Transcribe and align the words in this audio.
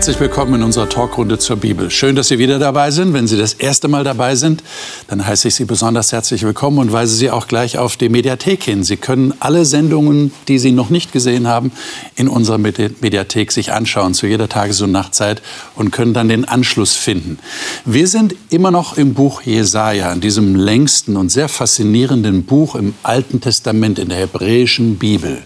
Herzlich 0.00 0.20
willkommen 0.20 0.54
in 0.54 0.62
unserer 0.62 0.88
Talkrunde 0.88 1.38
zur 1.38 1.56
Bibel. 1.56 1.90
Schön, 1.90 2.16
dass 2.16 2.28
Sie 2.28 2.38
wieder 2.38 2.58
dabei 2.58 2.90
sind. 2.90 3.12
Wenn 3.12 3.26
Sie 3.26 3.36
das 3.36 3.52
erste 3.52 3.86
Mal 3.86 4.02
dabei 4.02 4.34
sind, 4.34 4.62
dann 5.08 5.26
heiße 5.26 5.48
ich 5.48 5.56
Sie 5.56 5.66
besonders 5.66 6.10
herzlich 6.10 6.42
willkommen 6.42 6.78
und 6.78 6.90
weise 6.90 7.14
Sie 7.14 7.30
auch 7.30 7.46
gleich 7.46 7.76
auf 7.76 7.98
die 7.98 8.08
Mediathek 8.08 8.64
hin. 8.64 8.82
Sie 8.82 8.96
können 8.96 9.34
alle 9.40 9.66
Sendungen, 9.66 10.32
die 10.48 10.58
Sie 10.58 10.72
noch 10.72 10.88
nicht 10.88 11.12
gesehen 11.12 11.46
haben, 11.46 11.70
in 12.16 12.28
unserer 12.28 12.56
Mediathek 12.56 13.52
sich 13.52 13.74
anschauen, 13.74 14.14
zu 14.14 14.26
jeder 14.26 14.48
Tages- 14.48 14.80
und 14.80 14.90
Nachtzeit 14.90 15.42
und 15.74 15.90
können 15.90 16.14
dann 16.14 16.30
den 16.30 16.46
Anschluss 16.46 16.96
finden. 16.96 17.38
Wir 17.84 18.08
sind 18.08 18.34
immer 18.48 18.70
noch 18.70 18.96
im 18.96 19.12
Buch 19.12 19.42
Jesaja, 19.42 20.10
in 20.14 20.22
diesem 20.22 20.56
längsten 20.56 21.18
und 21.18 21.28
sehr 21.30 21.50
faszinierenden 21.50 22.44
Buch 22.44 22.74
im 22.74 22.94
Alten 23.02 23.42
Testament, 23.42 23.98
in 23.98 24.08
der 24.08 24.20
hebräischen 24.20 24.96
Bibel. 24.96 25.42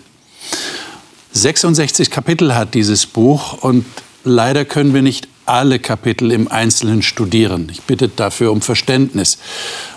66 1.32 2.08
Kapitel 2.08 2.54
hat 2.54 2.74
dieses 2.74 3.06
Buch 3.06 3.54
und 3.60 3.84
Leider 4.24 4.64
können 4.64 4.94
wir 4.94 5.02
nicht 5.02 5.28
alle 5.46 5.78
Kapitel 5.78 6.32
im 6.32 6.48
Einzelnen 6.48 7.02
studieren. 7.02 7.68
Ich 7.70 7.82
bitte 7.82 8.08
dafür 8.08 8.52
um 8.52 8.62
Verständnis. 8.62 9.38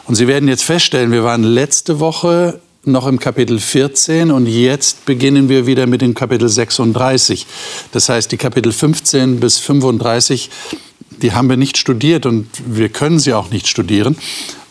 Und 0.06 0.16
Sie 0.16 0.28
werden 0.28 0.50
jetzt 0.50 0.64
feststellen, 0.64 1.12
wir 1.12 1.24
waren 1.24 1.44
letzte 1.44 2.02
Woche 2.02 2.60
noch 2.84 3.08
im 3.08 3.20
Kapitel 3.20 3.60
14 3.60 4.32
und 4.32 4.46
jetzt 4.46 5.06
beginnen 5.06 5.50
wir 5.50 5.66
wieder 5.66 5.88
mit 5.88 6.02
dem 6.02 6.14
Kapitel 6.14 6.48
36. 6.50 7.46
Das 7.92 8.10
heißt, 8.10 8.32
die 8.32 8.38
Kapitel 8.38 8.72
15 8.72 9.40
bis 9.40 9.58
35, 9.60 10.50
die 11.22 11.32
haben 11.34 11.50
wir 11.50 11.58
nicht 11.58 11.78
studiert 11.78 12.26
und 12.26 12.48
wir 12.66 12.90
können 12.90 13.20
sie 13.20 13.34
auch 13.34 13.50
nicht 13.50 13.68
studieren. 13.68 14.18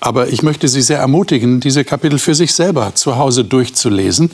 Aber 0.00 0.28
ich 0.28 0.42
möchte 0.42 0.68
Sie 0.68 0.82
sehr 0.82 0.98
ermutigen, 0.98 1.60
diese 1.60 1.84
Kapitel 1.84 2.18
für 2.18 2.34
sich 2.34 2.52
selber 2.52 2.94
zu 2.94 3.16
Hause 3.16 3.44
durchzulesen 3.44 4.30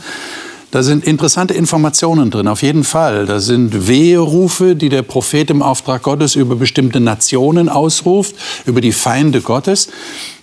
da 0.73 0.83
sind 0.83 1.05
interessante 1.05 1.53
Informationen 1.53 2.31
drin, 2.31 2.49
auf 2.49 2.63
jeden 2.63 2.83
Fall. 2.83 3.27
Da 3.27 3.41
sind 3.41 3.89
Weherufe, 3.89 4.75
die 4.75 4.89
der 4.89 5.03
Prophet 5.03 5.51
im 5.51 5.61
Auftrag 5.61 6.03
Gottes 6.03 6.35
über 6.35 6.57
bestimmte 6.57 6.99
Nationen 6.99 7.69
ausruft, 7.69 8.35
über 8.65 8.81
die 8.81 8.93
Feinde 8.93 9.43
Gottes. 9.43 9.91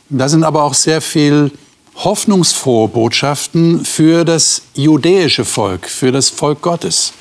Da 0.07 0.30
sind 0.30 0.44
aber 0.44 0.63
auch 0.63 0.75
sehr 0.75 1.02
viel 1.02 1.52
hoffnungsfrohe 1.95 2.89
Botschaften 2.89 3.83
für 3.83 4.23
das 4.23 4.61
judäische 4.75 5.45
Volk, 5.45 5.89
für 5.89 6.11
das 6.11 6.30
Volk 6.30 6.61
Gottes. 6.61 7.13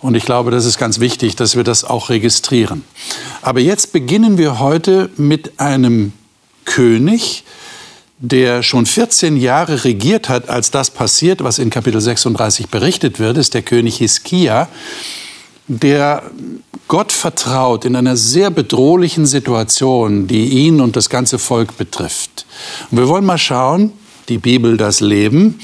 Und 0.00 0.14
ich 0.14 0.24
glaube, 0.24 0.50
das 0.50 0.64
ist 0.64 0.78
ganz 0.78 0.98
wichtig, 0.98 1.36
dass 1.36 1.56
wir 1.56 1.64
das 1.64 1.84
auch 1.84 2.08
registrieren. 2.08 2.84
Aber 3.42 3.60
jetzt 3.60 3.92
beginnen 3.92 4.38
wir 4.38 4.58
heute 4.58 5.10
mit 5.18 5.60
einem 5.60 6.14
König, 6.64 7.44
der 8.20 8.62
schon 8.62 8.84
14 8.84 9.38
Jahre 9.38 9.84
regiert 9.84 10.28
hat, 10.28 10.50
als 10.50 10.70
das 10.70 10.90
passiert, 10.90 11.42
was 11.42 11.58
in 11.58 11.70
Kapitel 11.70 12.00
36 12.00 12.68
berichtet 12.68 13.18
wird, 13.18 13.38
ist 13.38 13.54
der 13.54 13.62
König 13.62 13.96
Hiskia, 13.96 14.68
der 15.68 16.22
Gott 16.86 17.12
vertraut 17.12 17.84
in 17.84 17.96
einer 17.96 18.16
sehr 18.16 18.50
bedrohlichen 18.50 19.24
Situation, 19.24 20.26
die 20.26 20.48
ihn 20.48 20.80
und 20.80 20.96
das 20.96 21.08
ganze 21.08 21.38
Volk 21.38 21.78
betrifft. 21.78 22.44
Und 22.90 22.98
wir 22.98 23.08
wollen 23.08 23.24
mal 23.24 23.38
schauen, 23.38 23.92
die 24.28 24.38
Bibel, 24.38 24.76
das 24.76 25.00
Leben, 25.00 25.58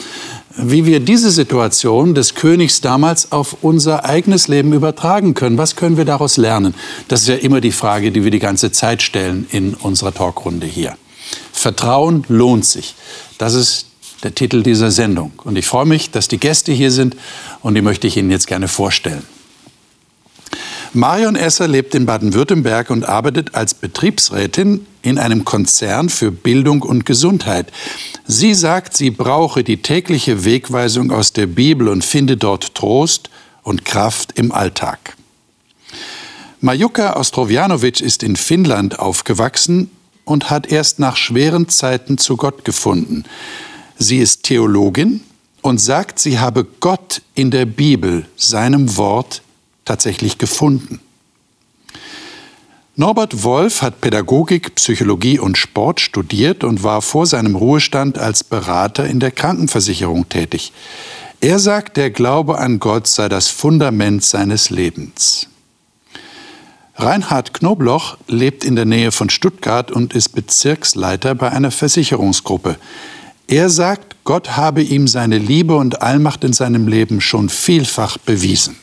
wie 0.57 0.87
wir 0.87 1.01
diese 1.01 1.31
Situation 1.31 2.15
des 2.15 2.35
Königs 2.35 2.81
damals 2.81 3.33
auf 3.33 3.59
unser 3.61 4.07
eigenes 4.07 4.49
Leben 4.49 4.73
übertragen 4.73 5.35
können. 5.35 5.59
Was 5.59 5.77
können 5.77 5.99
wir 5.99 6.07
daraus 6.07 6.39
lernen? 6.39 6.75
Das 7.09 7.21
ist 7.23 7.29
ja 7.29 7.35
immer 7.35 7.61
die 7.61 7.73
Frage, 7.73 8.13
die 8.13 8.25
wir 8.25 8.31
die 8.31 8.39
ganze 8.39 8.73
Zeit 8.73 9.03
stellen 9.03 9.47
in 9.51 9.75
unserer 9.75 10.15
Talkrunde 10.15 10.67
hier. 10.67 10.97
Vertrauen 11.57 12.25
lohnt 12.29 12.67
sich. 12.67 12.95
Das 13.39 13.55
ist 13.55 13.87
der 14.23 14.35
Titel 14.35 14.63
dieser 14.63 14.91
Sendung. 14.91 15.33
Und 15.45 15.57
ich 15.57 15.67
freue 15.67 15.87
mich, 15.87 16.11
dass 16.11 16.29
die 16.29 16.39
Gäste 16.39 16.73
hier 16.73 16.91
sind 16.91 17.17
und 17.63 17.75
die 17.75 17.83
möchte 17.83 18.07
ich 18.07 18.17
Ihnen 18.17 18.31
jetzt 18.31 18.47
gerne 18.47 18.69
vorstellen. 18.69 19.23
Marion 20.93 21.35
Esser 21.37 21.67
lebt 21.67 21.95
in 21.95 22.07
Baden-Württemberg 22.07 22.91
und 22.91 23.05
arbeitet 23.05 23.55
als 23.55 23.75
Betriebsrätin 23.75 24.87
in 25.03 25.19
einem 25.19 25.45
Konzern 25.45 26.09
für 26.09 26.31
Bildung 26.31 26.83
und 26.83 27.05
Gesundheit. 27.05 27.73
Sie 28.27 28.55
sagt, 28.55 28.97
sie 28.97 29.11
brauche 29.11 29.65
die 29.65 29.83
tägliche 29.83 30.45
Wegweisung 30.45 31.11
aus 31.11 31.33
der 31.33 31.47
Bibel 31.47 31.89
und 31.89 32.05
finde 32.05 32.37
dort 32.37 32.75
Trost 32.75 33.31
und 33.63 33.85
Kraft 33.85 34.39
im 34.39 34.53
Alltag. 34.53 35.17
Majuka 36.61 37.17
Ostrovjanovic 37.17 38.01
ist 38.01 38.23
in 38.23 38.37
Finnland 38.37 38.99
aufgewachsen 38.99 39.91
und 40.27 40.51
hat 40.51 40.71
erst 40.71 40.99
nach 40.99 41.17
schweren 41.17 41.71
Zeiten 41.71 42.19
zu 42.19 42.37
Gott 42.37 42.67
gefunden. 42.67 43.25
Sie 43.97 44.19
ist 44.19 44.43
Theologin 44.43 45.23
und 45.63 45.81
sagt, 45.81 46.19
sie 46.19 46.39
habe 46.39 46.67
Gott 46.81 47.23
in 47.35 47.51
der 47.51 47.65
Bibel, 47.65 48.27
seinem 48.37 48.99
Wort, 48.99 49.41
tatsächlich 49.87 50.37
gefunden. 50.37 51.01
Norbert 52.97 53.43
Wolf 53.45 53.83
hat 53.83 54.01
Pädagogik, 54.01 54.75
Psychologie 54.75 55.39
und 55.39 55.59
Sport 55.59 56.01
studiert 56.01 56.65
und 56.65 56.83
war 56.83 57.03
vor 57.03 57.27
seinem 57.27 57.55
Ruhestand 57.55 58.19
als 58.19 58.43
Berater 58.43 59.07
in 59.07 59.21
der 59.21 59.31
Krankenversicherung 59.31 60.29
tätig. 60.29 60.73
Er 61.41 61.59
sagt, 61.59 61.99
der 61.99 62.11
Glaube 62.11 62.59
an 62.59 62.79
Gott 62.79 63.07
sei 63.07 63.29
das 63.29 63.49
Fundament 63.49 64.25
seines 64.25 64.71
Lebens. 64.71 65.49
Reinhard 66.99 67.53
Knobloch 67.53 68.17
lebt 68.27 68.65
in 68.65 68.75
der 68.75 68.87
Nähe 68.87 69.13
von 69.13 69.29
Stuttgart 69.29 69.91
und 69.91 70.15
ist 70.15 70.31
Bezirksleiter 70.31 71.35
bei 71.35 71.53
einer 71.53 71.71
Versicherungsgruppe. 71.71 72.77
Er 73.49 73.69
sagt, 73.69 74.17
Gott 74.25 74.57
habe 74.57 74.83
ihm 74.83 75.07
seine 75.07 75.39
Liebe 75.39 75.77
und 75.77 76.03
Allmacht 76.03 76.43
in 76.43 76.55
seinem 76.55 76.89
Leben 76.89 77.21
schon 77.21 77.49
vielfach 77.49 78.17
bewiesen. 78.19 78.77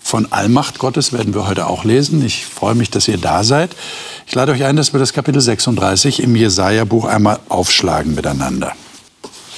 Von 0.00 0.32
Allmacht 0.32 0.78
Gottes 0.78 1.12
werden 1.12 1.34
wir 1.34 1.46
heute 1.46 1.66
auch 1.66 1.84
lesen. 1.84 2.24
Ich 2.24 2.44
freue 2.46 2.74
mich, 2.74 2.90
dass 2.90 3.06
ihr 3.06 3.18
da 3.18 3.44
seid. 3.44 3.76
Ich 4.26 4.34
lade 4.34 4.52
euch 4.52 4.64
ein, 4.64 4.76
dass 4.76 4.92
wir 4.92 5.00
das 5.00 5.12
Kapitel 5.12 5.40
36 5.40 6.22
im 6.22 6.36
Jesaja-Buch 6.36 7.04
einmal 7.04 7.38
aufschlagen 7.48 8.14
miteinander. 8.14 8.72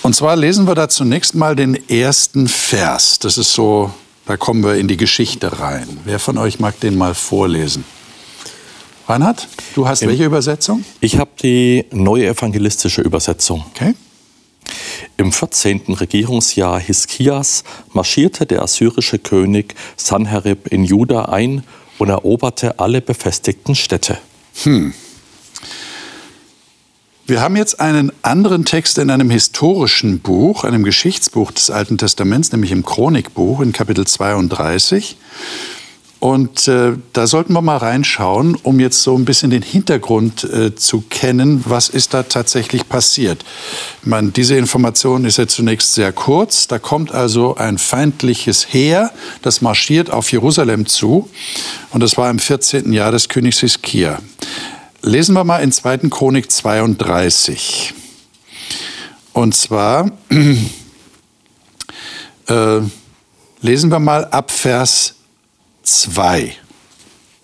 Und 0.03 0.15
zwar 0.15 0.37
lesen 0.37 0.67
wir 0.67 0.75
da 0.75 0.89
zunächst 0.89 1.35
mal 1.35 1.57
den 1.57 1.89
ersten 1.89 2.49
Vers. 2.49 3.19
Das 3.21 3.39
ist 3.39 3.53
so 3.53 3.93
da 4.27 4.37
kommen 4.37 4.65
wir 4.65 4.77
in 4.77 4.89
die 4.89 4.97
Geschichte 4.97 5.61
rein. 5.61 5.87
Wer 6.05 6.19
von 6.19 6.39
euch 6.39 6.61
mag 6.61 6.79
den 6.81 6.97
mal 6.97 7.15
vorlesen? 7.15 7.85
Reinhard, 9.07 9.49
du 9.75 9.87
hast 9.87 10.07
welche 10.07 10.25
Übersetzung? 10.25 10.85
Ich 11.01 11.19
habe 11.19 11.31
die 11.43 11.85
neue 11.93 12.27
evangelistische 12.27 13.03
Übersetzung. 13.03 13.65
Okay. 13.75 13.95
Im 15.19 15.31
14. 15.31 15.83
Regierungsjahr 15.89 16.81
Hiskias 16.81 17.65
marschierte 17.93 18.47
der 18.47 18.63
assyrische 18.63 19.19
König 19.19 19.75
Sanherib 19.97 20.69
in 20.69 20.85
Juda 20.85 21.27
ein 21.27 21.65
und 21.99 22.09
eroberte 22.09 22.79
alle 22.79 23.03
befestigten 23.03 23.75
Städte. 23.75 24.19
Hm. 24.63 24.95
Wir 27.27 27.41
haben 27.41 27.57
jetzt 27.57 27.81
einen 27.81 28.13
anderen 28.21 28.67
Text 28.67 28.99
in 28.99 29.09
einem 29.09 29.31
historischen 29.31 30.19
Buch, 30.19 30.65
einem 30.65 30.85
Geschichtsbuch 30.85 31.53
des 31.53 31.71
Alten 31.71 31.97
Testaments, 31.97 32.53
nämlich 32.53 32.71
im 32.71 32.85
Chronikbuch 32.85 33.63
in 33.63 33.73
Kapitel 33.73 34.07
32. 34.07 35.17
Und 36.21 36.69
äh, 36.69 36.93
da 37.15 37.27
sollten 37.27 37.55
wir 37.55 37.63
mal 37.63 37.79
reinschauen, 37.79 38.57
um 38.63 38.79
jetzt 38.79 39.03
so 39.03 39.17
ein 39.17 39.25
bisschen 39.25 39.51
den 39.51 39.63
Hintergrund 39.63 40.45
äh, 40.45 40.75
zu 40.75 41.03
kennen, 41.09 41.65
was 41.67 41.89
ist 41.89 42.13
da 42.13 42.25
tatsächlich 42.25 42.91
passiert. 42.91 43.43
Meine, 44.03 44.31
diese 44.31 44.57
Information 44.57 45.25
ist 45.25 45.39
ja 45.39 45.47
zunächst 45.47 45.95
sehr 45.95 46.13
kurz. 46.13 46.69
Da 46.69 46.79
kommt 46.79 47.13
also 47.13 47.57
ein 47.57 47.79
feindliches 47.79 48.67
Heer, 48.71 49.11
das 49.41 49.63
marschiert 49.63 50.11
auf 50.11 50.31
Jerusalem 50.31 50.85
zu. 50.85 51.31
Und 51.91 52.03
das 52.03 52.19
war 52.19 52.29
im 52.29 52.39
14. 52.39 52.93
Jahr 52.93 53.13
des 53.13 53.31
Königs 53.31 53.61
Hiskia. 53.61 54.19
Lesen 55.07 55.35
wir 55.35 55.45
mal 55.45 55.59
in 55.59 55.71
2. 55.71 55.99
Chronik 56.09 56.51
32. 56.51 57.93
Und 59.35 59.55
zwar 59.55 60.11
äh, 62.49 62.81
lesen 63.61 63.91
wir 63.91 63.99
mal 63.99 64.25
ab 64.25 64.51
Vers 64.51 65.17
2. 65.83 66.57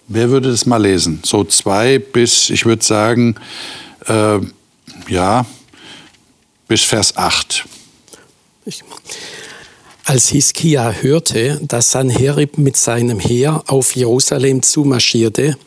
Wer 0.08 0.30
würde 0.30 0.50
das 0.50 0.64
mal 0.64 0.80
lesen? 0.80 1.20
So 1.22 1.44
2 1.44 1.98
bis, 1.98 2.48
ich 2.48 2.64
würde 2.64 2.82
sagen, 2.82 3.34
äh, 4.06 4.38
ja, 5.08 5.44
bis 6.66 6.82
Vers 6.82 7.14
8. 7.14 7.66
Als 10.06 10.28
Hiskia 10.28 10.92
hörte, 10.92 11.60
dass 11.62 11.92
Sanherib 11.92 12.56
mit 12.56 12.78
seinem 12.78 13.20
Heer 13.20 13.62
auf 13.66 13.94
Jerusalem 13.94 14.62
zumarschierte, 14.62 15.58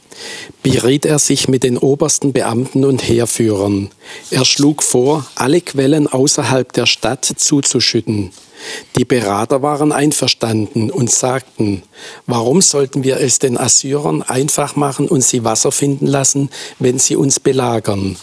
beriet 0.61 1.05
er 1.05 1.19
sich 1.19 1.47
mit 1.47 1.63
den 1.63 1.77
obersten 1.77 2.33
Beamten 2.33 2.85
und 2.85 3.07
Heerführern. 3.07 3.89
Er 4.31 4.45
schlug 4.45 4.83
vor, 4.83 5.25
alle 5.35 5.61
Quellen 5.61 6.07
außerhalb 6.07 6.71
der 6.73 6.85
Stadt 6.85 7.25
zuzuschütten. 7.25 8.31
Die 8.97 9.05
Berater 9.05 9.61
waren 9.61 9.91
einverstanden 9.91 10.89
und 10.89 11.11
sagten, 11.11 11.83
warum 12.27 12.61
sollten 12.61 13.03
wir 13.03 13.17
es 13.17 13.39
den 13.39 13.57
Assyrern 13.57 14.21
einfach 14.21 14.75
machen 14.75 15.07
und 15.07 15.23
sie 15.23 15.43
Wasser 15.43 15.71
finden 15.71 16.07
lassen, 16.07 16.49
wenn 16.79 16.99
sie 16.99 17.15
uns 17.15 17.39
belagern? 17.39 18.17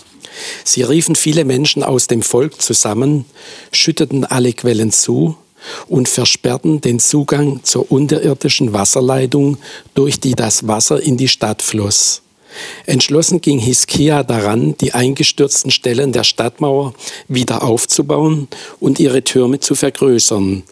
Sie 0.64 0.82
riefen 0.82 1.16
viele 1.16 1.44
Menschen 1.44 1.82
aus 1.82 2.06
dem 2.06 2.22
Volk 2.22 2.60
zusammen, 2.62 3.24
schütteten 3.72 4.24
alle 4.24 4.52
Quellen 4.52 4.92
zu, 4.92 5.36
und 5.88 6.08
versperrten 6.08 6.80
den 6.80 6.98
Zugang 6.98 7.60
zur 7.62 7.90
unterirdischen 7.90 8.72
Wasserleitung, 8.72 9.58
durch 9.94 10.20
die 10.20 10.34
das 10.34 10.66
Wasser 10.66 11.02
in 11.02 11.16
die 11.16 11.28
Stadt 11.28 11.62
floss. 11.62 12.22
Entschlossen 12.86 13.40
ging 13.40 13.58
Hiskia 13.58 14.22
daran, 14.22 14.76
die 14.80 14.92
eingestürzten 14.92 15.70
Stellen 15.70 16.12
der 16.12 16.24
Stadtmauer 16.24 16.94
wieder 17.28 17.62
aufzubauen 17.62 18.48
und 18.80 18.98
ihre 19.00 19.22
Türme 19.22 19.60
zu 19.60 19.74
vergrößern. 19.74 20.62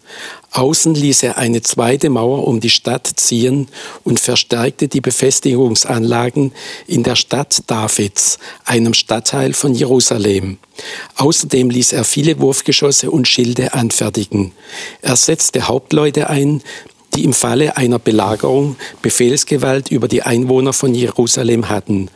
Außen 0.52 0.94
ließ 0.94 1.24
er 1.24 1.36
eine 1.36 1.60
zweite 1.60 2.08
Mauer 2.08 2.48
um 2.48 2.60
die 2.60 2.70
Stadt 2.70 3.06
ziehen 3.16 3.68
und 4.02 4.18
verstärkte 4.18 4.88
die 4.88 5.00
Befestigungsanlagen 5.02 6.52
in 6.86 7.02
der 7.02 7.16
Stadt 7.16 7.62
Davids, 7.66 8.38
einem 8.64 8.94
Stadtteil 8.94 9.52
von 9.52 9.74
Jerusalem. 9.74 10.58
Außerdem 11.16 11.70
ließ 11.70 11.92
er 11.92 12.04
viele 12.04 12.38
Wurfgeschosse 12.40 13.10
und 13.10 13.28
Schilde 13.28 13.74
anfertigen. 13.74 14.52
Er 15.02 15.16
setzte 15.16 15.68
Hauptleute 15.68 16.30
ein, 16.30 16.62
die 17.18 17.24
im 17.24 17.32
Falle 17.32 17.76
einer 17.76 17.98
Belagerung 17.98 18.76
Befehlsgewalt 19.02 19.90
über 19.90 20.06
die 20.06 20.22
Einwohner 20.22 20.72
von 20.72 20.94
Jerusalem 20.94 21.68
hatten. 21.68 22.10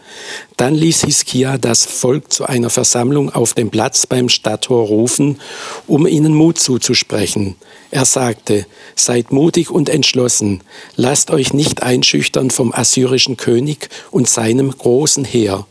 Dann 0.57 0.77
ließ 0.77 1.03
Hiskia 1.03 1.59
das 1.59 1.85
Volk 1.85 2.33
zu 2.33 2.47
einer 2.47 2.71
Versammlung 2.71 3.29
auf 3.35 3.55
dem 3.55 3.71
Platz 3.71 4.07
beim 4.07 4.29
Stadttor 4.29 4.87
rufen, 4.87 5.41
um 5.89 6.07
ihnen 6.07 6.35
Mut 6.35 6.61
zuzusprechen. 6.61 7.57
Er 7.91 8.05
sagte, 8.05 8.65
seid 8.95 9.33
mutig 9.33 9.73
und 9.73 9.89
entschlossen, 9.89 10.61
lasst 10.95 11.33
euch 11.33 11.53
nicht 11.53 11.83
einschüchtern 11.83 12.53
vom 12.53 12.73
assyrischen 12.73 13.37
König 13.37 13.89
und 14.13 14.29
seinem 14.29 14.71
großen 14.71 15.25
Heer, 15.25 15.67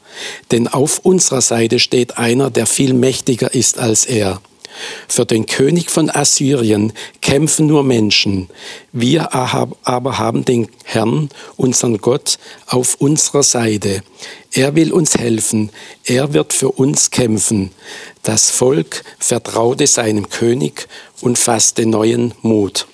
denn 0.51 0.67
auf 0.67 0.99
unserer 1.03 1.41
Seite 1.41 1.79
steht 1.79 2.17
einer, 2.17 2.49
der 2.49 2.65
viel 2.65 2.93
mächtiger 2.93 3.53
ist 3.53 3.79
als 3.79 4.05
er. 4.05 4.41
Für 5.07 5.25
den 5.25 5.45
König 5.45 5.91
von 5.91 6.09
Assyrien 6.09 6.93
kämpfen 7.21 7.67
nur 7.67 7.83
Menschen. 7.83 8.49
Wir 8.91 9.33
aber 9.33 10.17
haben 10.17 10.45
den 10.45 10.69
Herrn, 10.83 11.29
unseren 11.57 11.97
Gott, 11.97 12.37
auf 12.67 12.95
unserer 12.95 13.43
Seite. 13.43 14.03
Er 14.51 14.75
will 14.75 14.91
uns 14.91 15.17
helfen. 15.17 15.69
Er 16.05 16.33
wird 16.33 16.53
für 16.53 16.71
uns 16.71 17.11
kämpfen. 17.11 17.71
Das 18.23 18.49
Volk 18.49 19.03
vertraute 19.17 19.87
seinem 19.87 20.29
König 20.29 20.87
und 21.21 21.37
fasste 21.37 21.85
neuen 21.85 22.33
Mut. 22.41 22.87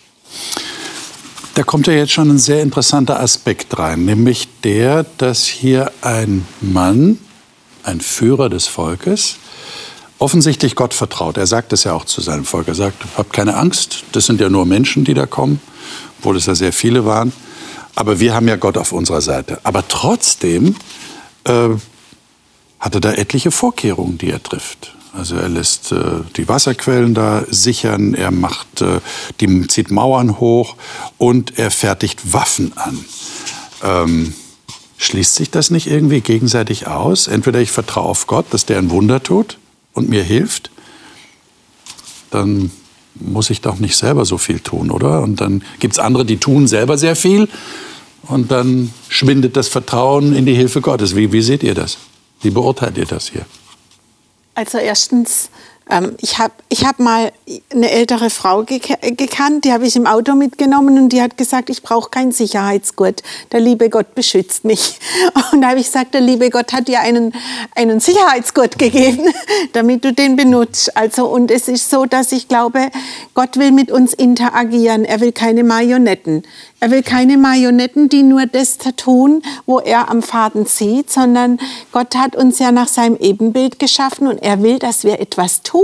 Da 1.58 1.64
kommt 1.64 1.88
ja 1.88 1.94
jetzt 1.94 2.12
schon 2.12 2.30
ein 2.30 2.38
sehr 2.38 2.62
interessanter 2.62 3.20
Aspekt 3.20 3.80
rein, 3.80 4.06
nämlich 4.06 4.48
der, 4.64 5.08
dass 5.18 5.46
hier 5.46 5.92
ein 6.02 6.46
Mann, 6.62 7.18
ein 7.82 8.00
Führer 8.00 8.50
des 8.50 8.68
Volkes, 8.68 9.38
offensichtlich 10.20 10.76
Gott 10.76 10.94
vertraut. 10.94 11.38
Er 11.38 11.48
sagt 11.48 11.74
es 11.74 11.84
ja 11.84 11.94
auch 11.94 12.06
zu 12.06 12.22
seinem 12.22 12.46
Volk. 12.46 12.68
Er 12.68 12.76
sagt, 12.76 13.04
habt 13.18 13.34
keine 13.34 13.56
Angst, 13.56 14.04
das 14.12 14.26
sind 14.26 14.42
ja 14.42 14.50
nur 14.50 14.66
Menschen, 14.66 15.04
die 15.04 15.14
da 15.14 15.26
kommen, 15.26 15.62
obwohl 16.20 16.38
es 16.38 16.46
ja 16.46 16.56
sehr 16.56 16.74
viele 16.74 17.06
waren. 17.06 17.34
Aber 17.96 18.20
wir 18.20 18.34
haben 18.34 18.48
ja 18.48 18.56
Gott 18.56 18.78
auf 18.78 18.92
unserer 18.92 19.22
Seite. 19.22 19.60
Aber 19.64 19.88
trotzdem 19.88 20.76
äh, 21.46 21.70
hat 22.80 22.96
er 22.96 23.02
da 23.02 23.14
etliche 23.14 23.52
Vorkehrungen, 23.52 24.18
die 24.18 24.30
er 24.30 24.42
trifft. 24.42 24.94
Also 25.14 25.36
er 25.36 25.50
lässt 25.50 25.92
äh, 25.92 26.22
die 26.36 26.48
Wasserquellen 26.48 27.16
da 27.16 27.44
sichern, 27.50 28.14
er 28.14 28.30
macht, 28.30 28.82
äh, 28.82 29.00
die, 29.40 29.68
zieht 29.68 29.90
Mauern 29.90 30.40
hoch 30.40 30.76
und 31.18 31.58
er 31.58 31.72
fertigt 31.72 32.34
Waffen 32.34 32.74
an. 32.78 33.06
Ähm, 33.84 34.34
schließt 34.98 35.36
sich 35.36 35.50
das 35.50 35.72
nicht 35.72 35.88
irgendwie 35.88 36.22
gegenseitig 36.22 36.88
aus? 36.88 37.28
Entweder 37.28 37.60
ich 37.60 37.72
vertraue 37.72 38.06
auf 38.06 38.28
Gott, 38.28 38.46
dass 38.52 38.66
der 38.66 38.78
ein 38.78 38.92
Wunder 38.92 39.24
tut, 39.24 39.58
und 39.98 40.10
mir 40.10 40.24
hilft, 40.24 40.70
dann 42.30 42.72
muss 43.16 43.50
ich 43.50 43.62
doch 43.62 43.80
nicht 43.80 43.98
selber 43.98 44.26
so 44.26 44.38
viel 44.38 44.60
tun, 44.60 44.92
oder? 44.92 45.22
Und 45.22 45.42
dann 45.42 45.64
gibt 45.80 45.94
es 45.94 46.00
andere, 46.00 46.24
die 46.24 46.38
tun 46.38 46.68
selber 46.68 46.98
sehr 46.98 47.16
viel 47.16 47.50
und 48.28 48.52
dann 48.52 48.94
schwindet 49.10 49.58
das 49.58 49.68
Vertrauen 49.68 50.36
in 50.36 50.46
die 50.46 50.54
Hilfe 50.54 50.82
Gottes. 50.82 51.16
Wie, 51.16 51.32
wie 51.32 51.42
seht 51.42 51.64
ihr 51.64 51.74
das? 51.74 51.98
Wie 52.42 52.52
beurteilt 52.52 52.98
ihr 52.98 53.06
das 53.06 53.30
hier? 53.30 53.46
Also 54.54 54.78
erstens 54.78 55.50
ähm, 55.90 56.16
ich 56.20 56.38
habe 56.38 56.54
ich 56.70 56.86
hab 56.86 57.00
mal 57.00 57.32
eine 57.72 57.92
ältere 57.92 58.30
Frau 58.30 58.64
gekannt, 58.64 59.66
die 59.66 59.72
habe 59.72 59.86
ich 59.86 59.96
im 59.96 60.06
Auto 60.06 60.36
mitgenommen 60.36 60.98
und 60.98 61.10
die 61.10 61.22
hat 61.22 61.38
gesagt, 61.38 61.70
ich 61.70 61.82
brauche 61.82 62.10
keinen 62.10 62.32
Sicherheitsgurt. 62.32 63.24
Der 63.52 63.60
liebe 63.60 63.90
Gott 63.90 64.14
beschützt 64.16 64.66
mich. 64.66 65.00
Und 65.52 65.62
da 65.62 65.70
habe 65.70 65.80
ich 65.80 65.86
gesagt, 65.86 66.14
der 66.14 66.22
liebe 66.22 66.50
Gott 66.50 66.74
hat 66.74 66.88
dir 66.88 67.00
einen, 67.00 67.34
einen 67.76 68.00
Sicherheitsgurt 68.00 68.78
gegeben, 68.78 69.24
damit 69.74 70.04
du 70.04 70.14
den 70.14 70.36
benutzt. 70.36 70.96
Also, 70.98 71.28
und 71.28 71.52
es 71.52 71.68
ist 71.68 71.90
so, 71.90 72.06
dass 72.06 72.32
ich 72.32 72.48
glaube, 72.48 72.90
Gott 73.34 73.58
will 73.58 73.72
mit 73.72 73.92
uns 73.92 74.14
interagieren. 74.14 75.06
Er 75.06 75.22
will 75.22 75.32
keine 75.32 75.64
Marionetten. 75.64 76.44
Er 76.80 76.92
will 76.92 77.02
keine 77.02 77.38
Marionetten, 77.38 78.08
die 78.08 78.22
nur 78.22 78.46
das 78.46 78.78
tun, 78.98 79.42
wo 79.66 79.80
er 79.80 80.10
am 80.10 80.22
Faden 80.22 80.68
zieht, 80.68 81.12
sondern 81.12 81.60
Gott 81.92 82.16
hat 82.16 82.36
uns 82.36 82.60
ja 82.60 82.72
nach 82.72 82.88
seinem 82.88 83.18
Ebenbild 83.18 83.80
geschaffen 83.80 84.28
und 84.28 84.38
er 84.38 84.62
will, 84.62 84.78
dass 84.78 85.04
wir 85.04 85.20
etwas 85.20 85.64
tun. 85.64 85.77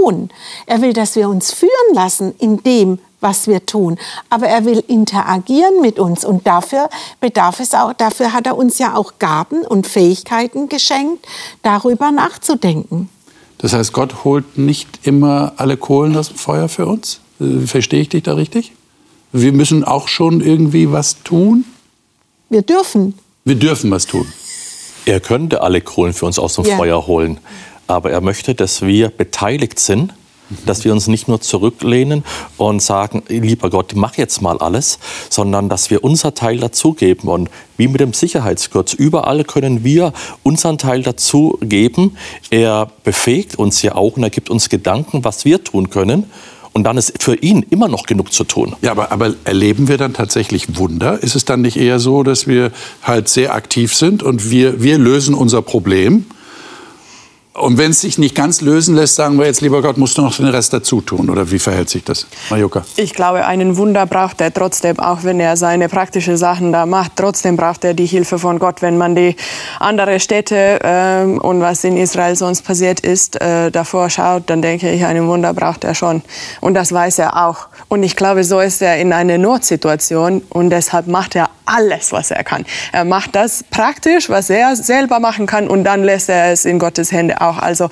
Er 0.66 0.82
will, 0.82 0.94
dass 0.94 1.16
wir 1.16 1.30
uns 1.30 1.52
führen 1.52 1.94
lassen 1.94 2.34
in 2.40 2.64
dem, 2.64 3.00
was 3.24 3.48
wir 3.48 3.66
tun. 3.66 3.98
Aber 4.30 4.48
er 4.48 4.66
will 4.66 4.84
interagieren 4.88 5.82
mit 5.82 5.98
uns 5.98 6.24
und 6.24 6.46
dafür 6.46 6.90
bedarf 7.20 7.60
es 7.60 7.74
auch, 7.74 7.94
dafür 7.94 8.34
hat 8.34 8.46
er 8.46 8.58
uns 8.58 8.78
ja 8.78 8.96
auch 8.96 9.14
Gaben 9.18 9.66
und 9.66 9.88
Fähigkeiten 9.88 10.70
geschenkt, 10.70 11.26
darüber 11.64 12.12
nachzudenken. 12.12 13.10
Das 13.58 13.74
heißt, 13.74 13.94
Gott 13.94 14.26
holt 14.26 14.58
nicht 14.58 15.08
immer 15.08 15.54
alle 15.56 15.78
Kohlen 15.78 16.16
aus 16.18 16.28
dem 16.28 16.38
Feuer 16.38 16.68
für 16.68 16.86
uns? 16.86 17.22
Äh, 17.40 17.66
verstehe 17.66 18.02
ich 18.02 18.10
dich 18.10 18.24
da 18.24 18.34
richtig? 18.34 18.74
Wir 19.32 19.54
müssen 19.54 19.84
auch 19.84 20.10
schon 20.10 20.42
irgendwie 20.42 20.92
was 20.92 21.24
tun? 21.24 21.66
Wir 22.50 22.62
dürfen. 22.62 23.18
Wir 23.46 23.56
dürfen 23.56 23.90
was 23.90 24.06
tun. 24.06 24.28
Er 25.06 25.20
könnte 25.20 25.62
alle 25.62 25.82
Kohlen 25.82 26.14
für 26.14 26.26
uns 26.26 26.38
aus 26.38 26.56
dem 26.56 26.66
ja. 26.66 26.78
Feuer 26.78 27.08
holen. 27.08 27.40
Aber 27.88 28.12
er 28.12 28.22
möchte, 28.22 28.56
dass 28.56 28.82
wir 28.82 29.10
beteiligt 29.10 29.80
sind, 29.80 30.14
dass 30.66 30.84
wir 30.84 30.92
uns 30.92 31.08
nicht 31.08 31.28
nur 31.28 31.42
zurücklehnen 31.42 32.24
und 32.58 32.82
sagen, 32.82 33.24
lieber 33.28 33.70
Gott, 33.70 33.94
mach 33.96 34.16
jetzt 34.16 34.42
mal 34.42 34.58
alles, 34.60 35.00
sondern 35.30 35.70
dass 35.70 35.90
wir 35.90 36.04
unser 36.04 36.34
Teil 36.34 36.58
dazugeben. 36.58 37.30
Und 37.30 37.50
wie 37.78 37.88
mit 37.88 38.02
dem 38.02 38.14
Sicherheitsgurt, 38.14 38.94
überall 38.94 39.44
können 39.44 39.84
wir 39.84 40.14
unseren 40.44 40.78
Teil 40.78 41.02
dazugeben. 41.02 42.18
Er 42.50 42.90
befähigt 43.04 43.58
uns 43.58 43.82
ja 43.82 43.96
auch 43.96 44.18
und 44.18 44.24
er 44.24 44.30
gibt 44.30 44.50
uns 44.50 44.70
Gedanken, 44.70 45.24
was 45.24 45.46
wir 45.46 45.64
tun 45.64 45.90
können. 45.90 46.26
Und 46.74 46.86
dann 46.86 46.98
ist 46.98 47.22
für 47.22 47.36
ihn 47.36 47.64
immer 47.70 47.88
noch 47.88 48.08
genug 48.08 48.34
zu 48.34 48.44
tun. 48.46 48.76
Ja, 48.82 48.92
aber, 48.92 49.12
aber 49.12 49.36
erleben 49.44 49.88
wir 49.88 50.00
dann 50.00 50.14
tatsächlich 50.14 50.76
Wunder? 50.76 51.22
Ist 51.22 51.36
es 51.36 51.46
dann 51.46 51.62
nicht 51.62 51.78
eher 51.78 52.00
so, 52.00 52.24
dass 52.24 52.48
wir 52.48 52.72
halt 53.04 53.30
sehr 53.30 53.54
aktiv 53.54 53.94
sind 53.94 54.24
und 54.24 54.50
wir, 54.50 54.82
wir 54.82 54.98
lösen 54.98 55.36
unser 55.36 55.62
Problem? 55.62 56.26
Und 57.56 57.78
wenn 57.78 57.92
es 57.92 58.02
sich 58.02 58.18
nicht 58.18 58.34
ganz 58.34 58.62
lösen 58.62 58.96
lässt, 58.96 59.14
sagen 59.14 59.38
wir 59.38 59.46
jetzt, 59.46 59.62
lieber 59.62 59.84
Gott, 59.84 59.98
musst 60.00 60.18
du 60.18 60.24
noch 60.24 60.36
den 60.36 60.48
Rest 60.48 60.74
dazu 60.74 61.02
tun. 61.02 61.30
Oder 61.30 61.52
wie 61.52 61.60
verhält 61.60 61.88
sich 61.88 62.04
das, 62.04 62.26
Majuka? 62.50 62.84
Ich 62.96 63.14
glaube, 63.14 63.46
einen 63.46 63.78
Wunder 63.78 64.08
braucht 64.08 64.42
er 64.42 64.52
trotzdem, 64.52 65.00
auch 65.00 65.24
wenn 65.24 65.40
er 65.40 65.56
seine 65.56 65.88
praktischen 65.88 66.36
Sachen 66.36 66.72
da 66.72 66.88
macht. 66.88 67.12
Trotzdem 67.16 67.56
braucht 67.56 67.84
er 67.84 67.94
die 67.94 68.08
Hilfe 68.08 68.40
von 68.40 68.58
Gott. 68.58 68.82
Wenn 68.82 68.98
man 68.98 69.16
die 69.16 69.36
anderen 69.80 70.20
Städte 70.20 70.80
äh, 70.82 71.26
und 71.26 71.62
was 71.62 71.84
in 71.84 71.96
Israel 71.96 72.36
sonst 72.36 72.64
passiert 72.64 73.02
ist, 73.02 73.40
äh, 73.40 73.70
davor 73.70 74.10
schaut, 74.10 74.50
dann 74.50 74.64
denke 74.64 74.92
ich, 74.92 75.06
einen 75.06 75.28
Wunder 75.28 75.54
braucht 75.54 75.84
er 75.84 75.94
schon. 75.94 76.24
Und 76.60 76.74
das 76.74 76.92
weiß 76.92 77.20
er 77.20 77.46
auch. 77.46 77.68
Und 77.88 78.02
ich 78.02 78.16
glaube, 78.16 78.44
so 78.44 78.62
ist 78.62 78.82
er 78.82 78.98
in 78.98 79.14
einer 79.14 79.38
Notsituation 79.38 80.42
und 80.50 80.72
deshalb 80.72 81.06
macht 81.06 81.36
er 81.36 81.52
alles, 81.66 82.12
was 82.12 82.32
er 82.32 82.44
kann. 82.44 82.66
Er 82.92 83.06
macht 83.06 83.36
das 83.36 83.64
praktisch, 83.70 84.30
was 84.30 84.50
er 84.50 84.76
selber 84.76 85.20
machen 85.20 85.46
kann 85.46 85.68
und 85.68 85.84
dann 85.84 86.04
lässt 86.04 86.30
er 86.30 86.52
es 86.52 86.66
in 86.66 86.80
Gottes 86.80 87.12
Hände 87.12 87.42
auch. 87.42 87.58
Also 87.58 87.90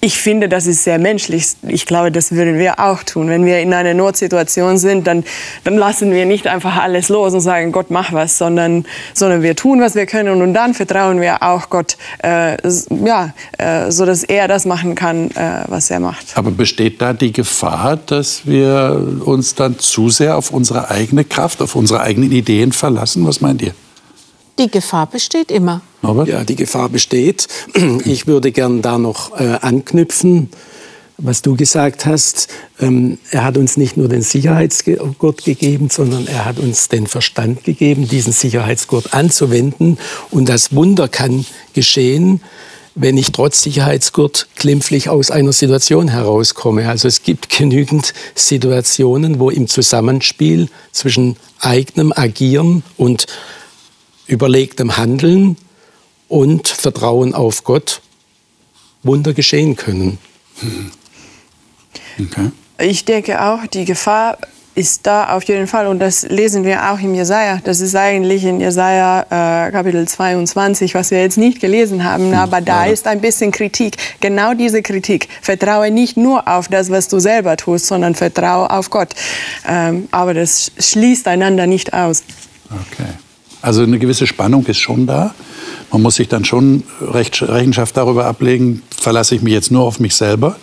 ich 0.00 0.20
finde, 0.20 0.48
das 0.48 0.66
ist 0.66 0.84
sehr 0.84 0.98
menschlich. 0.98 1.48
Ich 1.66 1.86
glaube, 1.86 2.10
das 2.12 2.32
würden 2.32 2.58
wir 2.58 2.80
auch 2.80 3.02
tun. 3.02 3.28
Wenn 3.28 3.44
wir 3.44 3.60
in 3.60 3.72
einer 3.72 3.94
Notsituation 3.94 4.78
sind, 4.78 5.06
dann, 5.06 5.24
dann 5.64 5.76
lassen 5.76 6.12
wir 6.12 6.26
nicht 6.26 6.46
einfach 6.46 6.76
alles 6.76 7.08
los 7.08 7.34
und 7.34 7.40
sagen, 7.40 7.72
Gott, 7.72 7.90
mach 7.90 8.12
was, 8.12 8.38
sondern, 8.38 8.84
sondern 9.14 9.42
wir 9.42 9.56
tun, 9.56 9.80
was 9.80 9.94
wir 9.94 10.06
können 10.06 10.42
und 10.42 10.54
dann 10.54 10.74
vertrauen 10.74 11.20
wir 11.20 11.42
auch 11.42 11.70
Gott, 11.70 11.96
äh, 12.22 12.56
ja, 13.04 13.32
äh, 13.58 13.90
so 13.90 14.04
er 14.04 14.48
das 14.48 14.66
machen 14.66 14.94
kann, 14.94 15.30
äh, 15.30 15.64
was 15.68 15.90
er 15.90 15.98
macht. 15.98 16.36
Aber 16.36 16.50
besteht 16.50 17.00
da 17.00 17.12
die 17.12 17.32
Gefahr, 17.32 17.96
dass 17.96 18.46
wir 18.46 19.20
uns 19.24 19.54
dann 19.54 19.78
zu 19.78 20.10
sehr 20.10 20.36
auf 20.36 20.50
unsere 20.50 20.90
eigene 20.90 21.24
Kraft, 21.24 21.62
auf 21.62 21.74
unsere 21.74 22.00
eigenen 22.00 22.30
Ideen 22.32 22.72
verlassen? 22.72 23.03
Was 23.26 23.40
meint 23.40 23.62
ihr? 23.62 23.74
Die 24.58 24.70
Gefahr 24.70 25.06
besteht 25.06 25.50
immer. 25.50 25.82
Norbert? 26.02 26.28
Ja, 26.28 26.44
die 26.44 26.56
Gefahr 26.56 26.88
besteht. 26.88 27.48
Ich 28.04 28.26
würde 28.26 28.52
gern 28.52 28.82
da 28.82 28.98
noch 28.98 29.38
äh, 29.38 29.58
anknüpfen, 29.60 30.48
was 31.18 31.42
du 31.42 31.56
gesagt 31.56 32.06
hast. 32.06 32.48
Ähm, 32.80 33.18
er 33.30 33.44
hat 33.44 33.56
uns 33.56 33.76
nicht 33.76 33.96
nur 33.96 34.08
den 34.08 34.22
Sicherheitsgurt 34.22 35.44
gegeben, 35.44 35.90
sondern 35.90 36.26
er 36.26 36.44
hat 36.44 36.58
uns 36.58 36.88
den 36.88 37.06
Verstand 37.06 37.64
gegeben, 37.64 38.08
diesen 38.08 38.32
Sicherheitsgurt 38.32 39.12
anzuwenden. 39.12 39.98
Und 40.30 40.48
das 40.48 40.74
Wunder 40.74 41.08
kann 41.08 41.44
geschehen, 41.72 42.40
wenn 42.94 43.16
ich 43.16 43.32
trotz 43.32 43.62
Sicherheitsgurt 43.62 44.46
glimpflich 44.56 45.08
aus 45.08 45.30
einer 45.30 45.52
Situation 45.52 46.08
herauskomme. 46.08 46.88
Also 46.88 47.08
es 47.08 47.22
gibt 47.22 47.48
genügend 47.48 48.14
Situationen, 48.34 49.40
wo 49.40 49.50
im 49.50 49.66
Zusammenspiel 49.66 50.68
zwischen 50.92 51.36
eigenem 51.60 52.12
Agieren 52.14 52.84
und 52.96 53.26
überlegtem 54.26 54.96
Handeln 54.96 55.56
und 56.28 56.68
Vertrauen 56.68 57.34
auf 57.34 57.64
Gott 57.64 58.00
Wunder 59.02 59.34
geschehen 59.34 59.76
können. 59.76 60.18
Okay. 62.18 62.50
Ich 62.78 63.04
denke 63.04 63.42
auch, 63.42 63.66
die 63.66 63.84
Gefahr 63.84 64.38
ist 64.74 65.06
da 65.06 65.34
auf 65.34 65.44
jeden 65.44 65.66
Fall 65.66 65.86
und 65.86 66.00
das 66.00 66.22
lesen 66.22 66.64
wir 66.64 66.90
auch 66.90 66.98
im 66.98 67.14
Jesaja. 67.14 67.60
Das 67.62 67.80
ist 67.80 67.94
eigentlich 67.94 68.44
in 68.44 68.60
Jesaja 68.60 69.66
äh, 69.68 69.70
Kapitel 69.70 70.06
22, 70.06 70.94
was 70.94 71.10
wir 71.10 71.20
jetzt 71.20 71.38
nicht 71.38 71.60
gelesen 71.60 72.04
haben, 72.04 72.34
aber 72.34 72.60
da 72.60 72.86
ist 72.86 73.06
ein 73.06 73.20
bisschen 73.20 73.52
Kritik. 73.52 73.96
Genau 74.20 74.54
diese 74.54 74.82
Kritik. 74.82 75.28
Vertraue 75.42 75.90
nicht 75.90 76.16
nur 76.16 76.48
auf 76.48 76.68
das, 76.68 76.90
was 76.90 77.08
du 77.08 77.20
selber 77.20 77.56
tust, 77.56 77.86
sondern 77.86 78.14
vertraue 78.14 78.70
auf 78.70 78.90
Gott. 78.90 79.14
Ähm, 79.68 80.08
aber 80.10 80.34
das 80.34 80.72
schließt 80.78 81.28
einander 81.28 81.66
nicht 81.66 81.92
aus. 81.92 82.24
Okay. 82.70 83.23
Also 83.64 83.82
eine 83.82 83.98
gewisse 83.98 84.26
Spannung 84.26 84.66
ist 84.66 84.78
schon 84.78 85.06
da. 85.06 85.34
Man 85.90 86.02
muss 86.02 86.16
sich 86.16 86.28
dann 86.28 86.44
schon 86.44 86.82
Rechenschaft 87.00 87.96
darüber 87.96 88.26
ablegen, 88.26 88.82
verlasse 88.94 89.34
ich 89.34 89.40
mich 89.40 89.54
jetzt 89.54 89.70
nur 89.70 89.84
auf 89.84 90.00
mich 90.00 90.14
selber 90.16 90.56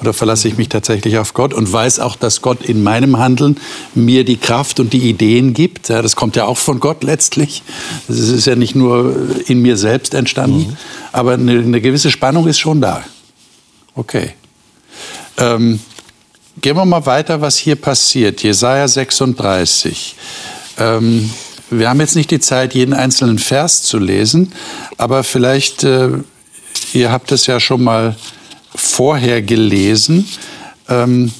oder 0.00 0.12
verlasse 0.12 0.46
ich 0.46 0.56
mich 0.56 0.68
tatsächlich 0.68 1.18
auf 1.18 1.34
Gott 1.34 1.52
und 1.52 1.72
weiß 1.72 1.98
auch, 1.98 2.14
dass 2.14 2.42
Gott 2.42 2.62
in 2.62 2.84
meinem 2.84 3.18
Handeln 3.18 3.56
mir 3.96 4.24
die 4.24 4.36
Kraft 4.36 4.78
und 4.78 4.92
die 4.92 5.00
Ideen 5.00 5.52
gibt. 5.52 5.88
Ja, 5.88 6.00
das 6.00 6.14
kommt 6.14 6.36
ja 6.36 6.44
auch 6.44 6.58
von 6.58 6.78
Gott 6.78 7.02
letztlich. 7.02 7.64
Das 8.06 8.20
ist 8.20 8.46
ja 8.46 8.54
nicht 8.54 8.76
nur 8.76 9.16
in 9.46 9.60
mir 9.60 9.76
selbst 9.76 10.14
entstanden, 10.14 10.68
mhm. 10.68 10.76
aber 11.10 11.32
eine, 11.32 11.58
eine, 11.58 11.80
gewisse 11.80 12.12
Spannung 12.12 12.46
ist 12.46 12.60
schon 12.60 12.80
da. 12.80 13.02
Okay. 13.96 14.30
Ähm, 15.38 15.80
gehen 16.60 16.76
wir 16.76 16.84
mal 16.84 17.04
weiter, 17.04 17.40
was 17.40 17.58
hier 17.58 17.74
passiert. 17.74 18.44
Jesaja 18.44 18.86
36. 18.86 20.14
Ähm, 20.78 21.30
wir 21.78 21.88
haben 21.88 22.00
jetzt 22.00 22.16
nicht 22.16 22.30
die 22.30 22.40
Zeit, 22.40 22.74
jeden 22.74 22.94
einzelnen 22.94 23.38
Vers 23.38 23.82
zu 23.82 23.98
lesen, 23.98 24.52
aber 24.98 25.24
vielleicht, 25.24 25.84
äh, 25.84 26.10
ihr 26.92 27.10
habt 27.10 27.32
es 27.32 27.46
ja 27.46 27.60
schon 27.60 27.82
mal 27.82 28.16
vorher 28.74 29.42
gelesen. 29.42 30.28
Ähm, 30.88 31.32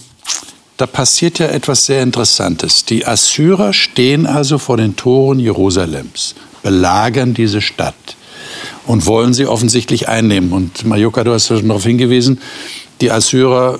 da 0.76 0.86
passiert 0.86 1.38
ja 1.38 1.46
etwas 1.46 1.86
sehr 1.86 2.02
Interessantes. 2.02 2.84
Die 2.84 3.06
Assyrer 3.06 3.72
stehen 3.72 4.26
also 4.26 4.58
vor 4.58 4.76
den 4.76 4.96
Toren 4.96 5.38
Jerusalems, 5.38 6.34
belagern 6.62 7.34
diese 7.34 7.60
Stadt 7.60 8.16
und 8.86 9.06
wollen 9.06 9.34
sie 9.34 9.46
offensichtlich 9.46 10.08
einnehmen. 10.08 10.52
Und 10.52 10.84
Majoka, 10.84 11.22
du 11.24 11.32
hast 11.32 11.48
ja 11.48 11.56
schon 11.56 11.68
darauf 11.68 11.84
hingewiesen, 11.84 12.40
die 13.00 13.10
Assyrer 13.10 13.78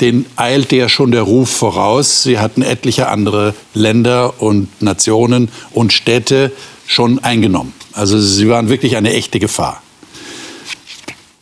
den 0.00 0.26
eilte 0.36 0.76
ja 0.76 0.88
schon 0.88 1.10
der 1.10 1.22
Ruf 1.22 1.50
voraus. 1.50 2.22
Sie 2.22 2.38
hatten 2.38 2.62
etliche 2.62 3.08
andere 3.08 3.54
Länder 3.74 4.40
und 4.40 4.82
Nationen 4.82 5.48
und 5.72 5.92
Städte 5.92 6.52
schon 6.86 7.18
eingenommen. 7.22 7.72
Also 7.92 8.18
sie 8.20 8.48
waren 8.48 8.68
wirklich 8.68 8.96
eine 8.96 9.12
echte 9.12 9.38
Gefahr. 9.38 9.82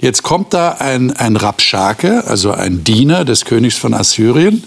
Jetzt 0.01 0.23
kommt 0.23 0.55
da 0.55 0.77
ein, 0.79 1.13
ein 1.13 1.37
Rabschake, 1.37 2.25
also 2.27 2.53
ein 2.53 2.85
Diener 2.85 3.25
des 3.25 3.45
Königs 3.45 3.77
von 3.77 3.93
Assyrien, 3.93 4.65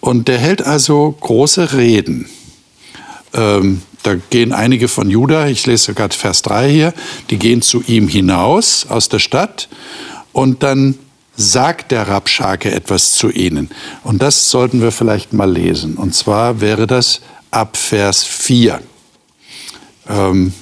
und 0.00 0.28
der 0.28 0.38
hält 0.38 0.62
also 0.62 1.16
große 1.20 1.72
Reden. 1.72 2.28
Ähm, 3.32 3.82
da 4.02 4.16
gehen 4.16 4.52
einige 4.52 4.88
von 4.88 5.08
Juda, 5.08 5.46
ich 5.46 5.64
lese 5.64 5.86
sogar 5.86 6.10
Vers 6.10 6.42
3 6.42 6.70
hier, 6.70 6.94
die 7.30 7.38
gehen 7.38 7.62
zu 7.62 7.82
ihm 7.86 8.06
hinaus 8.06 8.86
aus 8.86 9.08
der 9.08 9.18
Stadt 9.18 9.68
und 10.32 10.62
dann 10.62 10.98
sagt 11.36 11.90
der 11.90 12.08
Rabschake 12.08 12.72
etwas 12.72 13.12
zu 13.12 13.30
ihnen. 13.30 13.70
Und 14.02 14.22
das 14.22 14.50
sollten 14.50 14.80
wir 14.80 14.92
vielleicht 14.92 15.32
mal 15.32 15.50
lesen. 15.50 15.96
Und 15.96 16.14
zwar 16.14 16.60
wäre 16.60 16.86
das 16.86 17.20
ab 17.50 17.76
Vers 17.76 18.24
4. 18.24 18.80
Ähm, 20.08 20.52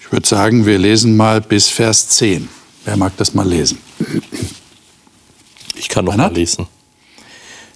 ich 0.00 0.12
würde 0.12 0.26
sagen, 0.26 0.66
wir 0.66 0.78
lesen 0.78 1.16
mal 1.16 1.40
bis 1.40 1.68
Vers 1.68 2.08
10. 2.10 2.48
Wer 2.84 2.96
mag 2.96 3.16
das 3.16 3.34
mal 3.34 3.48
lesen? 3.48 3.78
Ich 5.74 5.88
kann 5.88 6.04
noch 6.04 6.16
mal 6.16 6.32
lesen. 6.32 6.66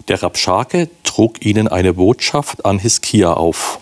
Der 0.09 0.23
Rabschake 0.23 0.89
trug 1.05 1.45
ihnen 1.45 1.69
eine 1.69 1.95
Botschaft 1.95 2.65
an 2.65 2.79
Hiskia 2.79 3.33
auf. 3.33 3.81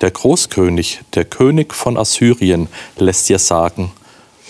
Der 0.00 0.10
Großkönig, 0.10 1.00
der 1.14 1.24
König 1.24 1.72
von 1.72 1.96
Assyrien, 1.96 2.68
lässt 2.98 3.28
dir 3.28 3.38
sagen, 3.38 3.92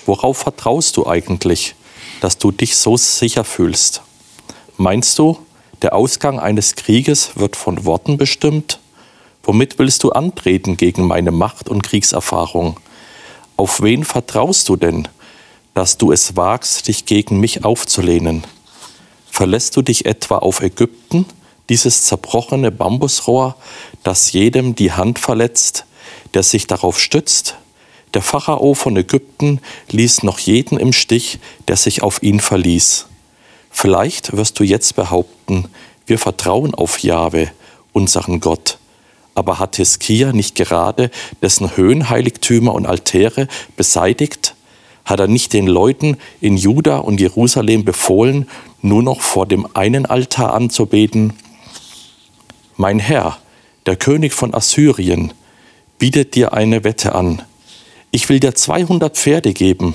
worauf 0.07 0.39
vertraust 0.39 0.97
du 0.97 1.07
eigentlich? 1.07 1.77
Dass 2.21 2.39
du 2.39 2.51
dich 2.51 2.77
so 2.77 2.97
sicher 2.97 3.45
fühlst? 3.45 4.03
Meinst 4.77 5.19
du, 5.19 5.39
der 5.83 5.95
Ausgang 5.95 6.39
eines 6.39 6.75
Krieges 6.75 7.37
wird 7.37 7.57
von 7.57 7.85
Worten 7.85 8.17
bestimmt? 8.17 8.81
Womit 9.43 9.79
willst 9.79 10.03
du 10.03 10.11
antreten 10.11 10.77
gegen 10.77 11.07
meine 11.07 11.31
Macht 11.31 11.69
und 11.69 11.83
Kriegserfahrung? 11.83 12.81
Auf 13.57 13.81
wen 13.81 14.05
vertraust 14.05 14.69
du 14.69 14.77
denn, 14.77 15.09
dass 15.75 15.99
du 15.99 16.13
es 16.13 16.37
wagst, 16.37 16.89
dich 16.89 17.07
gegen 17.07 17.39
mich 17.39 17.65
aufzulehnen? 17.65 18.45
Verlässt 19.31 19.77
du 19.77 19.83
dich 19.83 20.07
etwa 20.07 20.39
auf 20.39 20.63
Ägypten, 20.63 21.27
dieses 21.69 22.05
zerbrochene 22.05 22.71
Bambusrohr, 22.71 23.57
das 24.03 24.33
jedem 24.33 24.75
die 24.75 24.93
Hand 24.93 25.19
verletzt, 25.19 25.85
der 26.35 26.43
sich 26.43 26.67
darauf 26.67 26.99
stützt? 26.99 27.57
Der 28.17 28.23
Pharao 28.23 28.73
von 28.73 28.97
Ägypten 28.97 29.61
ließ 29.91 30.23
noch 30.23 30.39
jeden 30.39 30.79
im 30.79 30.95
Stich, 30.95 31.39
der 31.69 31.77
sich 31.77 32.03
auf 32.03 32.23
ihn 32.23 32.41
verließ. 32.41 33.09
Vielleicht 33.71 34.35
wirst 34.35 34.59
du 34.59 34.65
jetzt 34.65 34.97
behaupten, 34.97 35.69
wir 36.07 36.19
vertrauen 36.19 36.75
auf 36.75 37.01
Jahwe, 37.01 37.51
unseren 37.93 38.41
Gott. 38.41 38.79
Aber 39.35 39.59
hat 39.59 39.77
Hiskia 39.77 40.33
nicht 40.33 40.55
gerade 40.55 41.11
dessen 41.43 41.77
Höhenheiligtümer 41.77 42.73
und 42.73 42.87
Altäre 42.87 43.49
beseitigt? 43.77 44.55
Hat 45.05 45.21
er 45.21 45.29
nicht 45.29 45.53
den 45.53 45.67
Leuten 45.67 46.17
in 46.41 46.57
Juda 46.57 46.97
und 46.97 47.21
Jerusalem 47.21 47.85
befohlen, 47.85 48.49
nur 48.81 49.03
noch 49.03 49.21
vor 49.21 49.45
dem 49.45 49.69
einen 49.77 50.07
Altar 50.07 50.55
anzubeten? 50.55 51.35
Mein 52.79 52.99
Herr, 52.99 53.37
der 53.85 53.97
König 53.97 54.33
von 54.33 54.55
Assyrien, 54.55 55.35
bietet 55.99 56.35
dir 56.35 56.55
eine 56.55 56.83
Wette 56.83 57.15
an 57.15 57.43
ich 58.11 58.29
will 58.29 58.41
dir 58.41 58.55
200 58.55 59.17
Pferde 59.17 59.53
geben, 59.53 59.95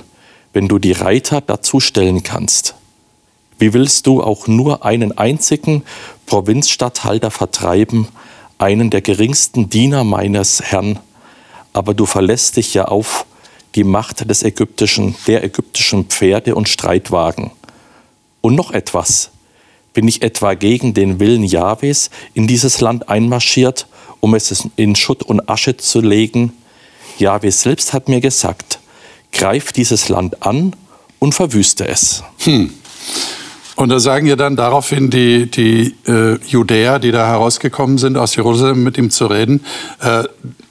wenn 0.53 0.67
du 0.67 0.79
die 0.79 0.91
Reiter 0.91 1.41
dazustellen 1.41 2.23
kannst. 2.23 2.75
Wie 3.57 3.73
willst 3.73 4.07
du 4.07 4.23
auch 4.23 4.47
nur 4.47 4.85
einen 4.85 5.17
einzigen 5.17 5.83
Provinzstatthalter 6.25 7.31
vertreiben, 7.31 8.07
einen 8.57 8.89
der 8.89 9.01
geringsten 9.01 9.69
Diener 9.69 10.03
meines 10.03 10.61
Herrn, 10.61 10.99
aber 11.73 11.93
du 11.93 12.05
verlässt 12.05 12.57
dich 12.57 12.73
ja 12.73 12.85
auf 12.85 13.25
die 13.75 13.83
Macht 13.83 14.29
des 14.29 14.43
ägyptischen, 14.43 15.15
der 15.27 15.43
ägyptischen 15.43 16.05
Pferde 16.05 16.55
und 16.55 16.69
Streitwagen. 16.69 17.51
Und 18.41 18.55
noch 18.55 18.71
etwas. 18.71 19.31
Bin 19.93 20.07
ich 20.07 20.21
etwa 20.21 20.53
gegen 20.53 20.93
den 20.93 21.19
Willen 21.19 21.43
Jahwes 21.43 22.09
in 22.33 22.47
dieses 22.47 22.81
Land 22.81 23.09
einmarschiert, 23.09 23.87
um 24.19 24.35
es 24.35 24.67
in 24.75 24.95
Schutt 24.95 25.23
und 25.23 25.49
Asche 25.49 25.77
zu 25.77 26.01
legen? 26.01 26.53
Jahwe 27.21 27.51
selbst 27.51 27.93
hat 27.93 28.09
mir 28.09 28.19
gesagt, 28.19 28.79
greif 29.31 29.71
dieses 29.71 30.09
Land 30.09 30.43
an 30.43 30.75
und 31.19 31.33
verwüste 31.33 31.87
es. 31.87 32.23
Hm. 32.39 32.71
Und 33.75 33.89
da 33.89 33.99
sagen 33.99 34.27
ja 34.27 34.35
dann 34.35 34.55
daraufhin 34.55 35.09
die, 35.09 35.49
die 35.49 35.95
äh, 36.05 36.37
Judäer, 36.45 36.99
die 36.99 37.11
da 37.11 37.25
herausgekommen 37.27 37.97
sind 37.97 38.17
aus 38.17 38.35
Jerusalem, 38.35 38.83
mit 38.83 38.97
ihm 38.97 39.09
zu 39.09 39.25
reden, 39.25 39.65
äh, 40.01 40.23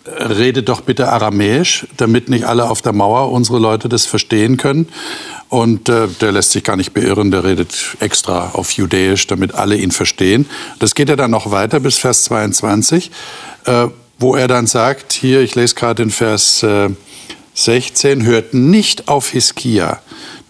redet 0.07 0.69
doch 0.69 0.83
bitte 0.83 1.09
Aramäisch, 1.09 1.87
damit 1.97 2.29
nicht 2.29 2.45
alle 2.45 2.69
auf 2.71 2.83
der 2.83 2.93
Mauer, 2.93 3.33
unsere 3.33 3.59
Leute, 3.59 3.89
das 3.89 4.07
verstehen 4.07 4.57
können. 4.57 4.89
Und 5.49 5.89
äh, 5.89 6.07
der 6.21 6.31
lässt 6.31 6.53
sich 6.53 6.63
gar 6.63 6.77
nicht 6.77 6.93
beirren, 6.93 7.31
der 7.31 7.43
redet 7.43 7.97
extra 7.99 8.51
auf 8.53 8.71
Judäisch, 8.73 9.27
damit 9.27 9.55
alle 9.55 9.77
ihn 9.77 9.91
verstehen. 9.91 10.49
Das 10.79 10.95
geht 10.95 11.09
ja 11.09 11.17
dann 11.17 11.33
noch 11.33 11.51
weiter 11.51 11.81
bis 11.81 11.99
Vers 11.99 12.25
22. 12.25 13.11
Äh, 13.65 13.89
wo 14.21 14.37
er 14.37 14.49
dann 14.49 14.67
sagt, 14.67 15.13
hier, 15.13 15.41
ich 15.41 15.55
lese 15.55 15.75
gerade 15.75 16.03
den 16.03 16.11
Vers 16.11 16.65
16, 17.55 18.21
äh, 18.21 18.25
hört 18.25 18.55
nicht 18.55 19.09
auf 19.09 19.31
Hiskia, 19.31 20.01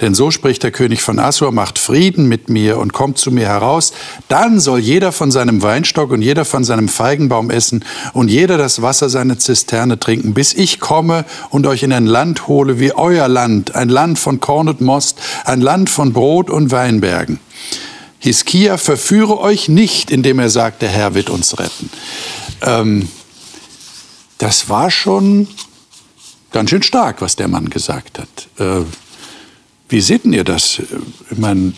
denn 0.00 0.15
so 0.15 0.33
spricht 0.33 0.65
der 0.65 0.73
König 0.73 1.03
von 1.03 1.21
Assur, 1.21 1.53
macht 1.53 1.79
Frieden 1.79 2.27
mit 2.27 2.49
mir 2.49 2.79
und 2.79 2.93
kommt 2.93 3.19
zu 3.19 3.31
mir 3.31 3.47
heraus. 3.47 3.93
Dann 4.29 4.59
soll 4.59 4.81
jeder 4.81 5.12
von 5.12 5.31
seinem 5.31 5.62
Weinstock 5.62 6.11
und 6.11 6.21
jeder 6.21 6.45
von 6.45 6.65
seinem 6.65 6.89
Feigenbaum 6.89 7.50
essen 7.50 7.85
und 8.12 8.29
jeder 8.29 8.59
das 8.59 8.83
Wasser 8.83 9.09
seiner 9.09 9.39
Zisterne 9.39 10.00
trinken, 10.00 10.35
bis 10.35 10.53
ich 10.53 10.81
komme 10.81 11.25
und 11.50 11.67
euch 11.67 11.85
in 11.85 11.93
ein 11.93 12.07
Land 12.07 12.49
hole 12.49 12.81
wie 12.81 12.93
euer 12.93 13.29
Land, 13.29 13.77
ein 13.77 13.89
Land 13.89 14.19
von 14.19 14.41
Korn 14.41 14.69
und 14.69 14.81
Most, 14.81 15.19
ein 15.45 15.61
Land 15.61 15.91
von 15.91 16.12
Brot 16.12 16.50
und 16.50 16.73
Weinbergen. 16.73 17.39
Hiskia 18.19 18.79
verführe 18.79 19.39
euch 19.39 19.69
nicht, 19.69 20.11
indem 20.11 20.41
er 20.41 20.50
sagt, 20.50 20.83
der 20.83 20.91
Herr 20.91 21.15
wird 21.15 21.31
uns 21.31 21.59
retten. 21.59 21.91
Ähm, 22.62 23.09
das 24.40 24.70
war 24.70 24.90
schon 24.90 25.47
ganz 26.50 26.70
schön 26.70 26.82
stark, 26.82 27.20
was 27.20 27.37
der 27.37 27.47
Mann 27.47 27.68
gesagt 27.68 28.18
hat. 28.18 28.49
Äh, 28.59 28.85
Wie 29.88 30.00
seht 30.00 30.25
ihr 30.25 30.44
das? 30.44 30.80
Ich 31.30 31.38
meine, 31.38 31.75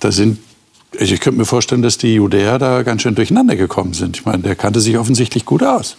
da 0.00 0.10
sind, 0.10 0.38
also 0.98 1.12
ich 1.12 1.20
könnte 1.20 1.38
mir 1.38 1.44
vorstellen, 1.44 1.82
dass 1.82 1.98
die 1.98 2.14
Judäer 2.14 2.58
da 2.58 2.82
ganz 2.82 3.02
schön 3.02 3.14
durcheinander 3.14 3.54
gekommen 3.54 3.92
sind. 3.92 4.16
Ich 4.16 4.24
meine, 4.24 4.42
der 4.42 4.56
kannte 4.56 4.80
sich 4.80 4.96
offensichtlich 4.96 5.44
gut 5.44 5.62
aus. 5.62 5.96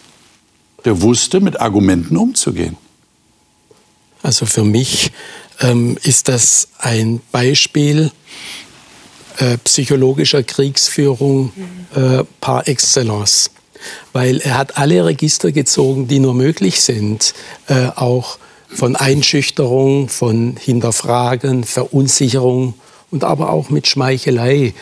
Der 0.84 1.02
wusste, 1.02 1.40
mit 1.40 1.60
Argumenten 1.60 2.16
umzugehen. 2.16 2.76
Also 4.22 4.44
für 4.44 4.64
mich 4.64 5.12
ähm, 5.60 5.96
ist 6.02 6.26
das 6.26 6.68
ein 6.78 7.20
Beispiel 7.30 8.10
äh, 9.36 9.56
psychologischer 9.58 10.42
Kriegsführung 10.42 11.52
äh, 11.94 12.24
par 12.40 12.66
excellence. 12.66 13.50
Weil 14.12 14.38
er 14.38 14.58
hat 14.58 14.78
alle 14.78 15.04
Register 15.04 15.52
gezogen, 15.52 16.08
die 16.08 16.18
nur 16.18 16.34
möglich 16.34 16.80
sind, 16.80 17.34
äh, 17.66 17.88
auch 17.94 18.38
von 18.68 18.96
Einschüchterung, 18.96 20.08
von 20.08 20.56
Hinterfragen, 20.56 21.64
Verunsicherung 21.64 22.74
und 23.10 23.24
aber 23.24 23.50
auch 23.50 23.70
mit 23.70 23.86
Schmeichelei. 23.86 24.74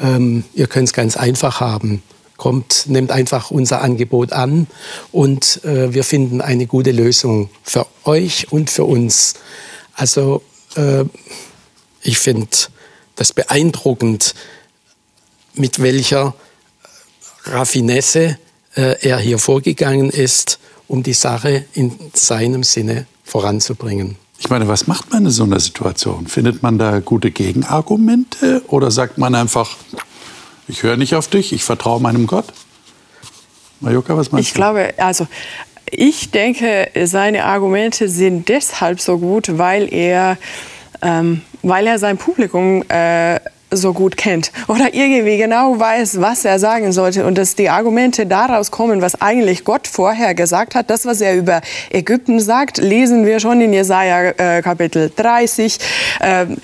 Ähm, 0.00 0.44
ihr 0.54 0.66
könnt 0.66 0.88
es 0.88 0.92
ganz 0.92 1.16
einfach 1.16 1.60
haben. 1.60 2.02
Kommt, 2.36 2.84
nehmt 2.86 3.10
einfach 3.10 3.50
unser 3.50 3.82
Angebot 3.82 4.32
an 4.32 4.68
und 5.10 5.64
äh, 5.64 5.92
wir 5.92 6.04
finden 6.04 6.40
eine 6.40 6.66
gute 6.66 6.92
Lösung 6.92 7.50
für 7.64 7.86
euch 8.04 8.52
und 8.52 8.70
für 8.70 8.84
uns. 8.84 9.34
Also 9.94 10.42
äh, 10.76 11.04
ich 12.02 12.18
finde 12.18 12.48
das 13.16 13.32
beeindruckend, 13.32 14.36
mit 15.54 15.82
welcher 15.82 16.34
Raffinesse 17.48 18.38
äh, 18.74 18.96
er 19.00 19.18
hier 19.18 19.38
vorgegangen 19.38 20.10
ist, 20.10 20.58
um 20.86 21.02
die 21.02 21.12
Sache 21.12 21.64
in 21.74 21.92
seinem 22.14 22.62
Sinne 22.62 23.06
voranzubringen. 23.24 24.16
Ich 24.38 24.50
meine, 24.50 24.68
was 24.68 24.86
macht 24.86 25.12
man 25.12 25.24
in 25.26 25.30
so 25.30 25.42
einer 25.42 25.58
Situation? 25.58 26.26
Findet 26.28 26.62
man 26.62 26.78
da 26.78 27.00
gute 27.00 27.30
Gegenargumente 27.30 28.62
oder 28.68 28.90
sagt 28.90 29.18
man 29.18 29.34
einfach, 29.34 29.76
ich 30.68 30.82
höre 30.82 30.96
nicht 30.96 31.14
auf 31.14 31.26
dich, 31.26 31.52
ich 31.52 31.64
vertraue 31.64 32.00
meinem 32.00 32.26
Gott? 32.26 32.46
Majoka, 33.80 34.16
was 34.16 34.30
meinst 34.30 34.48
ich 34.48 34.52
du? 34.52 34.58
Ich 34.58 34.62
glaube, 34.62 34.94
also 34.98 35.26
ich 35.90 36.30
denke, 36.30 36.90
seine 37.04 37.44
Argumente 37.44 38.08
sind 38.08 38.48
deshalb 38.48 39.00
so 39.00 39.18
gut, 39.18 39.58
weil 39.58 39.92
er, 39.92 40.36
ähm, 41.02 41.42
weil 41.62 41.86
er 41.86 41.98
sein 41.98 42.18
Publikum 42.18 42.84
äh, 42.88 43.40
so 43.70 43.92
gut 43.92 44.16
kennt 44.16 44.52
oder 44.68 44.94
irgendwie 44.94 45.36
genau 45.36 45.78
weiß, 45.78 46.20
was 46.20 46.44
er 46.44 46.58
sagen 46.58 46.92
sollte 46.92 47.26
und 47.26 47.36
dass 47.36 47.54
die 47.54 47.68
Argumente 47.68 48.26
daraus 48.26 48.70
kommen, 48.70 49.02
was 49.02 49.20
eigentlich 49.20 49.64
Gott 49.64 49.86
vorher 49.86 50.34
gesagt 50.34 50.74
hat. 50.74 50.90
Das, 50.90 51.06
was 51.06 51.20
er 51.20 51.36
über 51.36 51.60
Ägypten 51.90 52.40
sagt, 52.40 52.78
lesen 52.78 53.26
wir 53.26 53.40
schon 53.40 53.60
in 53.60 53.72
Jesaja 53.72 54.30
äh, 54.36 54.62
Kapitel 54.62 55.10
30. 55.14 55.78
Ähm, 56.20 56.56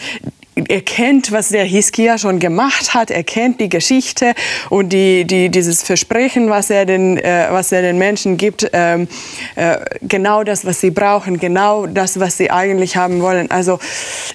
er 0.56 0.80
kennt, 0.80 1.32
was 1.32 1.48
der 1.48 1.64
Hiskia 1.64 2.18
schon 2.18 2.38
gemacht 2.38 2.94
hat, 2.94 3.10
er 3.10 3.24
kennt 3.24 3.60
die 3.60 3.68
Geschichte 3.68 4.34
und 4.70 4.92
die, 4.92 5.24
die, 5.24 5.48
dieses 5.48 5.82
Versprechen, 5.82 6.48
was 6.48 6.70
er 6.70 6.86
den, 6.86 7.18
äh, 7.18 7.46
was 7.50 7.72
er 7.72 7.82
den 7.82 7.98
Menschen 7.98 8.36
gibt, 8.36 8.70
ähm, 8.72 9.08
äh, 9.56 9.78
genau 10.02 10.44
das, 10.44 10.64
was 10.64 10.80
sie 10.80 10.90
brauchen, 10.90 11.38
genau 11.38 11.86
das, 11.86 12.20
was 12.20 12.36
sie 12.36 12.50
eigentlich 12.50 12.96
haben 12.96 13.20
wollen. 13.20 13.50
Also, 13.50 13.78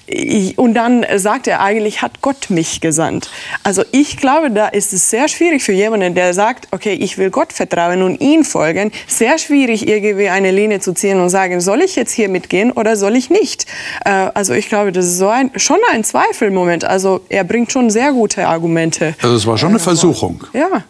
ich, 0.06 0.58
und 0.58 0.74
dann 0.74 1.06
sagt 1.16 1.46
er, 1.46 1.60
eigentlich 1.60 2.02
hat 2.02 2.20
Gott 2.20 2.50
mich 2.50 2.80
gesandt. 2.80 3.30
Also 3.62 3.82
ich 3.92 4.16
glaube, 4.16 4.50
da 4.50 4.68
ist 4.68 4.92
es 4.92 5.10
sehr 5.10 5.28
schwierig 5.28 5.62
für 5.62 5.72
jemanden, 5.72 6.14
der 6.14 6.34
sagt, 6.34 6.68
okay, 6.70 6.92
ich 6.92 7.18
will 7.18 7.30
Gott 7.30 7.52
vertrauen 7.52 8.02
und 8.02 8.20
ihm 8.20 8.44
folgen, 8.44 8.92
sehr 9.06 9.38
schwierig 9.38 9.88
irgendwie 9.88 10.28
eine 10.28 10.50
Linie 10.50 10.80
zu 10.80 10.92
ziehen 10.92 11.20
und 11.20 11.30
sagen, 11.30 11.60
soll 11.60 11.80
ich 11.82 11.96
jetzt 11.96 12.12
hier 12.12 12.28
mitgehen 12.28 12.72
oder 12.72 12.96
soll 12.96 13.16
ich 13.16 13.30
nicht? 13.30 13.66
Äh, 14.04 14.10
also 14.34 14.52
ich 14.52 14.68
glaube, 14.68 14.92
das 14.92 15.06
ist 15.06 15.18
so 15.18 15.28
ein, 15.28 15.50
schon 15.56 15.78
ein 15.90 16.04
Zweifelmoment. 16.10 16.84
Also 16.84 17.20
er 17.28 17.44
bringt 17.44 17.70
schon 17.70 17.88
sehr 17.88 18.12
gute 18.12 18.48
Argumente. 18.48 19.14
Also 19.22 19.36
es 19.36 19.46
war 19.46 19.56
schon 19.56 19.70
eine 19.70 19.78
Versuchung. 19.78 20.44
Ja. 20.52 20.82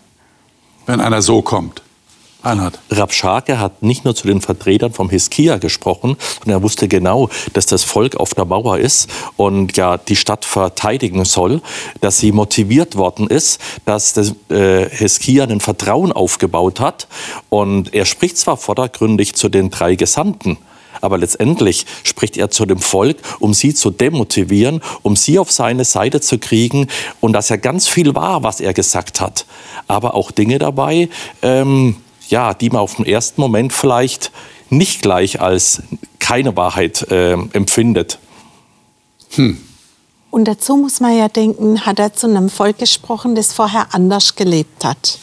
Wenn 0.87 1.01
einer 1.01 1.21
so 1.21 1.43
kommt. 1.43 1.83
Reinhard. 2.43 2.79
Rabschake 2.91 3.59
hat 3.59 3.83
nicht 3.83 4.07
nur 4.07 4.15
zu 4.15 4.27
den 4.27 4.41
Vertretern 4.41 4.95
vom 4.95 5.11
Hiskia 5.11 5.59
gesprochen, 5.59 6.17
sondern 6.39 6.61
er 6.61 6.63
wusste 6.63 6.89
genau, 6.89 7.29
dass 7.53 7.67
das 7.67 7.85
Volk 7.85 8.17
auf 8.17 8.33
der 8.33 8.47
Mauer 8.47 8.79
ist 8.79 9.11
und 9.37 9.77
ja 9.77 9.99
die 9.99 10.17
Stadt 10.17 10.47
verteidigen 10.47 11.27
soll, 11.27 11.61
dass 12.01 12.19
sie 12.19 12.33
motiviert 12.33 12.97
worden 12.97 13.27
ist, 13.27 13.61
dass 13.85 14.15
das, 14.15 14.35
äh, 14.49 14.89
Hiskia 14.89 15.45
ein 15.45 15.61
Vertrauen 15.61 16.13
aufgebaut 16.13 16.81
hat. 16.81 17.09
Und 17.51 17.93
er 17.93 18.07
spricht 18.07 18.39
zwar 18.39 18.57
vordergründig 18.57 19.35
zu 19.35 19.51
den 19.51 19.69
drei 19.69 19.97
Gesandten, 19.97 20.57
aber 21.01 21.19
letztendlich 21.19 21.87
spricht 22.03 22.37
er 22.37 22.51
zu 22.51 22.67
dem 22.67 22.79
Volk, 22.79 23.19
um 23.39 23.55
sie 23.55 23.75
zu 23.75 23.91
demotivieren, 23.91 24.83
um 25.03 25.17
sie 25.17 25.39
auf 25.39 25.51
seine 25.51 25.85
Seite 25.85 26.21
zu 26.21 26.39
kriegen. 26.39 26.89
Und 27.21 27.33
dass 27.33 27.51
er 27.51 27.59
ganz 27.59 27.89
viel 27.89 28.15
war, 28.15 28.43
was 28.43 28.61
er 28.61 28.75
gesagt 28.75 29.21
hat. 29.21 29.47
Aber 29.89 30.15
auch 30.15 30.31
Dinge 30.31 30.59
dabei, 30.59 31.09
ähm, 31.43 31.97
ja, 32.29 32.55
die 32.55 32.71
man 32.71 32.81
auf 32.81 32.97
den 32.97 33.07
ersten 33.07 33.41
Moment 33.41 33.73
vielleicht 33.73 34.31
nicht 34.69 35.03
gleich 35.03 35.41
als 35.41 35.83
keine 36.19 36.57
Wahrheit 36.57 37.11
äh, 37.11 37.33
empfindet. 37.33 38.19
Hm. 39.31 39.59
Und 40.31 40.45
dazu 40.47 40.77
muss 40.77 41.01
man 41.01 41.17
ja 41.17 41.29
denken, 41.29 41.85
hat 41.85 41.99
er 41.99 42.15
zu 42.15 42.29
einem 42.29 42.51
Volk 42.51 42.79
gesprochen, 42.79 43.35
das 43.35 43.53
vorher 43.53 43.89
anders 43.93 44.37
gelebt 44.37 44.85
hat. 44.85 45.19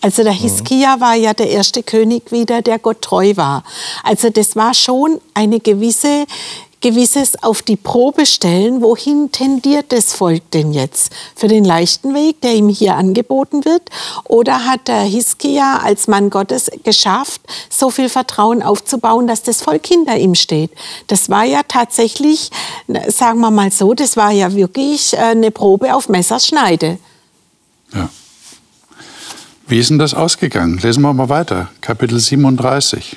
Also 0.00 0.22
der 0.22 0.32
Hiskia 0.32 1.00
war 1.00 1.14
ja 1.14 1.34
der 1.34 1.50
erste 1.50 1.82
König 1.82 2.30
wieder, 2.30 2.62
der 2.62 2.78
Gott 2.78 3.02
treu 3.02 3.32
war. 3.34 3.64
Also 4.04 4.30
das 4.30 4.54
war 4.54 4.72
schon 4.72 5.20
eine 5.34 5.58
gewisse 5.58 6.26
gewisses 6.84 7.42
auf 7.42 7.62
die 7.62 7.76
Probe 7.76 8.26
stellen, 8.26 8.82
wohin 8.82 9.32
tendiert 9.32 9.86
das 9.90 10.12
Volk 10.12 10.50
denn 10.50 10.74
jetzt? 10.74 11.10
Für 11.34 11.48
den 11.48 11.64
leichten 11.64 12.12
Weg, 12.12 12.42
der 12.42 12.54
ihm 12.54 12.68
hier 12.68 12.96
angeboten 12.96 13.64
wird? 13.64 13.88
Oder 14.24 14.66
hat 14.66 14.86
der 14.88 15.00
Hiskia 15.00 15.78
als 15.78 16.08
Mann 16.08 16.28
Gottes 16.28 16.70
geschafft, 16.84 17.40
so 17.70 17.88
viel 17.88 18.10
Vertrauen 18.10 18.62
aufzubauen, 18.62 19.26
dass 19.26 19.42
das 19.42 19.62
Volk 19.62 19.86
hinter 19.86 20.18
ihm 20.18 20.34
steht? 20.34 20.72
Das 21.06 21.30
war 21.30 21.44
ja 21.44 21.62
tatsächlich, 21.66 22.50
sagen 23.08 23.40
wir 23.40 23.50
mal 23.50 23.72
so, 23.72 23.94
das 23.94 24.18
war 24.18 24.30
ja 24.30 24.54
wirklich 24.54 25.14
äh, 25.14 25.20
eine 25.20 25.50
Probe 25.50 25.94
auf 25.94 26.10
Messerschneide. 26.10 26.98
Ja. 27.94 28.10
Wie 29.66 29.78
ist 29.78 29.88
denn 29.88 29.98
das 29.98 30.12
ausgegangen? 30.12 30.76
Lesen 30.76 31.00
wir 31.00 31.14
mal 31.14 31.30
weiter. 31.30 31.70
Kapitel 31.80 32.20
37. 32.20 33.16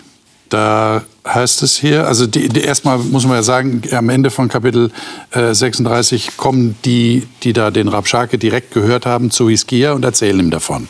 Da 0.49 1.03
heißt 1.27 1.61
es 1.63 1.75
hier, 1.75 2.07
also 2.07 2.25
die, 2.25 2.47
die, 2.47 2.61
erstmal 2.61 2.99
muss 2.99 3.25
man 3.25 3.35
ja 3.35 3.43
sagen, 3.43 3.81
am 3.91 4.09
Ende 4.09 4.29
von 4.29 4.47
Kapitel 4.47 4.91
äh, 5.31 5.53
36 5.53 6.37
kommen 6.37 6.77
die, 6.85 7.27
die 7.43 7.53
da 7.53 7.69
den 7.69 7.89
Rabschake 7.89 8.37
direkt 8.37 8.73
gehört 8.73 9.05
haben, 9.05 9.29
zu 9.29 9.49
Hiskia 9.49 9.91
und 9.91 10.05
erzählen 10.05 10.39
ihm 10.39 10.51
davon, 10.51 10.87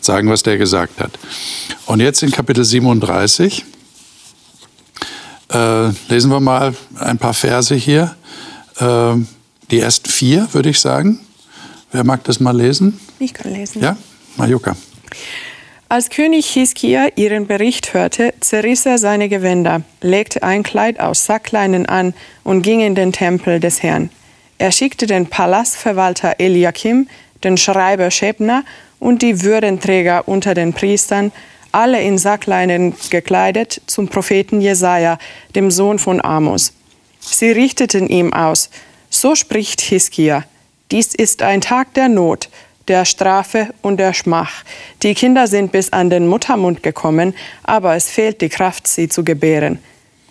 sagen, 0.00 0.28
was 0.28 0.42
der 0.42 0.58
gesagt 0.58 1.00
hat. 1.00 1.12
Und 1.86 2.00
jetzt 2.00 2.22
in 2.22 2.30
Kapitel 2.30 2.64
37 2.64 3.64
äh, 5.52 5.88
lesen 6.08 6.30
wir 6.30 6.40
mal 6.40 6.74
ein 6.98 7.18
paar 7.18 7.34
Verse 7.34 7.74
hier. 7.74 8.14
Äh, 8.78 9.14
die 9.70 9.80
ersten 9.80 10.10
vier, 10.10 10.48
würde 10.52 10.68
ich 10.68 10.80
sagen. 10.80 11.20
Wer 11.92 12.04
mag 12.04 12.22
das 12.24 12.38
mal 12.38 12.56
lesen? 12.56 13.00
Ich 13.18 13.34
kann 13.34 13.52
lesen. 13.52 13.82
Ja, 13.82 13.96
Majuka. 14.36 14.76
Als 15.92 16.08
König 16.08 16.46
Hiskia 16.46 17.08
ihren 17.16 17.48
Bericht 17.48 17.94
hörte, 17.94 18.32
zerriss 18.38 18.86
er 18.86 18.96
seine 18.96 19.28
Gewänder, 19.28 19.82
legte 20.00 20.44
ein 20.44 20.62
Kleid 20.62 21.00
aus 21.00 21.26
Sackleinen 21.26 21.84
an 21.86 22.14
und 22.44 22.62
ging 22.62 22.78
in 22.78 22.94
den 22.94 23.10
Tempel 23.10 23.58
des 23.58 23.82
Herrn. 23.82 24.08
Er 24.58 24.70
schickte 24.70 25.08
den 25.08 25.26
Palastverwalter 25.26 26.36
Eliakim, 26.38 27.08
den 27.42 27.56
Schreiber 27.56 28.12
Schebner 28.12 28.62
und 29.00 29.20
die 29.22 29.42
Würdenträger 29.42 30.28
unter 30.28 30.54
den 30.54 30.74
Priestern, 30.74 31.32
alle 31.72 32.00
in 32.00 32.18
Sackleinen 32.18 32.94
gekleidet, 33.10 33.82
zum 33.86 34.06
Propheten 34.06 34.60
Jesaja, 34.60 35.18
dem 35.56 35.72
Sohn 35.72 35.98
von 35.98 36.24
Amos. 36.24 36.72
Sie 37.18 37.50
richteten 37.50 38.06
ihm 38.06 38.32
aus: 38.32 38.70
So 39.10 39.34
spricht 39.34 39.80
Hiskia: 39.80 40.44
Dies 40.92 41.16
ist 41.16 41.42
ein 41.42 41.60
Tag 41.60 41.94
der 41.94 42.08
Not 42.08 42.48
der 42.90 43.04
Strafe 43.04 43.68
und 43.82 43.98
der 43.98 44.12
Schmach. 44.12 44.64
Die 45.02 45.14
Kinder 45.14 45.46
sind 45.46 45.72
bis 45.72 45.92
an 45.92 46.10
den 46.10 46.26
Muttermund 46.26 46.82
gekommen, 46.82 47.34
aber 47.62 47.94
es 47.94 48.10
fehlt 48.10 48.40
die 48.40 48.48
Kraft, 48.48 48.88
sie 48.88 49.08
zu 49.08 49.24
gebären. 49.24 49.78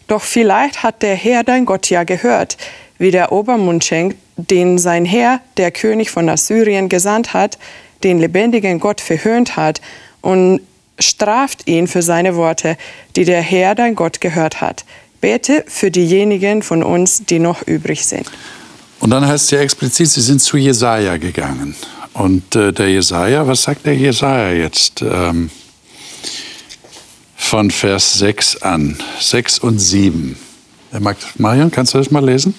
Doch 0.07 0.21
vielleicht 0.21 0.83
hat 0.83 1.01
der 1.01 1.15
Herr 1.15 1.43
dein 1.43 1.65
Gott 1.65 1.89
ja 1.89 2.03
gehört, 2.03 2.57
wie 2.97 3.11
der 3.11 3.31
Obermund 3.31 3.85
schenkt, 3.85 4.17
den 4.35 4.77
sein 4.77 5.05
Herr, 5.05 5.39
der 5.55 5.71
König 5.71 6.11
von 6.11 6.27
Assyrien, 6.27 6.89
gesandt 6.89 7.33
hat, 7.33 7.57
den 8.03 8.19
lebendigen 8.19 8.79
Gott 8.79 8.99
verhöhnt 8.99 9.55
hat 9.55 9.81
und 10.21 10.59
straft 10.99 11.65
ihn 11.67 11.87
für 11.87 12.01
seine 12.01 12.35
Worte, 12.35 12.75
die 13.15 13.23
der 13.23 13.41
Herr 13.41 13.73
dein 13.73 13.95
Gott 13.95 14.19
gehört 14.19 14.59
hat. 14.59 14.83
Bete 15.21 15.63
für 15.67 15.91
diejenigen 15.91 16.61
von 16.61 16.83
uns, 16.83 17.23
die 17.23 17.39
noch 17.39 17.65
übrig 17.65 18.05
sind. 18.05 18.29
Und 18.99 19.11
dann 19.11 19.25
heißt 19.25 19.45
es 19.45 19.51
ja 19.51 19.59
explizit, 19.59 20.09
sie 20.09 20.21
sind 20.21 20.41
zu 20.41 20.57
Jesaja 20.57 21.15
gegangen. 21.15 21.75
Und 22.19 22.53
äh, 22.57 22.73
der 22.73 22.89
Jesaja, 22.89 23.47
was 23.47 23.63
sagt 23.63 23.85
der 23.85 23.95
Jesaja 23.95 24.51
jetzt? 24.51 25.01
Ähm, 25.01 25.49
von 27.37 27.71
Vers 27.71 28.15
6 28.15 28.61
an, 28.61 28.97
6 29.21 29.59
und 29.59 29.79
7. 29.79 30.37
Marion, 31.37 31.71
kannst 31.71 31.93
du 31.93 31.97
das 31.97 32.11
mal 32.11 32.23
lesen? 32.23 32.55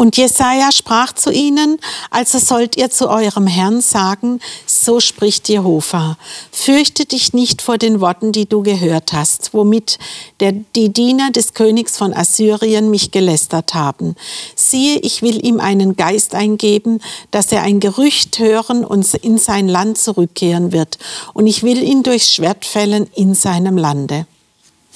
Und 0.00 0.16
Jesaja 0.16 0.72
sprach 0.72 1.12
zu 1.12 1.30
ihnen, 1.30 1.78
also 2.08 2.38
sollt 2.38 2.74
ihr 2.78 2.88
zu 2.88 3.10
eurem 3.10 3.46
Herrn 3.46 3.82
sagen, 3.82 4.40
so 4.64 4.98
spricht 4.98 5.50
Jehova. 5.50 6.16
Fürchte 6.50 7.04
dich 7.04 7.34
nicht 7.34 7.60
vor 7.60 7.76
den 7.76 8.00
Worten, 8.00 8.32
die 8.32 8.46
du 8.46 8.62
gehört 8.62 9.12
hast, 9.12 9.52
womit 9.52 9.98
der, 10.40 10.52
die 10.74 10.90
Diener 10.90 11.32
des 11.32 11.52
Königs 11.52 11.98
von 11.98 12.14
Assyrien 12.14 12.88
mich 12.88 13.10
gelästert 13.10 13.74
haben. 13.74 14.16
Siehe, 14.54 15.00
ich 15.00 15.20
will 15.20 15.44
ihm 15.44 15.60
einen 15.60 15.96
Geist 15.96 16.34
eingeben, 16.34 17.02
dass 17.30 17.52
er 17.52 17.60
ein 17.60 17.78
Gerücht 17.78 18.38
hören 18.38 18.86
und 18.86 19.12
in 19.12 19.36
sein 19.36 19.68
Land 19.68 19.98
zurückkehren 19.98 20.72
wird. 20.72 20.96
Und 21.34 21.46
ich 21.46 21.62
will 21.62 21.82
ihn 21.82 22.02
durchs 22.02 22.32
Schwert 22.32 22.64
fällen 22.64 23.06
in 23.14 23.34
seinem 23.34 23.76
Lande. 23.76 24.26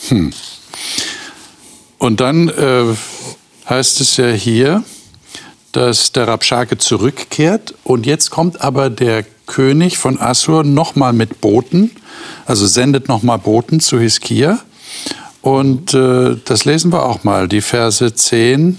Hm. 0.08 0.32
Und 1.98 2.20
dann 2.20 2.48
äh, 2.48 2.94
heißt 3.68 4.00
es 4.00 4.16
ja 4.16 4.28
hier, 4.28 4.82
dass 5.74 6.12
der 6.12 6.28
Rabschake 6.28 6.78
zurückkehrt 6.78 7.74
und 7.82 8.06
jetzt 8.06 8.30
kommt 8.30 8.60
aber 8.60 8.90
der 8.90 9.24
König 9.46 9.98
von 9.98 10.20
Assur 10.20 10.62
nochmal 10.62 11.12
mit 11.12 11.40
Boten, 11.40 11.90
also 12.46 12.66
sendet 12.66 13.08
nochmal 13.08 13.38
Boten 13.38 13.80
zu 13.80 13.98
Hiskia. 13.98 14.60
Und 15.42 15.92
äh, 15.92 16.36
das 16.44 16.64
lesen 16.64 16.92
wir 16.92 17.04
auch 17.04 17.24
mal, 17.24 17.48
die 17.48 17.60
Verse 17.60 18.14
10 18.14 18.78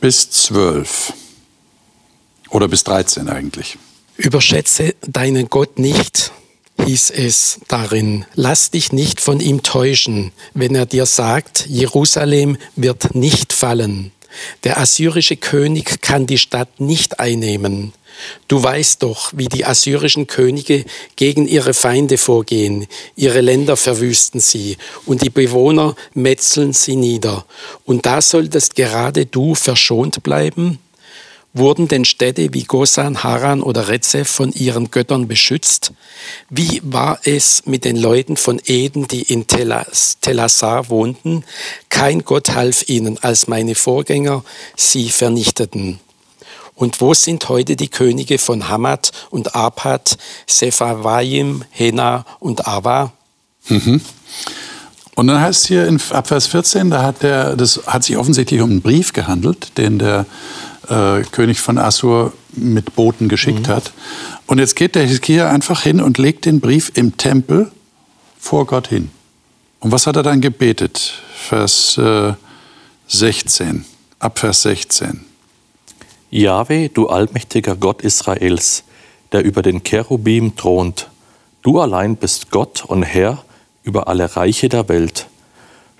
bis 0.00 0.30
12. 0.30 1.14
Oder 2.50 2.68
bis 2.68 2.84
13 2.84 3.28
eigentlich. 3.28 3.78
Überschätze 4.16 4.94
deinen 5.06 5.48
Gott 5.48 5.78
nicht, 5.78 6.30
hieß 6.84 7.10
es 7.10 7.60
darin. 7.68 8.26
Lass 8.34 8.70
dich 8.70 8.92
nicht 8.92 9.20
von 9.20 9.40
ihm 9.40 9.62
täuschen, 9.62 10.32
wenn 10.54 10.74
er 10.74 10.86
dir 10.86 11.06
sagt, 11.06 11.66
Jerusalem 11.68 12.58
wird 12.76 13.14
nicht 13.14 13.52
fallen. 13.52 14.12
Der 14.64 14.78
assyrische 14.78 15.36
König 15.36 16.02
kann 16.02 16.26
die 16.26 16.38
Stadt 16.38 16.80
nicht 16.80 17.20
einnehmen. 17.20 17.92
Du 18.48 18.62
weißt 18.62 19.02
doch, 19.02 19.32
wie 19.34 19.46
die 19.46 19.64
assyrischen 19.64 20.26
Könige 20.26 20.84
gegen 21.16 21.46
ihre 21.46 21.74
Feinde 21.74 22.18
vorgehen. 22.18 22.86
Ihre 23.14 23.40
Länder 23.40 23.76
verwüsten 23.76 24.40
sie 24.40 24.76
und 25.06 25.22
die 25.22 25.30
Bewohner 25.30 25.94
metzeln 26.14 26.72
sie 26.72 26.96
nieder. 26.96 27.44
Und 27.84 28.06
da 28.06 28.20
solltest 28.20 28.74
gerade 28.74 29.26
du 29.26 29.54
verschont 29.54 30.22
bleiben? 30.22 30.78
Wurden 31.54 31.88
denn 31.88 32.04
Städte 32.04 32.52
wie 32.52 32.64
Gosan, 32.64 33.22
Haran 33.24 33.62
oder 33.62 33.88
Rezeph 33.88 34.28
von 34.28 34.52
ihren 34.52 34.90
Göttern 34.90 35.28
beschützt? 35.28 35.92
Wie 36.50 36.80
war 36.84 37.18
es 37.24 37.62
mit 37.64 37.84
den 37.84 37.96
Leuten 37.96 38.36
von 38.36 38.60
Eden, 38.66 39.08
die 39.08 39.22
in 39.22 39.46
Telassar 39.46 40.90
wohnten? 40.90 41.44
Kein 41.88 42.22
Gott 42.24 42.54
half 42.54 42.88
ihnen, 42.88 43.18
als 43.18 43.48
meine 43.48 43.74
Vorgänger 43.74 44.44
sie 44.76 45.08
vernichteten. 45.08 46.00
Und 46.74 47.00
wo 47.00 47.12
sind 47.12 47.48
heute 47.48 47.74
die 47.74 47.88
Könige 47.88 48.38
von 48.38 48.68
Hamad 48.68 49.10
und 49.30 49.56
Abad, 49.56 50.16
Sepharvaim, 50.46 51.64
Hena 51.70 52.24
und 52.38 52.68
Ava? 52.68 53.12
Mhm. 53.68 54.00
Und 55.16 55.26
dann 55.26 55.40
heißt 55.40 55.66
hier 55.66 55.88
in 55.88 56.00
Abvers 56.10 56.46
14, 56.46 56.90
da 56.90 57.02
hat 57.02 57.24
der, 57.24 57.56
das 57.56 57.80
hat 57.88 58.04
sich 58.04 58.16
offensichtlich 58.16 58.60
um 58.60 58.70
einen 58.70 58.82
Brief 58.82 59.12
gehandelt, 59.12 59.76
den 59.76 59.98
der 59.98 60.26
äh, 60.88 61.22
König 61.30 61.60
von 61.60 61.78
Assur 61.78 62.32
mit 62.52 62.94
Boten 62.94 63.28
geschickt 63.28 63.68
mhm. 63.68 63.72
hat. 63.72 63.92
Und 64.46 64.58
jetzt 64.58 64.76
geht 64.76 64.94
der 64.94 65.06
Hiskia 65.06 65.50
einfach 65.50 65.82
hin 65.82 66.00
und 66.00 66.18
legt 66.18 66.44
den 66.44 66.60
Brief 66.60 66.92
im 66.94 67.16
Tempel 67.16 67.70
vor 68.38 68.66
Gott 68.66 68.88
hin. 68.88 69.10
Und 69.80 69.92
was 69.92 70.06
hat 70.06 70.16
er 70.16 70.22
dann 70.22 70.40
gebetet? 70.40 71.14
Vers 71.34 71.98
äh, 71.98 72.32
16, 73.06 73.84
ab 74.18 74.38
Vers 74.38 74.62
16. 74.62 75.24
Jahwe, 76.30 76.88
du 76.88 77.08
allmächtiger 77.08 77.76
Gott 77.76 78.02
Israels, 78.02 78.84
der 79.32 79.44
über 79.44 79.62
den 79.62 79.82
Cherubim 79.82 80.56
thront, 80.56 81.08
du 81.62 81.80
allein 81.80 82.16
bist 82.16 82.50
Gott 82.50 82.84
und 82.84 83.02
Herr 83.02 83.44
über 83.82 84.08
alle 84.08 84.36
Reiche 84.36 84.68
der 84.68 84.88
Welt. 84.88 85.26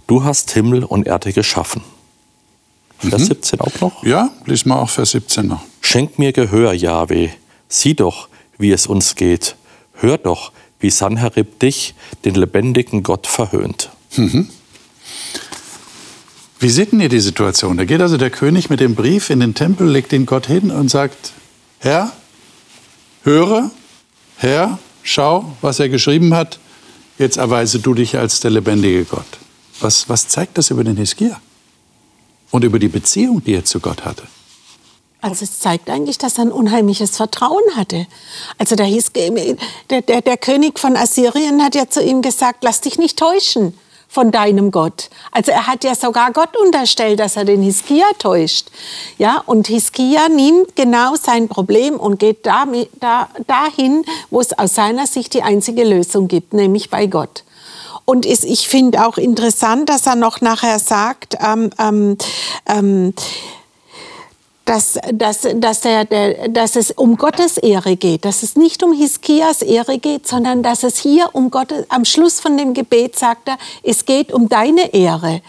Du 0.07 0.24
hast 0.24 0.51
Himmel 0.51 0.85
und 0.85 1.07
Erde 1.07 1.33
geschaffen. 1.33 1.83
Vers 2.98 3.22
mhm. 3.22 3.26
17 3.26 3.61
auch 3.61 3.80
noch? 3.80 4.04
Ja, 4.04 4.30
lies 4.46 4.64
mal 4.64 4.76
auch 4.76 4.90
Vers 4.90 5.12
17 5.12 5.46
noch. 5.46 5.62
Schenk 5.80 6.18
mir 6.18 6.32
Gehör, 6.32 6.72
Jahwe. 6.72 7.30
Sieh 7.68 7.94
doch, 7.94 8.28
wie 8.58 8.72
es 8.72 8.87
uns 8.87 9.14
geht. 9.14 9.56
Hör 9.94 10.18
doch, 10.18 10.52
wie 10.80 10.90
Sanherib 10.90 11.58
dich, 11.61 11.94
den 12.24 12.34
lebendigen 12.34 13.02
Gott, 13.02 13.26
verhöhnt. 13.26 13.90
Mhm. 14.16 14.48
Wie 16.61 16.70
sieht 16.70 16.92
denn 16.92 17.00
ihr 17.00 17.08
die 17.08 17.20
Situation? 17.20 17.76
Da 17.76 17.84
geht 17.84 18.00
also 18.00 18.16
der 18.16 18.30
König 18.30 18.68
mit 18.68 18.80
dem 18.80 18.96
Brief 18.96 19.30
in 19.30 19.40
den 19.40 19.54
Tempel, 19.54 19.88
legt 19.88 20.11
den 20.11 20.26
Gott 20.26 20.46
hin 20.46 20.72
und 20.72 20.88
sagt, 20.88 21.32
Herr, 21.78 22.12
höre, 23.22 23.70
Herr, 24.37 24.78
schau, 25.04 25.56
was 25.61 25.78
er 25.78 25.88
geschrieben 25.88 26.34
hat, 26.34 26.58
jetzt 27.18 27.37
erweise 27.37 27.78
du 27.78 27.94
dich 27.94 28.16
als 28.16 28.40
der 28.40 28.50
lebendige 28.50 29.04
Gott. 29.04 29.38
Was, 29.80 30.08
was 30.08 30.26
zeigt 30.26 30.58
das 30.58 30.70
über 30.70 30.82
den 30.82 30.96
Hiskia? 30.96 31.40
Und 32.50 32.64
über 32.64 32.78
die 32.78 32.88
Beziehung, 32.88 33.42
die 33.44 33.54
er 33.54 33.64
zu 33.64 33.80
Gott 33.80 34.04
hatte. 34.04 34.24
Also 35.20 35.44
es 35.44 35.58
zeigt 35.58 35.90
eigentlich, 35.90 36.18
dass 36.18 36.38
er 36.38 36.44
ein 36.44 36.52
unheimliches 36.52 37.16
Vertrauen 37.16 37.64
hatte. 37.74 38.06
Also 38.56 38.76
da 38.76 38.84
hieß, 38.84 39.12
der, 39.90 40.02
der, 40.02 40.22
der 40.22 40.37
König 40.37 40.78
von 40.78 40.96
Assyrien 40.96 41.62
hat 41.62 41.74
ja 41.74 41.88
zu 41.88 42.02
ihm 42.02 42.22
gesagt, 42.22 42.62
lass 42.62 42.80
dich 42.80 42.98
nicht 42.98 43.18
täuschen 43.18 43.74
von 44.08 44.30
deinem 44.30 44.70
Gott. 44.70 45.11
Also 45.32 45.50
er 45.50 45.66
hat 45.66 45.84
ja 45.84 45.94
sogar 45.94 46.32
Gott 46.32 46.56
unterstellt, 46.56 47.20
dass 47.20 47.37
er 47.37 47.44
den 47.44 47.62
Hiskia 47.62 48.06
täuscht. 48.18 48.68
Ja, 49.18 49.42
und 49.44 49.66
Hiskia 49.66 50.28
nimmt 50.28 50.76
genau 50.76 51.14
sein 51.16 51.48
Problem 51.48 51.96
und 51.96 52.18
geht 52.18 52.46
da, 52.46 52.66
da, 53.00 53.28
dahin, 53.46 54.04
wo 54.30 54.40
es 54.40 54.58
aus 54.58 54.74
seiner 54.74 55.06
Sicht 55.06 55.34
die 55.34 55.42
einzige 55.42 55.84
Lösung 55.84 56.28
gibt, 56.28 56.54
nämlich 56.54 56.90
bei 56.90 57.06
Gott. 57.06 57.44
Und 58.08 58.24
ist, 58.24 58.46
ich 58.46 58.68
finde 58.68 59.06
auch 59.06 59.18
interessant, 59.18 59.90
dass 59.90 60.06
er 60.06 60.16
noch 60.16 60.40
nachher 60.40 60.78
sagt, 60.78 61.36
ähm, 61.46 61.68
ähm, 61.78 62.16
ähm, 62.64 63.12
dass, 64.64 64.98
dass, 65.12 65.46
dass, 65.54 65.80
der, 65.82 66.06
der, 66.06 66.48
dass 66.48 66.76
es 66.76 66.90
um 66.90 67.18
Gottes 67.18 67.58
Ehre 67.58 67.96
geht, 67.96 68.24
dass 68.24 68.42
es 68.42 68.56
nicht 68.56 68.82
um 68.82 68.94
Hiskias 68.94 69.60
Ehre 69.60 69.98
geht, 69.98 70.26
sondern 70.26 70.62
dass 70.62 70.84
es 70.84 70.96
hier 70.96 71.28
um 71.34 71.50
Gottes, 71.50 71.84
am 71.90 72.06
Schluss 72.06 72.40
von 72.40 72.56
dem 72.56 72.72
Gebet 72.72 73.18
sagt 73.18 73.46
er, 73.46 73.58
es 73.82 74.06
geht 74.06 74.32
um 74.32 74.48
deine 74.48 74.94
Ehre 74.94 75.42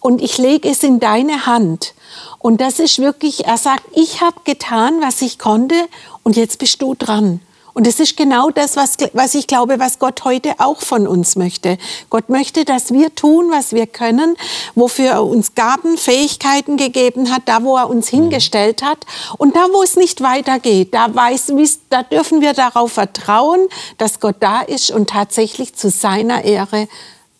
und 0.00 0.22
ich 0.22 0.38
lege 0.38 0.70
es 0.70 0.82
in 0.82 0.98
deine 0.98 1.44
Hand. 1.44 1.92
Und 2.38 2.62
das 2.62 2.78
ist 2.78 2.98
wirklich, 2.98 3.44
er 3.44 3.58
sagt, 3.58 3.84
ich 3.92 4.22
habe 4.22 4.40
getan, 4.44 5.02
was 5.02 5.20
ich 5.20 5.38
konnte 5.38 5.76
und 6.22 6.38
jetzt 6.38 6.58
bist 6.58 6.80
du 6.80 6.94
dran. 6.94 7.42
Und 7.76 7.86
es 7.86 8.00
ist 8.00 8.16
genau 8.16 8.48
das, 8.48 8.74
was, 8.76 8.96
was 9.12 9.34
ich 9.34 9.46
glaube, 9.46 9.78
was 9.78 9.98
Gott 9.98 10.24
heute 10.24 10.54
auch 10.56 10.80
von 10.80 11.06
uns 11.06 11.36
möchte. 11.36 11.76
Gott 12.08 12.30
möchte, 12.30 12.64
dass 12.64 12.90
wir 12.90 13.14
tun, 13.14 13.50
was 13.50 13.74
wir 13.74 13.86
können, 13.86 14.34
wofür 14.74 15.10
er 15.10 15.22
uns 15.22 15.54
Gaben, 15.54 15.98
Fähigkeiten 15.98 16.78
gegeben 16.78 17.30
hat, 17.30 17.42
da, 17.44 17.62
wo 17.62 17.76
er 17.76 17.90
uns 17.90 18.10
mhm. 18.10 18.16
hingestellt 18.16 18.82
hat. 18.82 19.04
Und 19.36 19.56
da, 19.56 19.66
wo 19.74 19.82
es 19.82 19.94
nicht 19.94 20.22
weitergeht, 20.22 20.94
da, 20.94 21.14
weiß, 21.14 21.52
da 21.90 22.02
dürfen 22.02 22.40
wir 22.40 22.54
darauf 22.54 22.92
vertrauen, 22.92 23.68
dass 23.98 24.20
Gott 24.20 24.36
da 24.40 24.62
ist 24.62 24.90
und 24.90 25.10
tatsächlich 25.10 25.74
zu 25.74 25.90
seiner 25.90 26.44
Ehre 26.44 26.88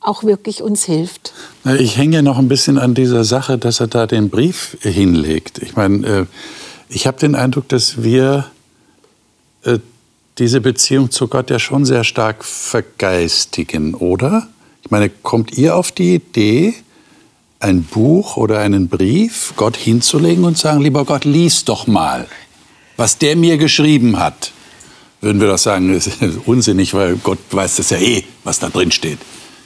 auch 0.01 0.22
wirklich 0.22 0.62
uns 0.62 0.85
hilft. 0.85 1.33
Ich 1.79 1.96
hänge 1.96 2.22
noch 2.22 2.37
ein 2.37 2.49
bisschen 2.49 2.77
an 2.77 2.92
dieser 2.92 3.25
Sache, 3.25 3.57
dass 3.57 3.81
er 3.81 3.87
da 3.87 4.07
den 4.07 4.29
Brief 4.29 4.77
hinlegt. 4.83 5.62
Ich 5.62 5.77
meine, 5.77 6.07
äh, 6.07 6.27
ich 6.90 7.07
habe 7.07 7.18
den 7.18 7.35
Eindruck, 7.35 7.70
dass 7.70 8.03
wir 8.03 8.51
äh, 9.64 9.79
diese 10.38 10.61
Beziehung 10.61 11.11
zu 11.11 11.29
Gott 11.29 11.51
ja 11.51 11.59
schon 11.59 11.85
sehr 11.85 12.05
stark 12.05 12.44
vergeistigen, 12.44 13.94
oder? 13.94 14.49
Ich 14.83 14.90
meine, 14.90 15.09
kommt 15.09 15.57
ihr 15.57 15.77
auf 15.77 15.92
die 15.92 16.16
Idee, 16.16 16.75
ein 17.59 17.85
Buch 17.85 18.37
oder 18.37 18.59
einen 18.59 18.88
Brief 18.88 19.55
Gott 19.57 19.77
hinzulegen 19.77 20.44
und 20.44 20.59
sagen, 20.59 20.81
lieber 20.83 21.05
Gott, 21.05 21.25
lies 21.25 21.64
doch 21.64 21.87
mal, 21.87 22.27
was 22.96 23.18
der 23.18 23.35
mir 23.35 23.57
geschrieben 23.57 24.18
hat? 24.18 24.53
Würden 25.22 25.40
wir 25.40 25.49
doch 25.49 25.59
sagen, 25.59 25.92
das 25.94 26.07
ist 26.07 26.20
unsinnig, 26.44 26.92
weil 26.92 27.16
Gott 27.16 27.38
weiß 27.51 27.77
das 27.77 27.90
ja 27.90 27.96
eh, 27.96 28.25
was 28.44 28.59
da 28.59 28.68
drin 28.68 28.92
steht. 28.92 29.18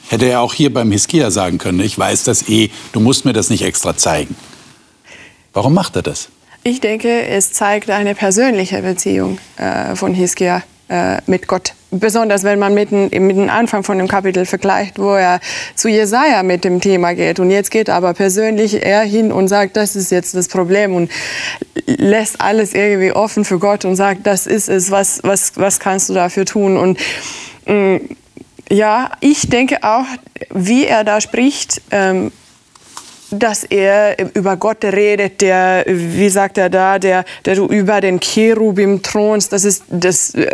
Hätte 0.09 0.27
er 0.27 0.41
auch 0.41 0.55
hier 0.55 0.73
beim 0.73 0.91
Hiskia 0.93 1.31
sagen 1.31 1.59
können, 1.59 1.81
ich 1.81 1.99
weiß 1.99 2.25
das 2.25 2.49
eh, 2.49 2.71
du 2.93 3.01
musst 3.01 3.25
mir 3.25 3.33
das 3.33 3.51
nicht 3.51 3.63
extra 3.63 3.97
zeigen. 3.97 4.37
Warum 5.53 5.75
macht 5.75 5.97
er 5.97 6.03
das? 6.03 6.29
Ich 6.63 6.81
denke, 6.81 7.27
es 7.27 7.53
zeigt 7.53 7.89
eine 7.89 8.15
persönliche 8.15 8.83
Beziehung 8.83 9.39
äh, 9.57 9.97
von 9.97 10.13
Hiskia 10.13 10.63
äh, 10.91 11.17
mit 11.27 11.49
Gott. 11.49 11.73
Besonders 11.91 12.45
wenn 12.45 12.59
man 12.59 12.75
mit, 12.75 12.93
mit 12.93 13.13
dem 13.13 13.49
Anfang 13.49 13.83
von 13.83 13.97
dem 13.97 14.09
Kapitel 14.09 14.45
vergleicht, 14.45 14.99
wo 14.99 15.15
er 15.15 15.41
zu 15.75 15.89
Jesaja 15.89 16.43
mit 16.43 16.65
dem 16.65 16.83
Thema 16.83 17.15
geht. 17.15 17.41
Und 17.41 17.51
jetzt 17.51 17.71
geht 17.71 17.89
aber 17.89 18.13
persönlich 18.13 18.85
er 18.85 19.01
hin 19.01 19.33
und 19.33 19.49
sagt, 19.49 19.77
das 19.77 19.97
ist 19.97 20.11
jetzt 20.11 20.35
das 20.35 20.49
Problem 20.49 20.95
und 20.95 21.11
lässt 21.87 22.43
alles 22.43 22.75
irgendwie 22.75 23.13
offen 23.13 23.47
für 23.47 23.59
Gott 23.59 23.87
und 23.87 23.97
sagt, 23.97 24.27
das 24.27 24.47
ist 24.47 24.69
es, 24.69 24.91
was, 24.91 25.21
was, 25.23 25.53
was 25.57 25.81
kannst 25.81 26.11
du 26.11 26.15
dafür 26.15 26.45
tun? 26.45 26.77
Und 26.77 26.99
mh, 27.67 27.75
mm, 27.75 28.01
ja, 28.71 29.11
ich 29.21 29.49
denke 29.49 29.79
auch, 29.83 30.05
wie 30.51 30.85
er 30.85 31.05
da 31.05 31.21
spricht, 31.23 31.81
ähm, 31.91 32.31
dass 33.31 33.65
er 33.65 34.17
über 34.35 34.57
Gott 34.57 34.85
redet, 34.85 35.41
der, 35.41 35.85
wie 35.87 36.29
sagt 36.29 36.59
er 36.59 36.69
da, 36.69 36.99
der, 36.99 37.25
der 37.45 37.55
du 37.55 37.67
über 37.67 38.01
den 38.01 38.21
Cherubim 38.21 39.03
thronst. 39.03 39.53
Das, 39.53 39.65
ist, 39.65 39.85
das 39.89 40.35
äh, 40.35 40.51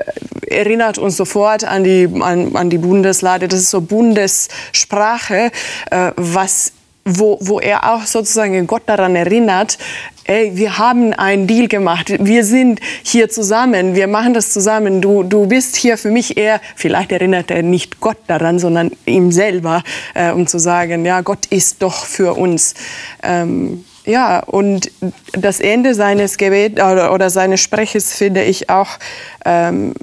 erinnert 0.48 0.98
uns 0.98 1.16
sofort 1.16 1.64
an 1.64 1.84
die, 1.84 2.08
an, 2.20 2.54
an 2.54 2.70
die 2.70 2.78
Bundeslade. 2.78 3.48
Das 3.48 3.60
ist 3.60 3.70
so 3.70 3.80
Bundessprache, 3.80 5.50
äh, 5.90 6.12
was 6.16 6.72
wo, 7.06 7.38
wo 7.40 7.60
er 7.60 7.94
auch 7.94 8.04
sozusagen 8.04 8.66
Gott 8.66 8.82
daran 8.86 9.14
erinnert, 9.14 9.78
ey, 10.24 10.56
wir 10.56 10.76
haben 10.76 11.12
einen 11.12 11.46
Deal 11.46 11.68
gemacht, 11.68 12.12
wir 12.18 12.44
sind 12.44 12.80
hier 13.04 13.28
zusammen, 13.28 13.94
wir 13.94 14.08
machen 14.08 14.34
das 14.34 14.52
zusammen, 14.52 15.00
du, 15.00 15.22
du 15.22 15.46
bist 15.46 15.76
hier 15.76 15.96
für 15.96 16.10
mich 16.10 16.36
eher, 16.36 16.60
vielleicht 16.74 17.12
erinnert 17.12 17.52
er 17.52 17.62
nicht 17.62 18.00
Gott 18.00 18.18
daran, 18.26 18.58
sondern 18.58 18.90
ihm 19.06 19.30
selber, 19.30 19.84
äh, 20.14 20.32
um 20.32 20.48
zu 20.48 20.58
sagen, 20.58 21.04
ja, 21.04 21.20
Gott 21.20 21.46
ist 21.46 21.80
doch 21.80 22.04
für 22.04 22.34
uns. 22.34 22.74
Ähm, 23.22 23.84
ja, 24.04 24.40
und 24.40 24.90
das 25.32 25.60
Ende 25.60 25.94
seines 25.94 26.38
Gebet 26.38 26.74
oder, 26.74 27.12
oder 27.12 27.30
seines 27.30 27.60
Spreches 27.60 28.12
finde 28.12 28.42
ich 28.42 28.68
auch 28.68 28.98
ähm, 29.44 29.94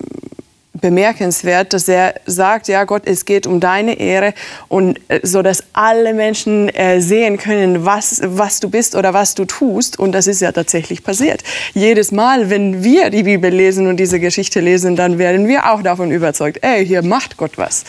bemerkenswert, 0.73 1.73
dass 1.73 1.87
er 1.87 2.15
sagt, 2.25 2.67
ja 2.67 2.83
Gott, 2.85 3.03
es 3.05 3.25
geht 3.25 3.45
um 3.45 3.59
deine 3.59 3.99
Ehre 3.99 4.33
und 4.67 4.99
äh, 5.07 5.19
so, 5.23 5.41
dass 5.43 5.63
alle 5.73 6.13
Menschen 6.13 6.69
äh, 6.69 6.99
sehen 6.99 7.37
können, 7.37 7.85
was, 7.85 8.21
was 8.23 8.59
du 8.59 8.69
bist 8.69 8.95
oder 8.95 9.13
was 9.13 9.35
du 9.35 9.45
tust. 9.45 9.99
Und 9.99 10.13
das 10.13 10.25
ist 10.25 10.41
ja 10.41 10.51
tatsächlich 10.51 11.03
passiert. 11.03 11.43
Jedes 11.73 12.11
Mal, 12.11 12.49
wenn 12.49 12.83
wir 12.83 13.11
die 13.11 13.23
Bibel 13.23 13.53
lesen 13.53 13.87
und 13.87 13.97
diese 13.97 14.19
Geschichte 14.19 14.61
lesen, 14.61 14.95
dann 14.95 15.19
werden 15.19 15.47
wir 15.47 15.71
auch 15.71 15.83
davon 15.83 16.09
überzeugt, 16.09 16.59
ey, 16.63 16.85
hier 16.85 17.03
macht 17.03 17.37
Gott 17.37 17.57
was. 17.57 17.83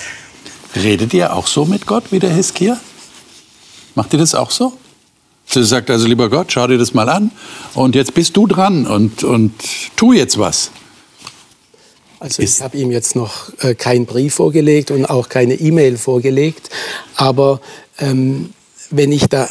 Redet 0.76 1.14
ihr 1.14 1.34
auch 1.34 1.46
so 1.46 1.64
mit 1.64 1.86
Gott 1.86 2.04
wie 2.10 2.18
der 2.18 2.30
Hiskia? 2.30 2.78
Macht 3.94 4.12
ihr 4.12 4.18
das 4.18 4.34
auch 4.34 4.50
so? 4.50 4.74
Sie 5.46 5.64
sagt 5.64 5.90
also, 5.90 6.06
lieber 6.06 6.28
Gott, 6.28 6.52
schau 6.52 6.66
dir 6.66 6.78
das 6.78 6.94
mal 6.94 7.08
an 7.08 7.30
und 7.74 7.94
jetzt 7.94 8.14
bist 8.14 8.36
du 8.36 8.46
dran 8.46 8.86
und, 8.86 9.24
und 9.24 9.52
tu 9.96 10.12
jetzt 10.12 10.38
was. 10.38 10.70
Also 12.20 12.42
ich 12.42 12.60
habe 12.60 12.76
ihm 12.78 12.90
jetzt 12.90 13.16
noch 13.16 13.52
äh, 13.60 13.74
keinen 13.74 14.06
Brief 14.06 14.34
vorgelegt 14.36 14.90
und 14.90 15.06
auch 15.06 15.28
keine 15.28 15.54
E-Mail 15.54 15.96
vorgelegt. 15.96 16.70
Aber 17.16 17.60
ähm, 17.98 18.52
wenn, 18.90 19.12
ich 19.12 19.28
da, 19.28 19.48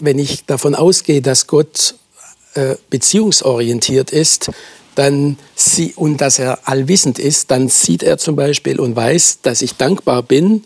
wenn 0.00 0.18
ich 0.18 0.44
davon 0.44 0.74
ausgehe, 0.74 1.20
dass 1.20 1.46
Gott 1.46 1.94
äh, 2.54 2.76
beziehungsorientiert 2.90 4.10
ist, 4.10 4.50
dann 4.94 5.38
sie, 5.54 5.92
und 5.96 6.20
dass 6.20 6.38
er 6.38 6.68
allwissend 6.68 7.18
ist, 7.18 7.50
dann 7.50 7.68
sieht 7.68 8.02
er 8.02 8.18
zum 8.18 8.36
Beispiel 8.36 8.78
und 8.78 8.94
weiß, 8.94 9.40
dass 9.42 9.62
ich 9.62 9.74
dankbar 9.74 10.22
bin. 10.22 10.64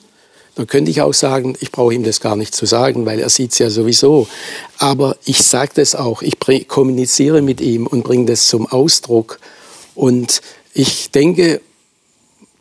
Dann 0.54 0.66
könnte 0.66 0.90
ich 0.90 1.00
auch 1.00 1.14
sagen, 1.14 1.56
ich 1.60 1.72
brauche 1.72 1.94
ihm 1.94 2.02
das 2.02 2.20
gar 2.20 2.36
nicht 2.36 2.54
zu 2.54 2.66
sagen, 2.66 3.06
weil 3.06 3.20
er 3.20 3.30
sieht 3.30 3.52
es 3.52 3.58
ja 3.58 3.70
sowieso. 3.70 4.28
Aber 4.78 5.16
ich 5.24 5.42
sage 5.42 5.72
das 5.76 5.94
auch, 5.94 6.20
ich 6.20 6.38
kommuniziere 6.68 7.42
mit 7.42 7.60
ihm 7.60 7.86
und 7.86 8.02
bringe 8.02 8.26
das 8.26 8.48
zum 8.48 8.66
Ausdruck. 8.66 9.38
Und 9.94 10.42
ich 10.78 11.10
denke, 11.10 11.60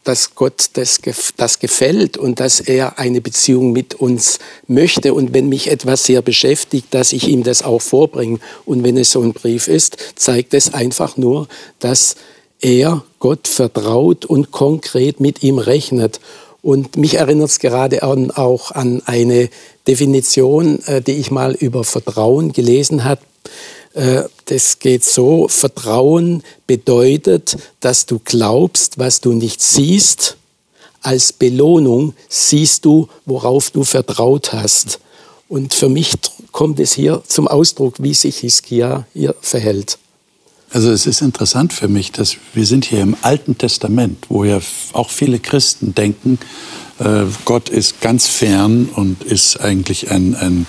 dass 0.04 0.34
Gott 0.34 0.72
das, 0.74 1.02
das 1.36 1.60
gefällt 1.60 2.18
und 2.18 2.40
dass 2.40 2.60
er 2.62 2.98
eine 2.98 3.22
Beziehung 3.22 3.74
mit 3.74 3.94
uns 3.94 4.40
möchte. 4.68 5.14
Und 5.14 5.36
wenn 5.36 5.50
mich 5.50 5.70
etwas 5.70 6.06
sehr 6.06 6.24
beschäftigt, 6.24 6.88
dass 6.92 7.14
ich 7.14 7.28
ihm 7.28 7.44
das 7.44 7.62
auch 7.62 7.82
vorbringe. 7.82 8.40
Und 8.66 8.84
wenn 8.84 8.98
es 8.98 9.12
so 9.12 9.22
ein 9.22 9.34
Brief 9.34 9.68
ist, 9.68 9.98
zeigt 10.16 10.56
es 10.56 10.74
einfach 10.74 11.18
nur, 11.18 11.48
dass 11.80 12.16
er 12.60 13.04
Gott 13.20 13.48
vertraut 13.48 14.26
und 14.26 14.52
konkret 14.52 15.20
mit 15.20 15.44
ihm 15.44 15.60
rechnet. 15.60 16.20
Und 16.64 16.98
mich 16.98 17.16
erinnert 17.16 17.50
es 17.50 17.60
gerade 17.60 18.02
an, 18.02 18.32
auch 18.32 18.72
an 18.72 19.04
eine 19.06 19.50
Definition, 19.88 20.82
äh, 20.88 21.02
die 21.02 21.14
ich 21.14 21.30
mal 21.30 21.54
über 21.54 21.84
Vertrauen 21.84 22.52
gelesen 22.52 23.04
habe 23.04 23.22
das 24.46 24.80
geht 24.80 25.04
so, 25.04 25.48
Vertrauen 25.48 26.44
bedeutet, 26.68 27.58
dass 27.80 28.06
du 28.06 28.20
glaubst, 28.24 29.00
was 29.00 29.22
du 29.22 29.34
nicht 29.34 29.62
siehst. 29.62 30.38
Als 31.02 31.34
Belohnung 31.34 32.14
siehst 32.30 32.86
du, 32.86 33.08
worauf 33.26 33.72
du 33.72 33.84
vertraut 33.84 34.54
hast. 34.54 35.00
Und 35.50 35.74
für 35.74 35.90
mich 35.90 36.14
kommt 36.52 36.80
es 36.80 36.94
hier 36.94 37.24
zum 37.28 37.48
Ausdruck, 37.48 37.96
wie 38.00 38.14
sich 38.14 38.38
Hiskia 38.38 39.06
hier 39.14 39.34
verhält. 39.42 39.98
Also 40.70 40.92
es 40.92 41.06
ist 41.06 41.22
interessant 41.22 41.72
für 41.72 41.88
mich, 41.88 42.12
dass 42.12 42.36
wir 42.54 42.66
sind 42.66 42.84
hier 42.84 43.02
im 43.02 43.16
Alten 43.22 43.58
Testament, 43.58 44.26
wo 44.28 44.44
ja 44.44 44.60
auch 44.92 45.10
viele 45.10 45.40
Christen 45.40 45.96
denken, 45.96 46.40
äh, 47.00 47.24
Gott 47.46 47.70
ist 47.70 48.02
ganz 48.02 48.28
fern 48.28 48.90
und 48.94 49.24
ist 49.24 49.62
eigentlich 49.62 50.12
ein, 50.12 50.36
ein 50.36 50.68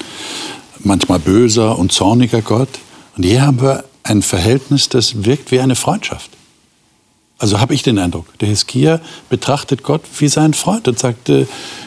manchmal 0.78 1.18
böser 1.18 1.78
und 1.78 1.90
zorniger 1.90 2.42
Gott. 2.42 2.68
Und 3.18 3.24
hier 3.24 3.42
haben 3.42 3.60
wir 3.60 3.84
ein 4.04 4.22
Verhältnis, 4.22 4.88
das 4.88 5.24
wirkt 5.24 5.50
wie 5.50 5.58
eine 5.58 5.74
Freundschaft. 5.74 6.30
Also 7.36 7.60
habe 7.60 7.74
ich 7.74 7.82
den 7.82 7.98
Eindruck, 7.98 8.26
der 8.38 8.48
Hiskia 8.48 9.00
betrachtet 9.28 9.82
Gott 9.82 10.02
wie 10.18 10.28
seinen 10.28 10.54
Freund 10.54 10.88
und 10.88 10.98
sagt, 10.98 11.30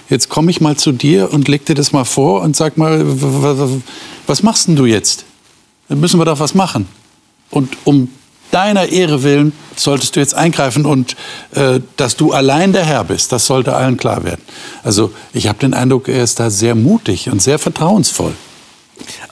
jetzt 0.09 0.29
komme 0.29 0.51
ich 0.51 0.61
mal 0.61 0.75
zu 0.75 0.91
dir 0.91 1.33
und 1.33 1.47
leg 1.47 1.65
dir 1.65 1.73
das 1.73 1.93
mal 1.93 2.03
vor 2.03 2.41
und 2.41 2.55
sag 2.55 2.77
mal, 2.77 3.03
was 4.27 4.43
machst 4.43 4.67
denn 4.67 4.75
du 4.75 4.85
jetzt? 4.85 5.23
Dann 5.87 6.01
müssen 6.01 6.19
wir 6.19 6.25
doch 6.25 6.39
was 6.39 6.53
machen. 6.53 6.87
Und 7.49 7.77
um 7.85 8.09
deiner 8.51 8.89
Ehre 8.89 9.23
willen 9.23 9.53
solltest 9.77 10.17
du 10.17 10.19
jetzt 10.19 10.35
eingreifen 10.35 10.85
und 10.85 11.15
äh, 11.51 11.79
dass 11.95 12.17
du 12.17 12.33
allein 12.33 12.73
der 12.73 12.83
Herr 12.83 13.05
bist, 13.05 13.31
das 13.31 13.45
sollte 13.45 13.73
allen 13.73 13.95
klar 13.95 14.25
werden. 14.25 14.41
Also 14.83 15.13
ich 15.33 15.47
habe 15.47 15.59
den 15.59 15.73
Eindruck, 15.73 16.09
er 16.09 16.23
ist 16.23 16.41
da 16.41 16.49
sehr 16.49 16.75
mutig 16.75 17.29
und 17.29 17.41
sehr 17.41 17.59
vertrauensvoll. 17.59 18.33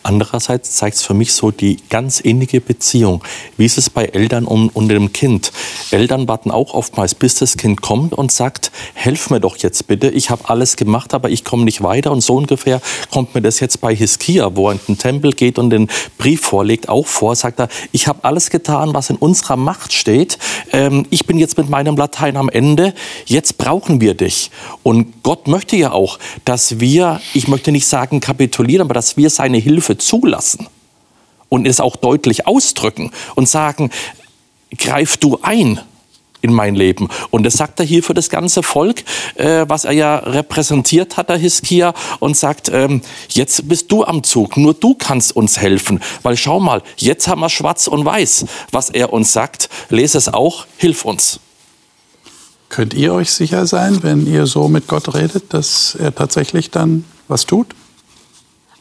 Andererseits 0.03 0.75
zeigt 0.75 0.97
es 0.97 1.03
für 1.03 1.13
mich 1.13 1.33
so 1.33 1.51
die 1.51 1.77
ganz 1.89 2.19
innige 2.19 2.61
Beziehung. 2.61 3.23
Wie 3.57 3.65
ist 3.65 3.77
es 3.77 3.89
bei 3.89 4.05
Eltern 4.05 4.45
und, 4.45 4.69
und 4.69 4.89
dem 4.89 5.13
Kind? 5.13 5.51
Eltern 5.91 6.27
warten 6.27 6.51
auch 6.51 6.73
oftmals, 6.73 7.15
bis 7.15 7.35
das 7.35 7.57
Kind 7.57 7.81
kommt 7.81 8.13
und 8.13 8.31
sagt, 8.31 8.71
helf 8.93 9.29
mir 9.29 9.39
doch 9.39 9.57
jetzt 9.57 9.87
bitte, 9.87 10.09
ich 10.09 10.29
habe 10.29 10.49
alles 10.49 10.75
gemacht, 10.75 11.13
aber 11.13 11.29
ich 11.29 11.43
komme 11.43 11.63
nicht 11.63 11.83
weiter. 11.83 12.11
Und 12.11 12.21
so 12.21 12.35
ungefähr 12.35 12.81
kommt 13.11 13.35
mir 13.35 13.41
das 13.41 13.59
jetzt 13.59 13.81
bei 13.81 13.95
Hiskia, 13.95 14.55
wo 14.55 14.69
er 14.69 14.73
in 14.73 14.79
den 14.87 14.97
Tempel 14.97 15.33
geht 15.33 15.59
und 15.59 15.69
den 15.69 15.87
Brief 16.17 16.41
vorlegt, 16.41 16.89
auch 16.89 17.07
vor, 17.07 17.35
sagt 17.35 17.59
er, 17.59 17.69
ich 17.91 18.07
habe 18.07 18.23
alles 18.23 18.49
getan, 18.49 18.93
was 18.93 19.09
in 19.09 19.15
unserer 19.15 19.57
Macht 19.57 19.93
steht. 19.93 20.37
Ähm, 20.71 21.05
ich 21.09 21.25
bin 21.25 21.37
jetzt 21.37 21.57
mit 21.57 21.69
meinem 21.69 21.95
Latein 21.95 22.37
am 22.37 22.49
Ende, 22.49 22.93
jetzt 23.25 23.57
brauchen 23.57 24.01
wir 24.01 24.13
dich. 24.13 24.51
Und 24.83 25.23
Gott 25.23 25.47
möchte 25.47 25.75
ja 25.75 25.91
auch, 25.91 26.19
dass 26.45 26.79
wir, 26.79 27.21
ich 27.33 27.47
möchte 27.47 27.71
nicht 27.71 27.87
sagen 27.87 28.19
kapitulieren, 28.19 28.81
aber 28.81 28.93
dass 28.93 29.17
wir 29.17 29.29
seine 29.29 29.58
Hilfe 29.59 29.97
zulassen 29.97 30.67
und 31.49 31.67
es 31.67 31.79
auch 31.79 31.95
deutlich 31.95 32.47
ausdrücken 32.47 33.11
und 33.35 33.47
sagen, 33.47 33.89
greif 34.77 35.17
du 35.17 35.39
ein 35.41 35.79
in 36.41 36.53
mein 36.53 36.75
Leben. 36.75 37.09
Und 37.31 37.43
das 37.43 37.55
sagt 37.55 37.79
er 37.79 37.85
hier 37.85 38.03
für 38.03 38.13
das 38.13 38.29
ganze 38.29 38.63
Volk, 38.63 39.03
äh, 39.35 39.65
was 39.67 39.85
er 39.85 39.91
ja 39.91 40.15
repräsentiert 40.17 41.17
hat, 41.17 41.29
der 41.29 41.37
Hiskia, 41.37 41.93
und 42.19 42.37
sagt, 42.37 42.69
ähm, 42.69 43.01
jetzt 43.29 43.67
bist 43.67 43.91
du 43.91 44.05
am 44.05 44.23
Zug, 44.23 44.55
nur 44.57 44.73
du 44.73 44.95
kannst 44.95 45.35
uns 45.35 45.59
helfen. 45.59 45.99
Weil 46.23 46.37
schau 46.37 46.59
mal, 46.59 46.81
jetzt 46.97 47.27
haben 47.27 47.41
wir 47.41 47.49
schwarz 47.49 47.87
und 47.87 48.05
weiß, 48.05 48.45
was 48.71 48.89
er 48.89 49.11
uns 49.11 49.33
sagt. 49.33 49.69
Lese 49.89 50.17
es 50.17 50.33
auch, 50.33 50.65
hilf 50.77 51.05
uns. 51.05 51.39
Könnt 52.69 52.93
ihr 52.93 53.13
euch 53.13 53.31
sicher 53.31 53.65
sein, 53.65 54.03
wenn 54.03 54.27
ihr 54.27 54.45
so 54.45 54.67
mit 54.67 54.87
Gott 54.87 55.15
redet, 55.15 55.53
dass 55.53 55.95
er 55.95 56.13
tatsächlich 56.13 56.69
dann 56.69 57.03
was 57.27 57.45
tut? 57.45 57.67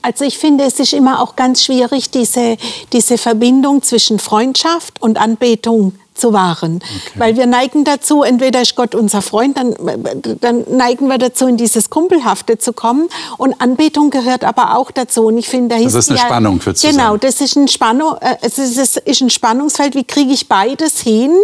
Also 0.09 0.25
ich 0.25 0.39
finde, 0.39 0.65
es 0.65 0.81
ist 0.81 0.95
immer 0.95 1.21
auch 1.21 1.37
ganz 1.37 1.63
schwierig, 1.63 2.11
diese, 2.11 2.57
diese 2.95 3.19
Verbindung 3.19 3.83
zwischen 3.83 4.19
Freundschaft 4.19 5.03
und 5.03 5.21
Anbetung 5.21 5.93
zu 6.15 6.33
wahren. 6.33 6.77
Okay. 6.77 7.19
Weil 7.21 7.37
wir 7.37 7.45
neigen 7.45 7.85
dazu, 7.85 8.23
entweder 8.23 8.63
ist 8.63 8.75
Gott 8.75 8.95
unser 8.95 9.21
Freund, 9.21 9.59
dann, 9.59 9.75
dann 10.41 10.65
neigen 10.71 11.09
wir 11.09 11.19
dazu, 11.19 11.47
in 11.47 11.59
dieses 11.59 11.91
Kumpelhafte 11.91 12.57
zu 12.57 12.73
kommen. 12.73 13.11
Und 13.37 13.61
Anbetung 13.61 14.09
gehört 14.09 14.45
aber 14.45 14.79
auch 14.79 14.91
dazu. 14.91 15.27
Und 15.27 15.37
ich 15.37 15.51
finde, 15.51 15.77
da 15.77 15.85
das 15.85 15.95
ist 15.95 16.09
eine 16.09 16.19
ja, 16.19 16.25
Spannung 16.25 16.63
für. 16.63 16.73
Genau, 16.73 17.19
das 17.19 17.43
ist 17.43 17.57
ein, 17.57 17.69
Spannung, 17.69 18.17
äh, 18.23 18.37
es 18.41 18.57
ist, 18.57 18.79
es 18.79 18.97
ist 18.97 19.21
ein 19.21 19.29
Spannungsfeld. 19.29 19.95
Wie 19.95 20.05
kriege 20.05 20.33
ich 20.33 20.49
beides 20.49 21.01
hin, 21.01 21.35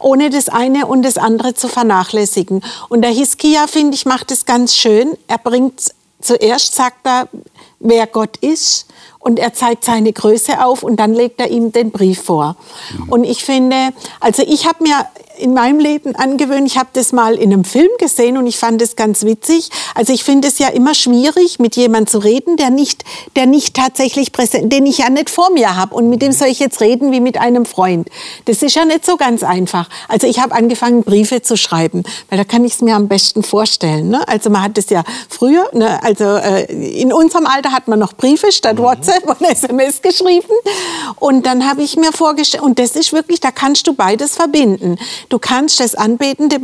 ohne 0.00 0.28
das 0.28 0.50
eine 0.50 0.84
und 0.84 1.00
das 1.02 1.16
andere 1.16 1.54
zu 1.54 1.66
vernachlässigen? 1.66 2.62
Und 2.90 3.00
der 3.00 3.10
Hiskia, 3.10 3.66
finde 3.68 3.94
ich, 3.94 4.04
macht 4.04 4.30
es 4.30 4.44
ganz 4.44 4.76
schön. 4.76 5.16
Er 5.28 5.38
bringt 5.38 5.94
zuerst, 6.20 6.74
sagt 6.74 7.06
er, 7.06 7.28
wer 7.82 8.06
Gott 8.06 8.36
ist 8.38 8.86
und 9.18 9.38
er 9.38 9.52
zeigt 9.52 9.84
seine 9.84 10.12
Größe 10.12 10.64
auf 10.64 10.82
und 10.82 10.96
dann 10.96 11.14
legt 11.14 11.40
er 11.40 11.50
ihm 11.50 11.72
den 11.72 11.90
Brief 11.90 12.22
vor. 12.22 12.56
Mhm. 12.96 13.08
Und 13.08 13.24
ich 13.24 13.44
finde, 13.44 13.90
also 14.20 14.42
ich 14.42 14.66
habe 14.66 14.82
mir 14.82 15.06
in 15.38 15.54
meinem 15.54 15.78
Leben 15.78 16.14
angewöhnt. 16.16 16.66
Ich 16.66 16.78
habe 16.78 16.88
das 16.92 17.12
mal 17.12 17.34
in 17.34 17.52
einem 17.52 17.64
Film 17.64 17.90
gesehen 17.98 18.36
und 18.36 18.46
ich 18.46 18.56
fand 18.56 18.80
es 18.82 18.96
ganz 18.96 19.24
witzig. 19.24 19.70
Also 19.94 20.12
ich 20.12 20.24
finde 20.24 20.48
es 20.48 20.58
ja 20.58 20.68
immer 20.68 20.94
schwierig, 20.94 21.58
mit 21.58 21.76
jemandem 21.76 22.06
zu 22.06 22.18
reden, 22.18 22.56
der 22.56 22.70
nicht, 22.70 23.04
der 23.36 23.46
nicht 23.46 23.74
tatsächlich 23.74 24.32
präsent, 24.32 24.72
den 24.72 24.86
ich 24.86 24.98
ja 24.98 25.10
nicht 25.10 25.30
vor 25.30 25.50
mir 25.50 25.76
habe. 25.76 25.94
Und 25.94 26.08
mit 26.08 26.22
dem 26.22 26.32
soll 26.32 26.48
ich 26.48 26.58
jetzt 26.58 26.80
reden 26.80 27.12
wie 27.12 27.20
mit 27.20 27.38
einem 27.38 27.66
Freund. 27.66 28.08
Das 28.44 28.62
ist 28.62 28.74
ja 28.74 28.84
nicht 28.84 29.04
so 29.04 29.16
ganz 29.16 29.42
einfach. 29.42 29.88
Also 30.08 30.26
ich 30.26 30.40
habe 30.40 30.54
angefangen, 30.54 31.02
Briefe 31.02 31.42
zu 31.42 31.56
schreiben, 31.56 32.02
weil 32.28 32.38
da 32.38 32.44
kann 32.44 32.64
ich 32.64 32.74
es 32.74 32.80
mir 32.80 32.94
am 32.94 33.08
besten 33.08 33.42
vorstellen. 33.42 34.08
Ne? 34.08 34.26
Also 34.28 34.50
man 34.50 34.62
hat 34.62 34.78
es 34.78 34.90
ja 34.90 35.04
früher, 35.28 35.68
ne? 35.72 36.02
also 36.02 36.24
äh, 36.24 36.64
in 37.00 37.12
unserem 37.12 37.46
Alter 37.46 37.72
hat 37.72 37.88
man 37.88 37.98
noch 37.98 38.12
Briefe 38.14 38.52
statt 38.52 38.78
mhm. 38.78 38.82
WhatsApp 38.82 39.26
und 39.26 39.40
SMS 39.48 40.02
geschrieben. 40.02 40.52
Und 41.16 41.46
dann 41.46 41.68
habe 41.68 41.82
ich 41.82 41.96
mir 41.96 42.12
vorgestellt, 42.12 42.62
und 42.62 42.78
das 42.78 42.96
ist 42.96 43.12
wirklich, 43.12 43.40
da 43.40 43.50
kannst 43.50 43.86
du 43.86 43.94
beides 43.94 44.36
verbinden. 44.36 44.98
Du 45.28 45.38
kannst 45.38 45.80
das 45.80 45.94
anbetende 45.94 46.58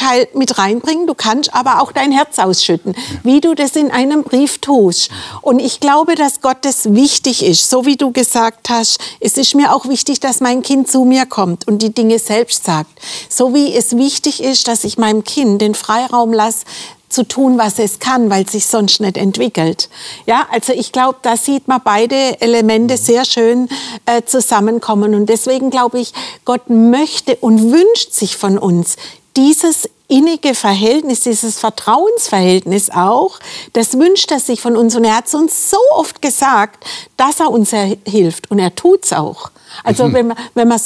Teil 0.00 0.28
mit 0.34 0.58
reinbringen, 0.58 1.06
du 1.06 1.14
kannst 1.14 1.52
aber 1.54 1.82
auch 1.82 1.92
dein 1.92 2.10
Herz 2.10 2.38
ausschütten, 2.38 2.94
wie 3.22 3.40
du 3.40 3.54
das 3.54 3.76
in 3.76 3.90
einem 3.90 4.22
Brief 4.22 4.58
tust. 4.58 5.10
Und 5.42 5.58
ich 5.58 5.78
glaube, 5.78 6.14
dass 6.14 6.40
Gott 6.40 6.58
das 6.62 6.94
wichtig 6.94 7.44
ist, 7.44 7.68
so 7.68 7.84
wie 7.84 7.96
du 7.96 8.10
gesagt 8.10 8.70
hast, 8.70 8.98
es 9.20 9.36
ist 9.36 9.54
mir 9.54 9.74
auch 9.74 9.86
wichtig, 9.86 10.18
dass 10.20 10.40
mein 10.40 10.62
Kind 10.62 10.90
zu 10.90 11.04
mir 11.04 11.26
kommt 11.26 11.68
und 11.68 11.82
die 11.82 11.92
Dinge 11.92 12.18
selbst 12.18 12.64
sagt. 12.64 12.90
So 13.28 13.52
wie 13.54 13.74
es 13.74 13.96
wichtig 13.96 14.42
ist, 14.42 14.68
dass 14.68 14.84
ich 14.84 14.96
meinem 14.96 15.22
Kind 15.22 15.60
den 15.60 15.74
Freiraum 15.74 16.32
lasse, 16.32 16.64
zu 17.10 17.26
tun, 17.26 17.58
was 17.58 17.78
es 17.78 17.98
kann, 17.98 18.30
weil 18.30 18.44
es 18.44 18.52
sich 18.52 18.66
sonst 18.66 19.00
nicht 19.00 19.16
entwickelt. 19.16 19.88
Ja, 20.26 20.46
also 20.50 20.72
ich 20.72 20.92
glaube, 20.92 21.18
da 21.22 21.36
sieht 21.36 21.68
man 21.68 21.80
beide 21.84 22.40
Elemente 22.40 22.96
sehr 22.96 23.24
schön 23.24 23.68
äh, 24.06 24.22
zusammenkommen. 24.22 25.14
Und 25.14 25.26
deswegen 25.26 25.70
glaube 25.70 26.00
ich, 26.00 26.12
Gott 26.44 26.70
möchte 26.70 27.36
und 27.36 27.72
wünscht 27.72 28.12
sich 28.12 28.36
von 28.36 28.58
uns 28.58 28.96
dieses 29.36 29.88
innige 30.10 30.54
Verhältnis, 30.54 31.20
dieses 31.20 31.58
Vertrauensverhältnis 31.58 32.90
auch, 32.90 33.38
das 33.72 33.94
wünscht 33.94 34.30
er 34.32 34.40
sich 34.40 34.60
von 34.60 34.76
uns. 34.76 34.96
Und 34.96 35.04
er 35.04 35.16
hat 35.16 35.28
es 35.28 35.34
uns 35.34 35.70
so 35.70 35.78
oft 35.94 36.20
gesagt, 36.20 36.84
dass 37.16 37.40
er 37.40 37.50
uns 37.50 37.70
hilft. 37.70 38.50
Und 38.50 38.58
er 38.58 38.74
tut 38.74 39.04
es 39.04 39.12
auch. 39.12 39.50
Also 39.84 40.08
mhm. 40.08 40.12
wenn 40.14 40.26
man, 40.26 40.36
wenn 40.54 40.68
man, 40.68 40.80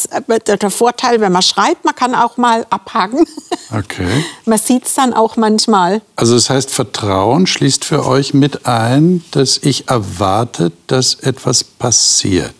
der 0.46 0.70
Vorteil, 0.70 1.20
wenn 1.20 1.32
man 1.32 1.40
schreibt, 1.40 1.86
man 1.86 1.94
kann 1.94 2.14
auch 2.14 2.36
mal 2.36 2.66
abhaken. 2.70 3.26
Okay. 3.72 4.24
Man 4.44 4.58
sieht 4.58 4.84
es 4.84 4.94
dann 4.94 5.14
auch 5.14 5.36
manchmal. 5.36 6.00
Also 6.14 6.34
das 6.34 6.48
heißt, 6.48 6.70
Vertrauen 6.70 7.46
schließt 7.46 7.84
für 7.84 8.06
euch 8.06 8.32
mit 8.32 8.66
ein, 8.66 9.24
dass 9.32 9.56
ich 9.56 9.88
erwarte, 9.88 10.70
dass 10.86 11.14
etwas 11.14 11.64
passiert. 11.64 12.54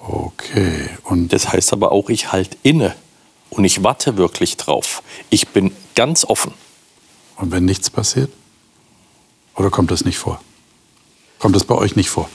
Okay. 0.00 0.88
Und 1.02 1.34
das 1.34 1.52
heißt 1.52 1.72
aber 1.74 1.92
auch, 1.92 2.08
ich 2.08 2.32
halte 2.32 2.56
inne 2.62 2.94
und 3.56 3.64
ich 3.64 3.82
warte 3.82 4.16
wirklich 4.16 4.56
drauf. 4.56 5.02
Ich 5.30 5.48
bin 5.48 5.74
ganz 5.94 6.24
offen. 6.24 6.52
Und 7.36 7.50
wenn 7.52 7.64
nichts 7.64 7.90
passiert? 7.90 8.30
Oder 9.56 9.70
kommt 9.70 9.90
das 9.90 10.04
nicht 10.04 10.18
vor? 10.18 10.40
Kommt 11.38 11.56
das 11.56 11.64
bei 11.64 11.74
euch 11.74 11.96
nicht 11.96 12.10
vor? 12.10 12.28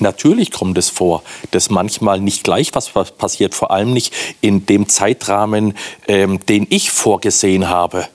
Natürlich 0.00 0.50
kommt 0.50 0.78
es 0.78 0.90
vor, 0.90 1.22
dass 1.50 1.70
manchmal 1.70 2.20
nicht 2.20 2.44
gleich 2.44 2.74
was 2.74 2.90
passiert, 2.90 3.54
vor 3.54 3.70
allem 3.70 3.92
nicht 3.92 4.12
in 4.40 4.66
dem 4.66 4.88
Zeitrahmen, 4.88 5.74
ähm, 6.06 6.44
den 6.46 6.66
ich 6.70 6.90
vorgesehen 6.90 7.68
habe. 7.68 8.08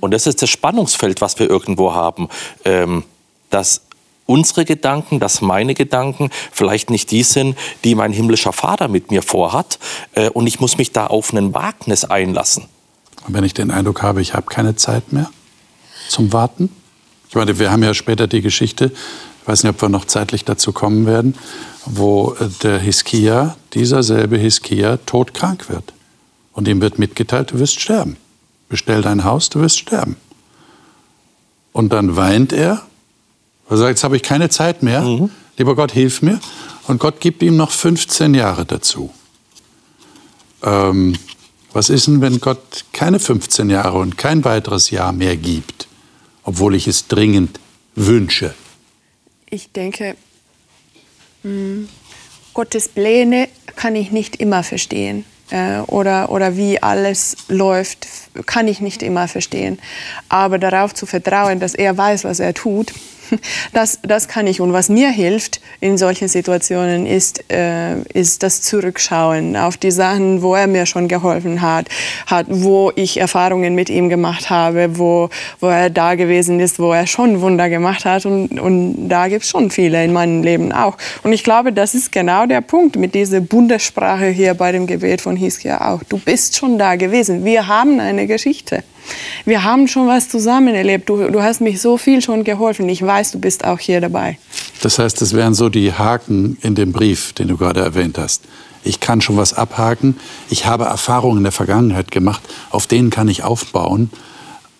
Und 0.00 0.12
das 0.12 0.26
ist 0.26 0.42
das 0.42 0.50
Spannungsfeld, 0.50 1.20
was 1.20 1.38
wir 1.38 1.48
irgendwo 1.48 1.94
haben, 1.94 2.28
ähm, 2.64 3.04
dass 3.50 3.82
unsere 4.26 4.64
Gedanken, 4.64 5.20
dass 5.20 5.40
meine 5.40 5.74
Gedanken 5.74 6.30
vielleicht 6.52 6.90
nicht 6.90 7.10
die 7.10 7.22
sind, 7.22 7.56
die 7.84 7.94
mein 7.94 8.12
himmlischer 8.12 8.52
Vater 8.52 8.88
mit 8.88 9.10
mir 9.10 9.22
vorhat. 9.22 9.78
Äh, 10.12 10.30
und 10.30 10.46
ich 10.46 10.60
muss 10.60 10.78
mich 10.78 10.92
da 10.92 11.06
auf 11.06 11.32
einen 11.32 11.54
Wagnis 11.54 12.04
einlassen. 12.04 12.64
Und 13.26 13.34
wenn 13.34 13.44
ich 13.44 13.54
den 13.54 13.70
Eindruck 13.70 14.02
habe, 14.02 14.20
ich 14.20 14.34
habe 14.34 14.46
keine 14.46 14.76
Zeit 14.76 15.12
mehr 15.12 15.30
zum 16.08 16.32
Warten? 16.32 16.70
Ich 17.28 17.34
meine, 17.34 17.58
wir 17.58 17.70
haben 17.70 17.82
ja 17.82 17.94
später 17.94 18.26
die 18.26 18.42
Geschichte, 18.42 18.92
ich 19.42 19.48
weiß 19.48 19.64
nicht, 19.64 19.74
ob 19.74 19.82
wir 19.82 19.88
noch 19.88 20.04
zeitlich 20.04 20.44
dazu 20.44 20.72
kommen 20.72 21.06
werden, 21.06 21.34
wo 21.86 22.34
äh, 22.38 22.48
der 22.62 22.78
Hiskia, 22.78 23.56
dieser 23.74 24.02
selbe 24.02 24.38
Hiskia, 24.38 24.98
todkrank 24.98 25.68
wird. 25.68 25.92
Und 26.52 26.68
ihm 26.68 26.80
wird 26.80 26.98
mitgeteilt, 26.98 27.52
du 27.52 27.58
wirst 27.58 27.80
sterben. 27.80 28.16
Bestell 28.68 29.02
dein 29.02 29.24
Haus, 29.24 29.48
du 29.48 29.60
wirst 29.60 29.78
sterben. 29.78 30.16
Und 31.72 31.92
dann 31.92 32.16
weint 32.16 32.52
er 32.52 32.82
er 33.68 33.76
sagt, 33.76 33.90
jetzt 33.90 34.04
habe 34.04 34.16
ich 34.16 34.22
keine 34.22 34.48
Zeit 34.48 34.82
mehr. 34.82 35.02
Mhm. 35.02 35.30
Lieber 35.56 35.74
Gott, 35.74 35.92
hilf 35.92 36.22
mir. 36.22 36.40
Und 36.88 36.98
Gott 36.98 37.20
gibt 37.20 37.42
ihm 37.42 37.56
noch 37.56 37.70
15 37.70 38.34
Jahre 38.34 38.64
dazu. 38.64 39.12
Ähm, 40.62 41.16
was 41.72 41.88
ist 41.88 42.06
denn, 42.06 42.20
wenn 42.20 42.40
Gott 42.40 42.84
keine 42.92 43.18
15 43.18 43.70
Jahre 43.70 43.98
und 43.98 44.18
kein 44.18 44.44
weiteres 44.44 44.90
Jahr 44.90 45.12
mehr 45.12 45.36
gibt, 45.36 45.88
obwohl 46.44 46.74
ich 46.74 46.86
es 46.86 47.08
dringend 47.08 47.60
wünsche? 47.94 48.54
Ich 49.48 49.72
denke, 49.72 50.16
mh, 51.42 51.50
hm, 51.50 51.88
Gottes 52.54 52.88
Pläne 52.88 53.48
kann 53.76 53.96
ich 53.96 54.10
nicht 54.10 54.36
immer 54.36 54.62
verstehen. 54.62 55.24
Äh, 55.50 55.80
oder, 55.80 56.30
oder 56.30 56.56
wie 56.56 56.82
alles 56.82 57.36
läuft, 57.48 58.06
kann 58.46 58.68
ich 58.68 58.80
nicht 58.80 59.02
immer 59.02 59.28
verstehen. 59.28 59.78
Aber 60.28 60.58
darauf 60.58 60.94
zu 60.94 61.06
vertrauen, 61.06 61.60
dass 61.60 61.74
er 61.74 61.96
weiß, 61.96 62.24
was 62.24 62.40
er 62.40 62.54
tut, 62.54 62.92
das, 63.72 63.98
das 64.02 64.28
kann 64.28 64.46
ich. 64.46 64.60
Und 64.60 64.72
was 64.72 64.88
mir 64.88 65.10
hilft 65.10 65.60
in 65.80 65.98
solchen 65.98 66.28
Situationen 66.28 67.06
ist, 67.06 67.50
äh, 67.50 68.00
ist 68.12 68.42
das 68.42 68.62
Zurückschauen 68.62 69.56
auf 69.56 69.76
die 69.76 69.90
Sachen, 69.90 70.42
wo 70.42 70.54
er 70.54 70.66
mir 70.66 70.86
schon 70.86 71.08
geholfen 71.08 71.60
hat, 71.62 71.88
hat 72.26 72.46
wo 72.48 72.92
ich 72.94 73.18
Erfahrungen 73.18 73.74
mit 73.74 73.90
ihm 73.90 74.08
gemacht 74.08 74.50
habe, 74.50 74.98
wo, 74.98 75.28
wo 75.60 75.68
er 75.68 75.90
da 75.90 76.14
gewesen 76.14 76.60
ist, 76.60 76.78
wo 76.78 76.92
er 76.92 77.06
schon 77.06 77.40
Wunder 77.40 77.68
gemacht 77.68 78.04
hat. 78.04 78.26
Und, 78.26 78.60
und 78.60 79.08
da 79.08 79.28
gibt 79.28 79.44
es 79.44 79.50
schon 79.50 79.70
viele 79.70 80.04
in 80.04 80.12
meinem 80.12 80.42
Leben 80.42 80.72
auch. 80.72 80.96
Und 81.22 81.32
ich 81.32 81.44
glaube, 81.44 81.72
das 81.72 81.94
ist 81.94 82.12
genau 82.12 82.46
der 82.46 82.60
Punkt 82.60 82.96
mit 82.96 83.14
dieser 83.14 83.40
Bundessprache 83.40 84.26
hier 84.26 84.54
bei 84.54 84.72
dem 84.72 84.86
Gebet 84.86 85.20
von 85.20 85.36
Hiskia 85.36 85.92
auch. 85.92 86.02
Du 86.08 86.18
bist 86.18 86.56
schon 86.56 86.78
da 86.78 86.96
gewesen. 86.96 87.44
Wir 87.44 87.66
haben 87.66 88.00
eine 88.00 88.26
Geschichte. 88.26 88.82
Wir 89.44 89.64
haben 89.64 89.88
schon 89.88 90.06
was 90.06 90.28
zusammen 90.28 90.74
erlebt. 90.74 91.08
Du, 91.08 91.28
du 91.30 91.42
hast 91.42 91.60
mich 91.60 91.80
so 91.80 91.96
viel 91.96 92.20
schon 92.22 92.44
geholfen. 92.44 92.88
Ich 92.88 93.02
weiß, 93.02 93.32
du 93.32 93.40
bist 93.40 93.64
auch 93.64 93.78
hier 93.78 94.00
dabei. 94.00 94.38
Das 94.82 94.98
heißt, 94.98 95.20
das 95.20 95.34
wären 95.34 95.54
so 95.54 95.68
die 95.68 95.92
Haken 95.92 96.56
in 96.62 96.74
dem 96.74 96.92
Brief, 96.92 97.32
den 97.32 97.48
du 97.48 97.56
gerade 97.56 97.80
erwähnt 97.80 98.18
hast. 98.18 98.42
Ich 98.84 99.00
kann 99.00 99.20
schon 99.20 99.36
was 99.36 99.54
abhaken. 99.54 100.18
Ich 100.50 100.66
habe 100.66 100.84
Erfahrungen 100.84 101.38
in 101.38 101.42
der 101.44 101.52
Vergangenheit 101.52 102.10
gemacht. 102.10 102.42
Auf 102.70 102.86
denen 102.86 103.10
kann 103.10 103.28
ich 103.28 103.44
aufbauen, 103.44 104.10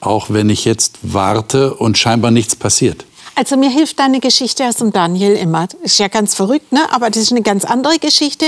auch 0.00 0.30
wenn 0.30 0.50
ich 0.50 0.64
jetzt 0.64 0.98
warte 1.02 1.74
und 1.74 1.98
scheinbar 1.98 2.30
nichts 2.30 2.56
passiert. 2.56 3.04
Also 3.34 3.56
mir 3.56 3.70
hilft 3.70 3.98
deine 3.98 4.20
Geschichte 4.20 4.64
aus 4.66 4.76
dem 4.76 4.92
Daniel 4.92 5.34
immer. 5.34 5.66
Ist 5.82 5.98
ja 5.98 6.08
ganz 6.08 6.34
verrückt, 6.34 6.72
ne? 6.72 6.80
aber 6.90 7.08
das 7.08 7.22
ist 7.22 7.30
eine 7.30 7.42
ganz 7.42 7.64
andere 7.64 7.98
Geschichte. 7.98 8.46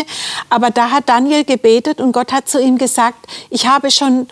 Aber 0.51 0.71
da 0.71 0.91
hat 0.91 1.09
Daniel 1.09 1.45
gebetet 1.45 2.01
und 2.01 2.13
Gott 2.13 2.33
hat 2.33 2.49
zu 2.49 2.61
ihm 2.61 2.77
gesagt, 2.77 3.27
ich 3.49 3.67
habe 3.67 3.91
schon 3.91 4.27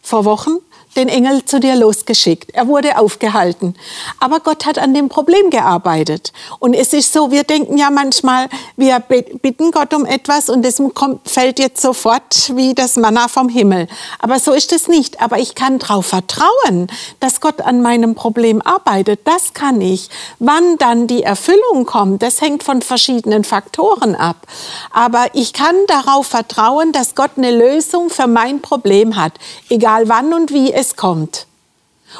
vor 0.00 0.24
Wochen 0.24 0.58
den 0.98 1.08
Engel 1.08 1.44
zu 1.44 1.60
dir 1.60 1.76
losgeschickt. 1.76 2.50
Er 2.52 2.66
wurde 2.66 2.98
aufgehalten. 2.98 3.74
Aber 4.18 4.40
Gott 4.40 4.66
hat 4.66 4.78
an 4.78 4.94
dem 4.94 5.08
Problem 5.08 5.48
gearbeitet. 5.50 6.32
Und 6.58 6.74
es 6.74 6.92
ist 6.92 7.12
so, 7.12 7.30
wir 7.30 7.44
denken 7.44 7.78
ja 7.78 7.90
manchmal, 7.90 8.48
wir 8.76 8.98
bitten 8.98 9.70
Gott 9.70 9.94
um 9.94 10.04
etwas 10.04 10.48
und 10.48 10.66
es 10.66 10.82
fällt 11.24 11.60
jetzt 11.60 11.80
sofort 11.80 12.52
wie 12.56 12.74
das 12.74 12.96
Manna 12.96 13.28
vom 13.28 13.48
Himmel. 13.48 13.86
Aber 14.18 14.40
so 14.40 14.52
ist 14.52 14.72
es 14.72 14.88
nicht. 14.88 15.22
Aber 15.22 15.38
ich 15.38 15.54
kann 15.54 15.78
darauf 15.78 16.06
vertrauen, 16.06 16.88
dass 17.20 17.40
Gott 17.40 17.60
an 17.60 17.80
meinem 17.80 18.16
Problem 18.16 18.60
arbeitet. 18.60 19.20
Das 19.24 19.54
kann 19.54 19.80
ich. 19.80 20.10
Wann 20.40 20.78
dann 20.78 21.06
die 21.06 21.22
Erfüllung 21.22 21.86
kommt, 21.86 22.22
das 22.22 22.40
hängt 22.40 22.64
von 22.64 22.82
verschiedenen 22.82 23.44
Faktoren 23.44 24.16
ab. 24.16 24.48
Aber 24.90 25.26
ich 25.34 25.52
kann 25.52 25.76
darauf 25.86 26.26
vertrauen, 26.26 26.90
dass 26.90 27.14
Gott 27.14 27.32
eine 27.36 27.52
Lösung 27.52 28.10
für 28.10 28.26
mein 28.26 28.60
Problem 28.60 29.14
hat. 29.14 29.34
Egal 29.68 30.08
wann 30.08 30.34
und 30.34 30.52
wie 30.52 30.72
es 30.72 30.87
kommt. 30.96 31.46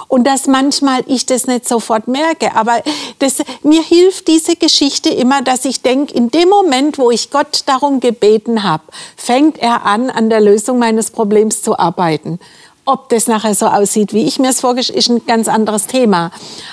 Und 0.07 0.27
dass 0.27 0.47
manchmal 0.47 1.03
ich 1.07 1.27
das 1.27 1.47
nicht 1.47 1.67
sofort 1.67 2.09
merke. 2.09 2.55
Aber 2.55 2.83
das, 3.19 3.39
mir 3.63 3.83
hilft 3.83 4.29
diese 4.29 4.57
Geschichte 4.57 5.09
immer, 5.09 5.43
dass 5.43 5.65
ich 5.65 5.83
denke, 5.83 6.15
in 6.15 6.31
dem 6.31 6.49
Moment, 6.49 6.99
wo 6.99 7.11
ich 7.11 7.31
Gott 7.31 7.63
darum 7.67 8.01
gebeten 8.01 8.63
habe, 8.63 8.85
fängt 9.17 9.59
er 9.59 9.87
an, 9.87 10.11
an 10.11 10.31
der 10.31 10.41
Lösung 10.41 10.79
meines 10.79 11.11
Problems 11.11 11.63
zu 11.63 11.79
arbeiten. 11.79 12.39
Ob 12.85 13.11
das 13.11 13.27
nachher 13.27 13.55
so 13.55 13.67
aussieht, 13.67 14.15
wie 14.15 14.25
ich 14.25 14.39
mir 14.39 14.49
es 14.49 14.61
vorgestellt 14.61 14.99
ist 14.99 15.11
ein 15.11 15.27
ganz 15.27 15.47
anderes 15.47 15.87
Thema. 15.87 16.31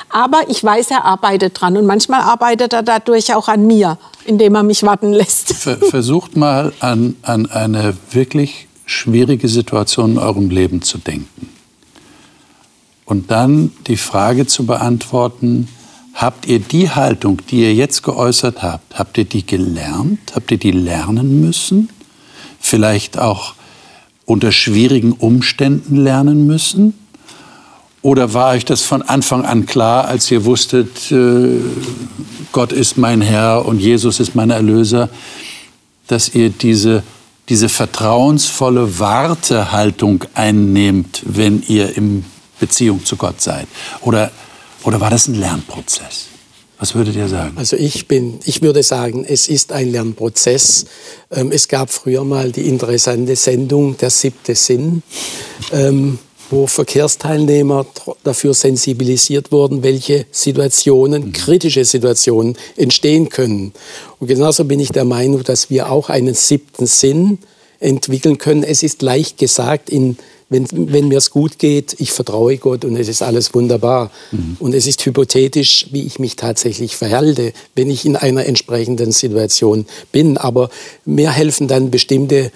Aber 0.09 0.43
ich 0.47 0.63
weiß, 0.63 0.91
er 0.91 1.03
arbeitet 1.03 1.59
dran. 1.59 1.75
Und 1.75 1.85
manchmal 1.85 2.21
arbeitet 2.21 2.71
er 2.71 2.83
dadurch 2.83 3.33
auch 3.33 3.49
an 3.49 3.67
mir, 3.67 3.97
indem 4.23 4.55
er 4.55 4.63
mich 4.63 4.83
warten 4.83 5.11
lässt. 5.11 5.53
Versucht 5.53 6.37
mal 6.37 6.71
an, 6.79 7.17
an 7.21 7.47
eine 7.47 7.97
wirklich 8.11 8.67
schwierige 8.85 9.49
Situation 9.49 10.13
in 10.13 10.17
eurem 10.19 10.49
Leben 10.49 10.81
zu 10.81 10.99
denken 10.99 11.54
und 13.05 13.31
dann 13.31 13.71
die 13.87 13.97
Frage 13.97 14.47
zu 14.47 14.65
beantworten, 14.65 15.67
Habt 16.15 16.47
ihr 16.47 16.59
die 16.59 16.89
Haltung, 16.89 17.41
die 17.49 17.63
ihr 17.63 17.73
jetzt 17.73 18.01
geäußert 18.01 18.63
habt, 18.63 18.97
habt 18.97 19.17
ihr 19.17 19.25
die 19.25 19.45
gelernt? 19.45 20.31
Habt 20.33 20.49
ihr 20.49 20.57
die 20.57 20.71
lernen 20.71 21.41
müssen? 21.41 21.89
Vielleicht 22.61 23.17
auch 23.17 23.53
unter 24.23 24.53
schwierigen 24.53 25.11
Umständen 25.11 25.97
lernen 25.97 26.47
müssen? 26.47 26.93
Oder 28.01 28.33
war 28.33 28.53
euch 28.53 28.63
das 28.63 28.81
von 28.81 29.01
Anfang 29.01 29.43
an 29.43 29.65
klar, 29.65 30.05
als 30.05 30.31
ihr 30.31 30.45
wusstet, 30.45 31.11
äh, 31.11 31.59
Gott 32.53 32.71
ist 32.71 32.97
mein 32.97 33.19
Herr 33.19 33.65
und 33.65 33.81
Jesus 33.81 34.21
ist 34.21 34.35
mein 34.35 34.51
Erlöser, 34.51 35.09
dass 36.07 36.33
ihr 36.33 36.49
diese, 36.49 37.03
diese 37.49 37.67
vertrauensvolle 37.67 38.99
Wartehaltung 38.99 40.23
einnehmt, 40.33 41.23
wenn 41.25 41.61
ihr 41.67 41.97
in 41.97 42.23
Beziehung 42.59 43.03
zu 43.05 43.15
Gott 43.15 43.41
seid? 43.41 43.67
Oder 44.01 44.31
oder 44.85 45.01
war 45.01 45.09
das 45.09 45.27
ein 45.27 45.35
Lernprozess? 45.35 46.27
Was 46.77 46.93
würdet 46.93 47.15
ihr 47.15 47.27
sagen? 47.27 47.53
Also 47.55 47.75
ich 47.75 48.07
bin, 48.07 48.39
ich 48.45 48.61
würde 48.61 48.83
sagen, 48.83 49.25
es 49.27 49.47
ist 49.47 49.71
ein 49.71 49.91
Lernprozess. 49.91 50.85
Ähm, 51.31 51.51
es 51.51 51.67
gab 51.67 51.89
früher 51.89 52.23
mal 52.23 52.51
die 52.51 52.67
interessante 52.67 53.35
Sendung 53.35 53.97
Der 53.97 54.09
siebte 54.09 54.53
Sinn, 54.55 55.01
ähm, 55.71 56.19
wo 56.49 56.67
Verkehrsteilnehmer 56.67 57.87
dafür 58.23 58.53
sensibilisiert 58.53 59.51
wurden, 59.51 59.81
welche 59.81 60.27
Situationen, 60.31 61.27
mhm. 61.27 61.33
kritische 61.33 61.85
Situationen 61.85 62.55
entstehen 62.75 63.29
können. 63.29 63.73
Und 64.19 64.27
genauso 64.27 64.65
bin 64.65 64.79
ich 64.79 64.91
der 64.91 65.05
Meinung, 65.05 65.43
dass 65.43 65.69
wir 65.69 65.89
auch 65.89 66.09
einen 66.09 66.35
siebten 66.35 66.85
Sinn 66.85 67.39
entwickeln 67.79 68.37
können. 68.37 68.63
Es 68.63 68.83
ist 68.83 69.01
leicht 69.01 69.37
gesagt 69.37 69.89
in 69.89 70.17
wenn, 70.49 70.67
wenn 70.71 71.07
mir 71.07 71.17
es 71.17 71.31
gut 71.31 71.57
geht, 71.57 71.95
ich 71.99 72.11
vertraue 72.11 72.57
Gott 72.57 72.85
und 72.85 72.95
es 72.97 73.07
ist 73.07 73.21
alles 73.23 73.53
wunderbar. 73.53 74.11
Mhm. 74.31 74.57
Und 74.59 74.75
es 74.75 74.85
ist 74.85 75.03
hypothetisch, 75.05 75.87
wie 75.91 76.05
ich 76.05 76.19
mich 76.19 76.35
tatsächlich 76.35 76.95
verhalte, 76.95 77.51
wenn 77.73 77.89
ich 77.89 78.05
in 78.05 78.15
einer 78.15 78.45
entsprechenden 78.45 79.11
Situation 79.11 79.85
bin. 80.11 80.37
Aber 80.37 80.69
mir 81.03 81.31
helfen 81.31 81.67
dann 81.67 81.89
bestimmte 81.89 82.51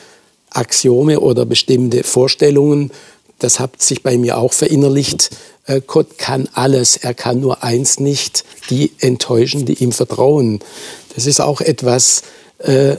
Axiome 0.51 1.19
oder 1.19 1.45
bestimmte 1.45 2.03
Vorstellungen. 2.03 2.91
Das 3.39 3.59
hat 3.59 3.81
sich 3.81 4.03
bei 4.03 4.17
mir 4.17 4.37
auch 4.37 4.53
verinnerlicht. 4.53 5.31
Äh, 5.65 5.81
Gott 5.85 6.19
kann 6.19 6.47
alles, 6.53 6.97
er 6.97 7.15
kann 7.15 7.39
nur 7.39 7.63
eins 7.63 7.99
nicht, 7.99 8.45
die 8.69 8.91
enttäuschen, 8.99 9.65
die 9.65 9.83
ihm 9.83 9.93
vertrauen. 9.93 10.59
Das 11.15 11.25
ist 11.25 11.39
auch 11.39 11.61
etwas, 11.61 12.21
äh, 12.59 12.97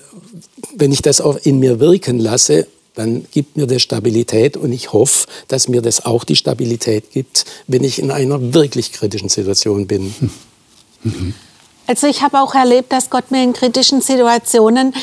wenn 0.75 0.91
ich 0.91 1.03
das 1.03 1.21
auch 1.21 1.37
in 1.37 1.61
mir 1.61 1.79
wirken 1.79 2.19
lasse 2.19 2.67
dann 3.01 3.25
gibt 3.31 3.57
mir 3.57 3.67
das 3.67 3.81
Stabilität 3.81 4.59
und 4.59 4.73
ich 4.73 4.93
hoffe, 4.93 5.27
dass 5.49 5.69
mir 5.69 5.81
das 5.81 6.05
auch 6.05 6.23
die 6.23 6.37
Stabilität 6.37 7.11
gibt, 7.13 7.47
wenn 7.67 7.83
ich 7.83 7.99
in 7.99 8.11
einer 8.11 8.53
wirklich 8.53 8.93
kritischen 8.93 9.29
Situation 9.29 9.87
bin. 9.87 10.15
Mhm. 11.03 11.33
Also 11.91 12.07
ich 12.07 12.23
habe 12.23 12.41
auch 12.41 12.55
erlebt, 12.55 12.93
dass 12.93 13.11
Gott 13.11 13.33
mir 13.33 13.43
in 13.43 13.53
kritischen 13.53 14.01
Situationen 14.01 14.95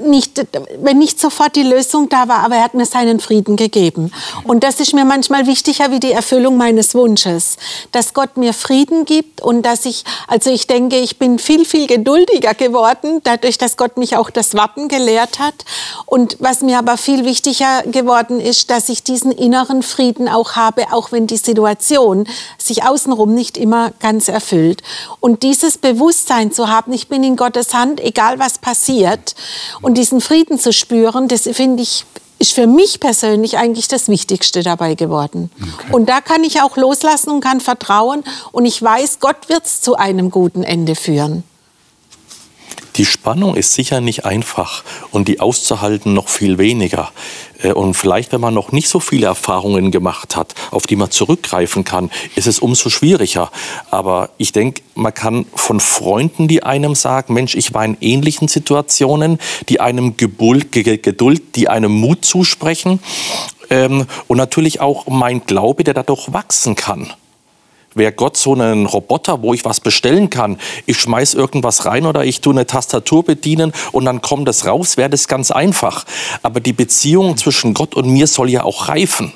nicht, 0.00 0.44
wenn 0.80 0.98
nicht 0.98 1.20
sofort 1.20 1.54
die 1.54 1.62
Lösung 1.62 2.08
da 2.08 2.26
war, 2.26 2.40
aber 2.40 2.56
er 2.56 2.64
hat 2.64 2.74
mir 2.74 2.86
seinen 2.86 3.20
Frieden 3.20 3.56
gegeben. 3.56 4.10
Und 4.44 4.64
das 4.64 4.80
ist 4.80 4.94
mir 4.94 5.04
manchmal 5.04 5.46
wichtiger 5.46 5.90
wie 5.90 6.00
die 6.00 6.12
Erfüllung 6.12 6.56
meines 6.56 6.94
Wunsches, 6.94 7.56
dass 7.92 8.14
Gott 8.14 8.36
mir 8.36 8.54
Frieden 8.54 9.04
gibt 9.04 9.42
und 9.42 9.62
dass 9.62 9.84
ich, 9.84 10.04
also 10.28 10.50
ich 10.50 10.66
denke, 10.66 10.96
ich 10.96 11.18
bin 11.18 11.38
viel, 11.38 11.64
viel 11.64 11.86
geduldiger 11.86 12.54
geworden, 12.54 13.20
dadurch, 13.22 13.58
dass 13.58 13.76
Gott 13.76 13.96
mich 13.98 14.16
auch 14.16 14.30
das 14.30 14.54
Warten 14.54 14.88
gelehrt 14.88 15.38
hat. 15.38 15.54
Und 16.06 16.36
was 16.40 16.62
mir 16.62 16.78
aber 16.78 16.96
viel 16.96 17.24
wichtiger 17.24 17.82
geworden 17.82 18.40
ist, 18.40 18.70
dass 18.70 18.88
ich 18.88 19.02
diesen 19.02 19.30
inneren 19.30 19.82
Frieden 19.82 20.28
auch 20.28 20.52
habe, 20.52 20.92
auch 20.92 21.12
wenn 21.12 21.26
die 21.26 21.36
Situation 21.36 22.26
sich 22.56 22.84
außenrum 22.84 23.34
nicht 23.34 23.58
immer 23.58 23.92
ganz 24.00 24.28
erfüllt. 24.28 24.82
Und 25.20 25.42
dieses 25.42 25.76
Bewusstsein 25.76 26.31
zu 26.52 26.68
haben, 26.68 26.92
ich 26.92 27.08
bin 27.08 27.22
in 27.22 27.36
Gottes 27.36 27.74
Hand, 27.74 28.00
egal 28.00 28.38
was 28.38 28.58
passiert. 28.58 29.34
Und 29.80 29.94
diesen 29.94 30.20
Frieden 30.20 30.58
zu 30.58 30.72
spüren, 30.72 31.28
das 31.28 31.42
finde 31.42 31.82
ich, 31.82 32.04
ist 32.38 32.52
für 32.52 32.66
mich 32.66 32.98
persönlich 32.98 33.58
eigentlich 33.58 33.88
das 33.88 34.08
Wichtigste 34.08 34.62
dabei 34.62 34.94
geworden. 34.94 35.50
Okay. 35.60 35.92
Und 35.92 36.08
da 36.08 36.20
kann 36.20 36.42
ich 36.42 36.60
auch 36.60 36.76
loslassen 36.76 37.30
und 37.30 37.40
kann 37.40 37.60
vertrauen. 37.60 38.24
Und 38.50 38.66
ich 38.66 38.82
weiß, 38.82 39.20
Gott 39.20 39.48
wird 39.48 39.66
es 39.66 39.80
zu 39.80 39.96
einem 39.96 40.30
guten 40.30 40.64
Ende 40.64 40.94
führen. 40.94 41.44
Die 42.96 43.06
Spannung 43.06 43.54
ist 43.54 43.72
sicher 43.72 44.00
nicht 44.00 44.26
einfach 44.26 44.84
und 45.12 45.28
die 45.28 45.40
auszuhalten 45.40 46.12
noch 46.12 46.28
viel 46.28 46.58
weniger. 46.58 47.10
Äh, 47.62 47.72
und 47.72 47.94
vielleicht, 47.94 48.32
wenn 48.32 48.40
man 48.40 48.54
noch 48.54 48.72
nicht 48.72 48.88
so 48.88 49.00
viele 49.00 49.26
Erfahrungen 49.26 49.90
gemacht 49.90 50.36
hat, 50.36 50.54
auf 50.70 50.86
die 50.86 50.96
man 50.96 51.10
zurückgreifen 51.10 51.84
kann, 51.84 52.10
ist 52.34 52.46
es 52.46 52.58
umso 52.58 52.90
schwieriger. 52.90 53.50
Aber 53.90 54.30
ich 54.38 54.52
denke, 54.52 54.82
man 54.94 55.14
kann 55.14 55.46
von 55.54 55.80
Freunden, 55.80 56.48
die 56.48 56.62
einem 56.62 56.94
sagen, 56.94 57.34
Mensch, 57.34 57.54
ich 57.54 57.74
war 57.74 57.84
in 57.84 57.96
ähnlichen 58.00 58.48
Situationen, 58.48 59.38
die 59.68 59.80
einem 59.80 60.16
Geduld, 60.16 61.56
die 61.56 61.68
einem 61.68 61.92
Mut 61.92 62.24
zusprechen 62.24 63.00
ähm, 63.70 64.06
und 64.28 64.36
natürlich 64.36 64.80
auch 64.80 65.06
mein 65.06 65.44
Glaube, 65.46 65.84
der 65.84 65.94
dadurch 65.94 66.32
wachsen 66.32 66.76
kann. 66.76 67.12
Wäre 67.94 68.12
Gott 68.12 68.36
so 68.36 68.54
einen 68.54 68.86
Roboter, 68.86 69.42
wo 69.42 69.54
ich 69.54 69.64
was 69.64 69.80
bestellen 69.80 70.30
kann, 70.30 70.58
ich 70.86 70.98
schmeiß 70.98 71.34
irgendwas 71.34 71.84
rein 71.86 72.06
oder 72.06 72.24
ich 72.24 72.40
tue 72.40 72.52
eine 72.52 72.66
Tastatur 72.66 73.24
bedienen 73.24 73.72
und 73.92 74.04
dann 74.04 74.22
kommt 74.22 74.48
es 74.48 74.66
raus, 74.66 74.96
wäre 74.96 75.10
das 75.10 75.28
ganz 75.28 75.50
einfach. 75.50 76.04
Aber 76.42 76.60
die 76.60 76.72
Beziehung 76.72 77.36
zwischen 77.36 77.74
Gott 77.74 77.94
und 77.94 78.08
mir 78.08 78.26
soll 78.26 78.50
ja 78.50 78.64
auch 78.64 78.88
reifen. 78.88 79.32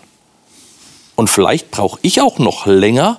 Und 1.17 1.31
vielleicht 1.31 1.71
brauche 1.71 1.99
ich 2.03 2.21
auch 2.21 2.39
noch 2.39 2.67
länger, 2.67 3.19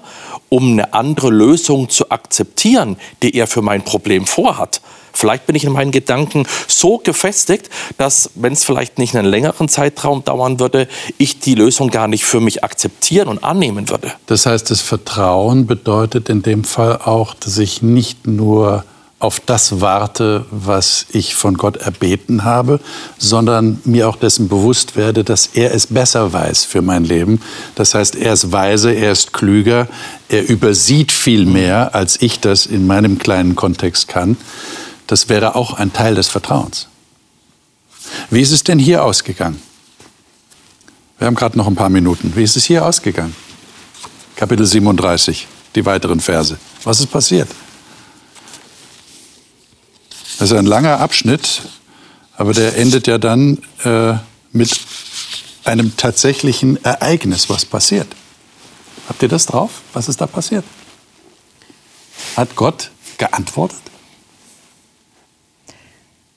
um 0.49 0.71
eine 0.71 0.93
andere 0.93 1.29
Lösung 1.29 1.89
zu 1.89 2.09
akzeptieren, 2.11 2.97
die 3.21 3.35
er 3.35 3.47
für 3.47 3.61
mein 3.61 3.83
Problem 3.83 4.25
vorhat. 4.25 4.81
Vielleicht 5.14 5.47
bin 5.47 5.55
ich 5.55 5.64
in 5.64 5.74
meinen 5.74 5.91
Gedanken 5.91 6.47
so 6.68 6.97
gefestigt, 6.99 7.70
dass, 7.97 8.32
wenn 8.36 8.53
es 8.53 8.64
vielleicht 8.64 8.97
nicht 8.97 9.16
einen 9.16 9.28
längeren 9.28 9.70
Zeitraum 9.70 10.24
dauern 10.24 10.60
würde, 10.60 10.88
ich 11.18 11.39
die 11.39 11.55
Lösung 11.55 11.89
gar 11.89 12.08
nicht 12.08 12.26
für 12.26 12.39
mich 12.39 12.64
akzeptieren 12.64 13.28
und 13.28 13.43
annehmen 13.43 13.89
würde. 13.89 14.12
Das 14.28 14.45
heißt, 14.45 14.70
das 14.70 14.82
Vertrauen 14.82 15.68
bedeutet 15.68 16.30
in 16.30 16.41
dem 16.41 16.64
Fall 16.64 16.97
auch, 16.97 17.34
dass 17.34 17.58
ich 17.58 17.82
nicht 17.82 18.28
nur 18.28 18.84
auf 19.20 19.39
das 19.39 19.82
warte, 19.82 20.45
was 20.51 21.08
ich 21.12 21.34
von 21.34 21.55
Gott 21.55 21.78
erbeten 21.78 22.43
habe, 22.43 22.80
sondern 23.18 23.82
mir 23.84 24.08
auch 24.08 24.16
dessen 24.16 24.47
bewusst 24.47 24.95
werde, 24.95 25.24
dass 25.24 25.47
er 25.53 25.74
es 25.74 25.88
besser 25.88 26.34
weiß 26.34 26.66
für 26.66 26.84
mein 26.84 27.03
Leben. 27.03 27.41
Das 27.74 27.95
heißt, 27.95 28.16
er 28.16 28.34
ist 28.34 28.51
weise, 28.51 28.91
er 28.93 29.12
ist 29.12 29.34
klüger, 29.34 29.88
er 30.30 30.47
übersieht 30.47 31.12
viel 31.12 31.47
mehr, 31.47 31.95
als 31.95 32.22
ich 32.22 32.39
das 32.39 32.68
in 32.68 32.86
meinem 32.86 33.18
kleinen 33.18 33.55
Kontext 33.55 34.08
kann. 34.08 34.38
Das 35.08 35.30
wäre 35.30 35.55
auch 35.55 35.74
ein 35.74 35.93
Teil 35.93 36.16
des 36.16 36.28
Vertrauens. 36.28 36.88
Wie 38.30 38.41
ist 38.41 38.51
es 38.51 38.64
denn 38.64 38.80
hier 38.80 39.03
ausgegangen? 39.03 39.62
Wir 41.18 41.28
haben 41.28 41.36
gerade 41.36 41.58
noch 41.58 41.68
ein 41.68 41.76
paar 41.76 41.89
Minuten. 41.89 42.34
Wie 42.36 42.43
ist 42.43 42.55
es 42.55 42.66
hier 42.66 42.86
ausgegangen? 42.86 43.36
Kapitel 44.36 44.66
37, 44.66 45.47
die 45.76 45.86
weiteren 45.86 46.20
Verse. 46.20 46.58
Was 46.84 46.99
ist 46.99 47.08
passiert? 47.08 47.49
Das 50.38 50.51
ist 50.51 50.58
ein 50.58 50.68
langer 50.68 50.99
Abschnitt, 50.99 51.64
aber 52.36 52.53
der 52.53 52.78
endet 52.78 53.08
ja 53.08 53.18
dann 53.18 53.64
äh, 53.84 54.14
mit 54.51 54.80
einem 55.64 55.97
tatsächlichen 55.97 56.84
Ereignis, 56.84 57.49
was 57.49 57.66
passiert. 57.66 58.08
Habt 59.10 59.24
ihr 59.24 59.30
das 59.30 59.47
drauf? 59.47 59.82
Was 59.93 60.08
ist 60.08 60.22
da 60.22 60.28
passiert? 60.28 60.66
Hat 62.36 62.55
Gott 62.55 62.91
geantwortet? 63.18 63.86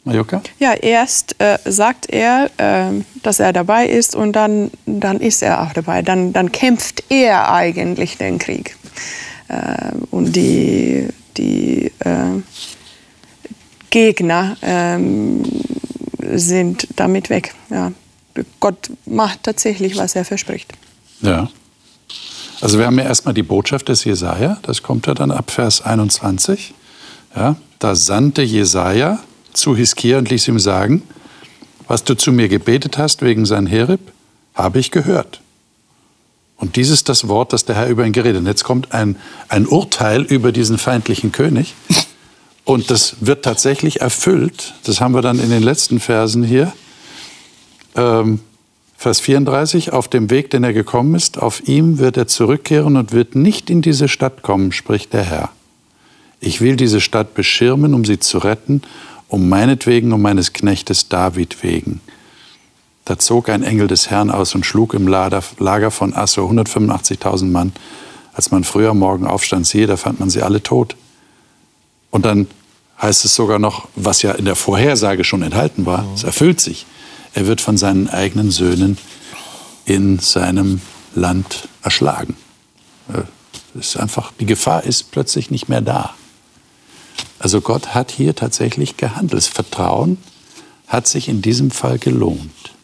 Majoka? 0.04 0.42
Ja, 0.58 0.72
erst 0.72 1.36
äh, 1.40 1.58
sagt 1.64 2.08
er, 2.08 2.50
äh, 2.56 3.02
dass 3.22 3.38
er 3.38 3.52
dabei 3.52 3.86
ist 3.86 4.14
und 4.14 4.32
dann, 4.32 4.70
dann 4.86 5.20
ist 5.20 5.42
er 5.42 5.62
auch 5.62 5.72
dabei. 5.72 6.02
Dann, 6.02 6.32
dann 6.32 6.52
kämpft 6.52 7.04
er 7.10 7.52
eigentlich 7.52 8.16
den 8.16 8.38
Krieg. 8.38 8.76
Äh, 9.48 9.92
und 10.10 10.34
die, 10.36 11.08
die 11.36 11.92
äh, 11.98 12.40
Gegner 13.90 14.56
ähm, 14.62 15.42
sind 16.32 16.88
damit 16.96 17.28
weg. 17.28 17.54
Ja. 17.68 17.92
Gott 18.60 18.90
macht 19.04 19.42
tatsächlich, 19.42 19.96
was 19.96 20.14
er 20.14 20.24
verspricht. 20.24 20.72
Ja. 21.20 21.48
Also 22.60 22.78
wir 22.78 22.86
haben 22.86 22.98
ja 22.98 23.04
erstmal 23.04 23.34
die 23.34 23.42
Botschaft 23.42 23.88
des 23.88 24.04
Jesaja, 24.04 24.58
das 24.62 24.82
kommt 24.82 25.06
ja 25.06 25.14
dann 25.14 25.30
ab 25.30 25.50
Vers 25.50 25.82
21. 25.82 26.74
Ja, 27.34 27.56
da 27.78 27.94
sandte 27.94 28.42
Jesaja 28.42 29.20
zu 29.56 29.76
Hiskia 29.76 30.18
und 30.18 30.30
ließ 30.30 30.48
ihm 30.48 30.58
sagen, 30.58 31.02
was 31.88 32.04
du 32.04 32.14
zu 32.14 32.32
mir 32.32 32.48
gebetet 32.48 32.98
hast 32.98 33.22
wegen 33.22 33.46
Sanherib, 33.46 34.00
habe 34.54 34.78
ich 34.78 34.90
gehört. 34.90 35.40
Und 36.56 36.76
dies 36.76 36.90
ist 36.90 37.08
das 37.08 37.26
Wort, 37.26 37.52
das 37.52 37.64
der 37.64 37.74
Herr 37.74 37.88
über 37.88 38.04
ihn 38.04 38.12
geredet. 38.12 38.42
Und 38.42 38.46
jetzt 38.46 38.64
kommt 38.64 38.92
ein, 38.92 39.16
ein 39.48 39.66
Urteil 39.66 40.22
über 40.22 40.52
diesen 40.52 40.76
feindlichen 40.76 41.32
König. 41.32 41.74
Und 42.64 42.90
das 42.90 43.16
wird 43.20 43.44
tatsächlich 43.44 44.02
erfüllt. 44.02 44.74
Das 44.84 45.00
haben 45.00 45.14
wir 45.14 45.22
dann 45.22 45.40
in 45.40 45.50
den 45.50 45.62
letzten 45.62 45.98
Versen 46.00 46.44
hier. 46.44 46.72
Ähm, 47.96 48.40
Vers 48.96 49.20
34, 49.20 49.94
auf 49.94 50.08
dem 50.08 50.28
Weg, 50.28 50.50
den 50.50 50.62
er 50.62 50.74
gekommen 50.74 51.14
ist, 51.14 51.38
auf 51.38 51.66
ihm 51.66 51.98
wird 51.98 52.18
er 52.18 52.26
zurückkehren 52.26 52.98
und 52.98 53.12
wird 53.12 53.34
nicht 53.34 53.70
in 53.70 53.80
diese 53.80 54.08
Stadt 54.08 54.42
kommen, 54.42 54.72
spricht 54.72 55.14
der 55.14 55.24
Herr. 55.24 55.48
Ich 56.38 56.60
will 56.60 56.76
diese 56.76 57.00
Stadt 57.00 57.32
beschirmen, 57.32 57.94
um 57.94 58.04
sie 58.04 58.18
zu 58.18 58.36
retten, 58.36 58.82
um 59.30 59.48
meinetwegen, 59.48 60.12
um 60.12 60.20
meines 60.20 60.52
Knechtes 60.52 61.08
David 61.08 61.62
wegen. 61.62 62.00
Da 63.04 63.18
zog 63.18 63.48
ein 63.48 63.62
Engel 63.62 63.86
des 63.86 64.10
Herrn 64.10 64.30
aus 64.30 64.54
und 64.54 64.66
schlug 64.66 64.92
im 64.92 65.08
Lager 65.08 65.90
von 65.90 66.14
Assur 66.14 66.50
185.000 66.50 67.46
Mann. 67.46 67.72
Als 68.34 68.50
man 68.50 68.64
früher 68.64 68.92
Morgen 68.92 69.26
aufstand, 69.26 69.66
siehe, 69.66 69.86
da 69.86 69.96
fand 69.96 70.20
man 70.20 70.30
sie 70.30 70.42
alle 70.42 70.62
tot. 70.62 70.96
Und 72.10 72.24
dann 72.24 72.46
heißt 73.00 73.24
es 73.24 73.34
sogar 73.34 73.58
noch, 73.58 73.88
was 73.94 74.22
ja 74.22 74.32
in 74.32 74.44
der 74.44 74.56
Vorhersage 74.56 75.24
schon 75.24 75.42
enthalten 75.42 75.86
war, 75.86 76.06
es 76.14 76.24
erfüllt 76.24 76.60
sich. 76.60 76.86
Er 77.32 77.46
wird 77.46 77.60
von 77.60 77.76
seinen 77.76 78.08
eigenen 78.08 78.50
Söhnen 78.50 78.98
in 79.84 80.18
seinem 80.18 80.80
Land 81.14 81.68
erschlagen. 81.82 82.36
Ist 83.74 83.96
einfach, 83.96 84.32
die 84.38 84.46
Gefahr 84.46 84.84
ist 84.84 85.10
plötzlich 85.12 85.50
nicht 85.50 85.68
mehr 85.68 85.80
da. 85.80 86.14
Also 87.40 87.62
Gott 87.62 87.94
hat 87.94 88.10
hier 88.12 88.36
tatsächlich 88.36 88.98
gehandelt. 88.98 89.32
Das 89.32 89.48
Vertrauen 89.48 90.18
hat 90.86 91.08
sich 91.08 91.28
in 91.28 91.40
diesem 91.40 91.70
Fall 91.70 91.98
gelohnt. 91.98 92.74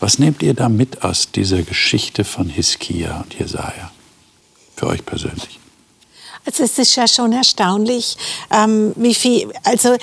Was 0.00 0.18
nehmt 0.18 0.42
ihr 0.42 0.54
da 0.54 0.68
mit 0.68 1.02
aus 1.04 1.30
dieser 1.30 1.62
Geschichte 1.62 2.24
von 2.24 2.48
Hiskia 2.48 3.20
und 3.20 3.38
Jesaja? 3.38 3.92
Für 4.74 4.88
euch 4.88 5.04
persönlich? 5.04 5.60
Also 6.46 6.64
es 6.64 6.78
ist 6.78 6.96
ja 6.96 7.06
schon 7.06 7.32
erstaunlich, 7.32 8.16
ähm, 8.50 8.92
wie 8.96 9.14
viel, 9.14 9.52
also 9.64 9.96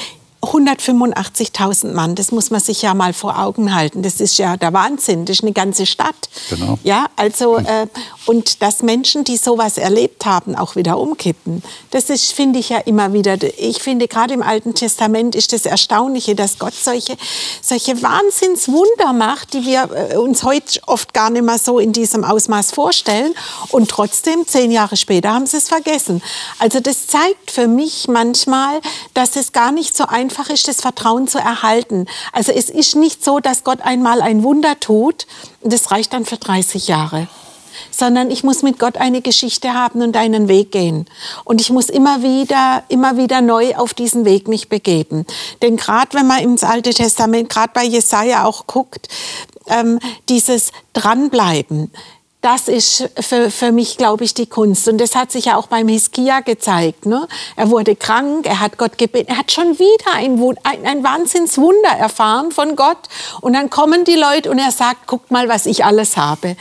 185.000 0.44 1.94
Mann, 1.94 2.16
das 2.16 2.32
muss 2.32 2.52
man 2.52 2.60
sich 2.60 2.82
ja 2.82 2.94
mal 2.94 3.14
vor 3.14 3.40
Augen 3.40 3.74
halten. 3.74 4.04
Das 4.04 4.20
ist 4.20 4.38
ja 4.38 4.58
der 4.58 4.74
Wahnsinn, 4.74 5.26
das 5.26 5.38
ist 5.38 5.44
eine 5.44 5.54
ganze 5.54 5.86
Stadt. 5.86 6.16
Genau. 6.50 6.78
Ja, 6.84 7.06
also, 7.16 7.58
äh, 7.58 7.88
und 8.26 8.62
dass 8.62 8.84
Menschen, 8.84 9.24
die 9.24 9.38
sowas 9.38 9.78
erlebt 9.78 10.26
haben, 10.26 10.56
auch 10.56 10.76
wieder 10.76 11.00
umkippen, 11.00 11.64
das 11.92 12.10
ist, 12.10 12.34
finde 12.34 12.60
ich 12.60 12.70
ja 12.70 12.80
immer 12.80 13.14
wieder, 13.14 13.38
ich 13.58 13.82
finde 13.82 14.08
gerade 14.08 14.34
im 14.34 14.44
Alten 14.44 14.76
Testament 14.76 15.34
ist 15.36 15.54
das 15.54 15.66
Erstaunliche, 15.66 16.36
dass 16.36 16.60
Gott 16.60 16.74
solche, 16.74 17.16
solche 17.62 18.02
Wahnsinnswunder 18.02 19.14
macht, 19.14 19.54
die 19.54 19.66
wir 19.66 19.90
äh, 20.12 20.18
uns 20.18 20.44
heute 20.44 20.82
oft 20.88 21.14
gar 21.14 21.30
nicht 21.30 21.44
mehr 21.44 21.58
so 21.58 21.80
in 21.80 21.94
diesem 21.94 22.26
Ausmaß 22.26 22.72
vorstellen. 22.72 23.34
Und 23.70 23.90
trotzdem, 23.90 24.46
zehn 24.46 24.72
Jahre 24.72 24.98
später, 24.98 25.34
haben 25.34 25.46
sie 25.46 25.58
es 25.58 25.70
vergessen. 25.70 26.22
Also 26.60 26.82
das 26.82 27.08
zeigt 27.08 27.52
für 27.52 27.68
mich 27.68 28.08
manchmal, 28.10 28.82
dass 29.14 29.38
es 29.38 29.54
gar 29.54 29.72
nicht 29.72 29.96
so 29.96 30.06
einfach 30.06 30.33
einfach 30.34 30.52
ist, 30.52 30.68
das 30.68 30.82
Vertrauen 30.82 31.28
zu 31.28 31.38
erhalten. 31.38 32.08
Also 32.32 32.52
es 32.52 32.70
ist 32.70 32.96
nicht 32.96 33.24
so, 33.24 33.40
dass 33.40 33.64
Gott 33.64 33.82
einmal 33.82 34.22
ein 34.22 34.42
Wunder 34.42 34.80
tut 34.80 35.28
und 35.62 35.72
das 35.72 35.92
reicht 35.92 36.14
dann 36.14 36.26
für 36.26 36.38
30 36.38 36.88
Jahre 36.88 37.28
sondern 37.90 38.30
ich 38.30 38.44
muss 38.44 38.62
mit 38.62 38.78
Gott 38.78 38.98
eine 38.98 39.22
Geschichte 39.22 39.74
haben 39.74 40.04
und 40.04 40.16
einen 40.16 40.48
Weg 40.48 40.72
gehen. 40.72 41.08
Und 41.44 41.60
ich 41.60 41.72
muss 41.72 41.90
immer 41.90 42.22
wieder, 42.22 42.84
immer 42.88 43.18
wieder 43.18 43.42
neu 43.42 43.76
auf 43.76 43.96
diesen 43.96 44.26
Weg 44.26 44.48
mich 44.48 44.70
begeben. 44.70 45.26
Denn 45.64 45.76
gerade 45.76 46.14
wenn 46.14 46.28
man 46.28 46.40
ins 46.40 46.64
Alte 46.64 46.92
Testament, 46.92 47.50
gerade 47.50 47.72
bei 47.74 47.84
Jesaja 47.84 48.46
auch 48.46 48.68
guckt, 48.68 49.08
ähm, 49.68 50.00
dieses 50.30 50.72
Dranbleiben, 50.94 51.92
das 52.44 52.68
ist 52.68 53.10
für, 53.22 53.50
für 53.50 53.72
mich, 53.72 53.98
glaube 53.98 54.26
ich, 54.26 54.34
die 54.34 54.48
Kunst. 54.48 54.90
Und 54.90 55.00
das 55.00 55.16
hat 55.16 55.32
sich 55.32 55.46
ja 55.46 55.56
auch 55.56 55.68
beim 55.68 55.88
Hiskia 55.88 56.42
gezeigt. 56.42 57.06
Ne? 57.06 57.26
Er 57.56 57.70
wurde 57.70 57.96
krank, 57.96 58.46
er 58.46 58.60
hat 58.60 58.78
Gott 58.78 58.98
gebeten, 58.98 59.32
er 59.32 59.38
hat 59.38 59.52
schon 59.52 59.80
wieder 59.80 60.14
ein, 60.14 60.38
ein, 60.64 60.86
ein 60.86 61.04
Wahnsinnswunder 61.04 61.92
erfahren 61.98 62.52
von 62.52 62.76
Gott. 62.76 62.98
Und 63.40 63.54
dann 63.54 63.70
kommen 63.70 64.04
die 64.04 64.16
Leute 64.16 64.52
und 64.52 64.60
er 64.60 64.72
sagt, 64.72 65.08
guckt 65.08 65.32
mal, 65.32 65.48
was 65.48 65.66
ich 65.66 65.86
alles 65.86 66.18
habe. 66.18 66.58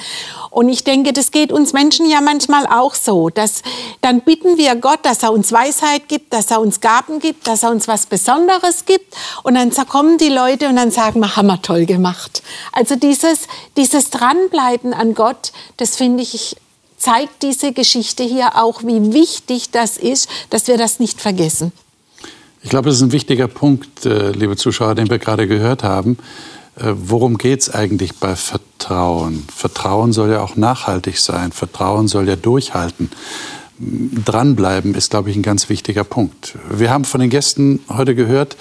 Und 0.53 0.69
ich 0.69 0.85
denke, 0.85 1.15
das 1.15 1.31
geht 1.31 1.51
uns 1.51 1.73
Menschen 1.73 2.07
ja 2.11 2.21
manchmal 2.21 2.67
auch 2.67 2.95
so, 2.95 3.31
dass 3.31 3.63
dann 4.03 4.21
bitten 4.21 4.59
wir 4.59 4.77
Gott, 4.77 4.99
dass 5.03 5.23
er 5.23 5.33
uns 5.33 5.51
Weisheit 5.51 6.09
gibt, 6.09 6.35
dass 6.35 6.51
er 6.51 6.61
uns 6.61 6.83
Gaben 6.83 7.21
gibt, 7.21 7.47
dass 7.47 7.63
er 7.63 7.71
uns 7.71 7.89
was 7.89 8.05
Besonderes 8.05 8.85
gibt. 8.85 9.17
Und 9.45 9.55
dann 9.55 9.71
kommen 9.89 10.19
die 10.19 10.29
Leute 10.29 10.69
und 10.69 10.77
dann 10.77 10.91
sagen 10.91 11.21
wir, 11.21 11.37
haben 11.37 11.47
wir 11.47 11.63
toll 11.63 11.87
gemacht. 11.87 12.43
Also 12.73 12.97
dieses, 12.97 13.49
dieses 13.79 14.11
Dranbleiben 14.11 14.93
an 14.93 15.15
Gott, 15.15 15.53
das 15.79 15.97
finde 15.97 16.23
ich, 16.23 16.55
zeigt 16.99 17.43
diese 17.43 17.73
Geschichte 17.73 18.23
hier 18.23 18.63
auch, 18.63 18.83
wie 18.83 19.15
wichtig 19.15 19.71
das 19.71 19.97
ist, 19.97 20.29
dass 20.51 20.69
wir 20.69 20.77
das 20.77 21.01
nicht 21.01 21.19
vergessen. 21.23 21.73
Ich 22.63 22.69
glaube, 22.69 22.91
das 22.91 22.97
ist 22.97 23.03
ein 23.03 23.13
wichtiger 23.13 23.49
Punkt, 23.49 24.05
äh, 24.05 24.33
liebe 24.33 24.57
Zuschauer, 24.57 24.97
den 24.97 25.09
wir 25.09 25.19
gerade 25.19 25.49
gehört 25.49 25.83
haben. 25.83 26.19
Äh, 26.77 26.93
worum 26.95 27.39
geht 27.39 27.61
es 27.61 27.71
eigentlich 27.71 28.17
bei 28.17 28.37
Vertrauen? 28.37 29.47
Vertrauen 29.55 30.13
soll 30.13 30.31
ja 30.31 30.43
auch 30.43 30.57
nachhaltig 30.57 31.19
sein. 31.19 31.53
Vertrauen 31.53 32.09
soll 32.09 32.29
ja 32.29 32.37
durchhalten. 32.37 33.11
Dranbleiben 33.79 34.95
ist, 34.95 35.11
glaube 35.11 35.31
ich, 35.31 35.37
ein 35.37 35.43
ganz 35.43 35.69
wichtiger 35.69 36.05
Punkt. 36.05 36.57
Wir 36.71 36.91
haben 36.91 37.05
von 37.05 37.21
den 37.21 37.31
Gästen 37.31 37.81
heute 37.89 38.15
gehört, 38.15 38.57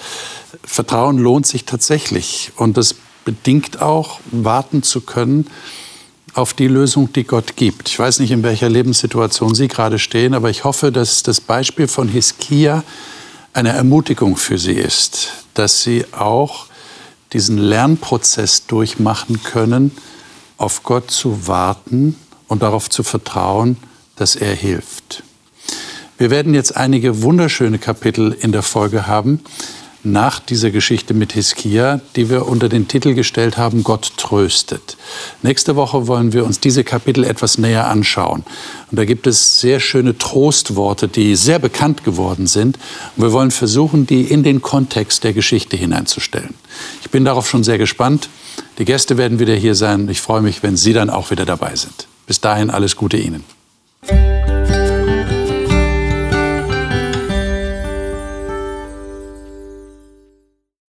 Vertrauen 0.64 1.18
lohnt 1.18 1.46
sich 1.46 1.66
tatsächlich. 1.66 2.52
Und 2.56 2.78
das 2.78 2.96
bedingt 3.24 3.82
auch, 3.82 4.20
warten 4.32 4.84
zu 4.84 5.02
können 5.02 5.48
auf 6.34 6.54
die 6.54 6.68
Lösung, 6.68 7.12
die 7.14 7.26
Gott 7.26 7.56
gibt. 7.56 7.90
Ich 7.90 8.00
weiß 8.00 8.20
nicht, 8.20 8.32
in 8.32 8.42
welcher 8.42 8.70
Lebenssituation 8.70 9.54
Sie 9.54 9.68
gerade 9.68 10.00
stehen, 10.00 10.34
aber 10.34 10.50
ich 10.50 10.64
hoffe, 10.64 10.92
dass 10.92 11.24
das 11.24 11.42
Beispiel 11.42 11.88
von 11.88 12.08
Hiskia 12.08 12.84
eine 13.54 13.70
Ermutigung 13.70 14.38
für 14.38 14.58
Sie 14.58 14.74
ist, 14.74 15.34
dass 15.54 15.84
Sie 15.84 16.06
auch 16.14 16.68
diesen 17.34 17.58
Lernprozess 17.58 18.68
durchmachen 18.68 19.42
können, 19.44 19.92
auf 20.58 20.84
Gott 20.84 21.10
zu 21.12 21.48
warten 21.48 22.16
und 22.48 22.62
darauf 22.62 22.90
zu 22.90 23.04
vertrauen, 23.04 23.78
dass 24.16 24.36
er 24.36 24.54
hilft. 24.54 25.24
Wir 26.18 26.30
werden 26.30 26.54
jetzt 26.54 26.78
einige 26.78 27.24
wunderschöne 27.24 27.80
Kapitel 27.80 28.32
in 28.32 28.52
der 28.52 28.62
Folge 28.62 29.08
haben 29.08 29.44
nach 30.04 30.40
dieser 30.40 30.72
Geschichte 30.72 31.14
mit 31.14 31.34
Hiskia, 31.34 32.02
die 32.16 32.30
wir 32.30 32.48
unter 32.48 32.70
den 32.70 32.88
Titel 32.88 33.14
gestellt 33.14 33.58
haben, 33.58 33.84
Gott 33.84 34.14
tröstet. 34.18 34.98
Nächste 35.42 35.76
Woche 35.76 36.08
wollen 36.08 36.34
wir 36.34 36.46
uns 36.46 36.60
diese 36.60 36.84
Kapitel 36.84 37.24
etwas 37.24 37.58
näher 37.58 37.88
anschauen. 37.88 38.44
Und 38.90 38.98
da 38.98 39.06
gibt 39.06 39.28
es 39.28 39.60
sehr 39.60 39.80
schöne 39.80 40.18
Trostworte, 40.18 41.08
die 41.08 41.36
sehr 41.36 41.60
bekannt 41.60 42.04
geworden 42.04 42.48
sind. 42.48 42.78
Und 43.16 43.24
wir 43.24 43.32
wollen 43.32 43.52
versuchen, 43.52 44.08
die 44.08 44.24
in 44.24 44.44
den 44.44 44.62
Kontext 44.62 45.24
der 45.24 45.34
Geschichte 45.34 45.78
hineinzustellen. 45.78 46.56
Ich 47.02 47.12
bin 47.12 47.26
darauf 47.26 47.48
schon 47.48 47.64
sehr 47.64 47.78
gespannt. 47.78 48.30
Die 48.78 48.86
Gäste 48.86 49.18
werden 49.18 49.40
wieder 49.40 49.56
hier 49.56 49.76
sein. 49.76 50.10
Ich 50.10 50.22
freue 50.22 50.42
mich, 50.42 50.64
wenn 50.64 50.78
Sie 50.78 50.94
dann 50.94 51.10
auch 51.10 51.32
wieder 51.32 51.46
dabei 51.46 51.76
sind. 51.76 52.08
Bis 52.26 52.42
dahin 52.42 52.70
alles 52.70 52.96
Gute 52.96 53.18
Ihnen. 53.18 53.44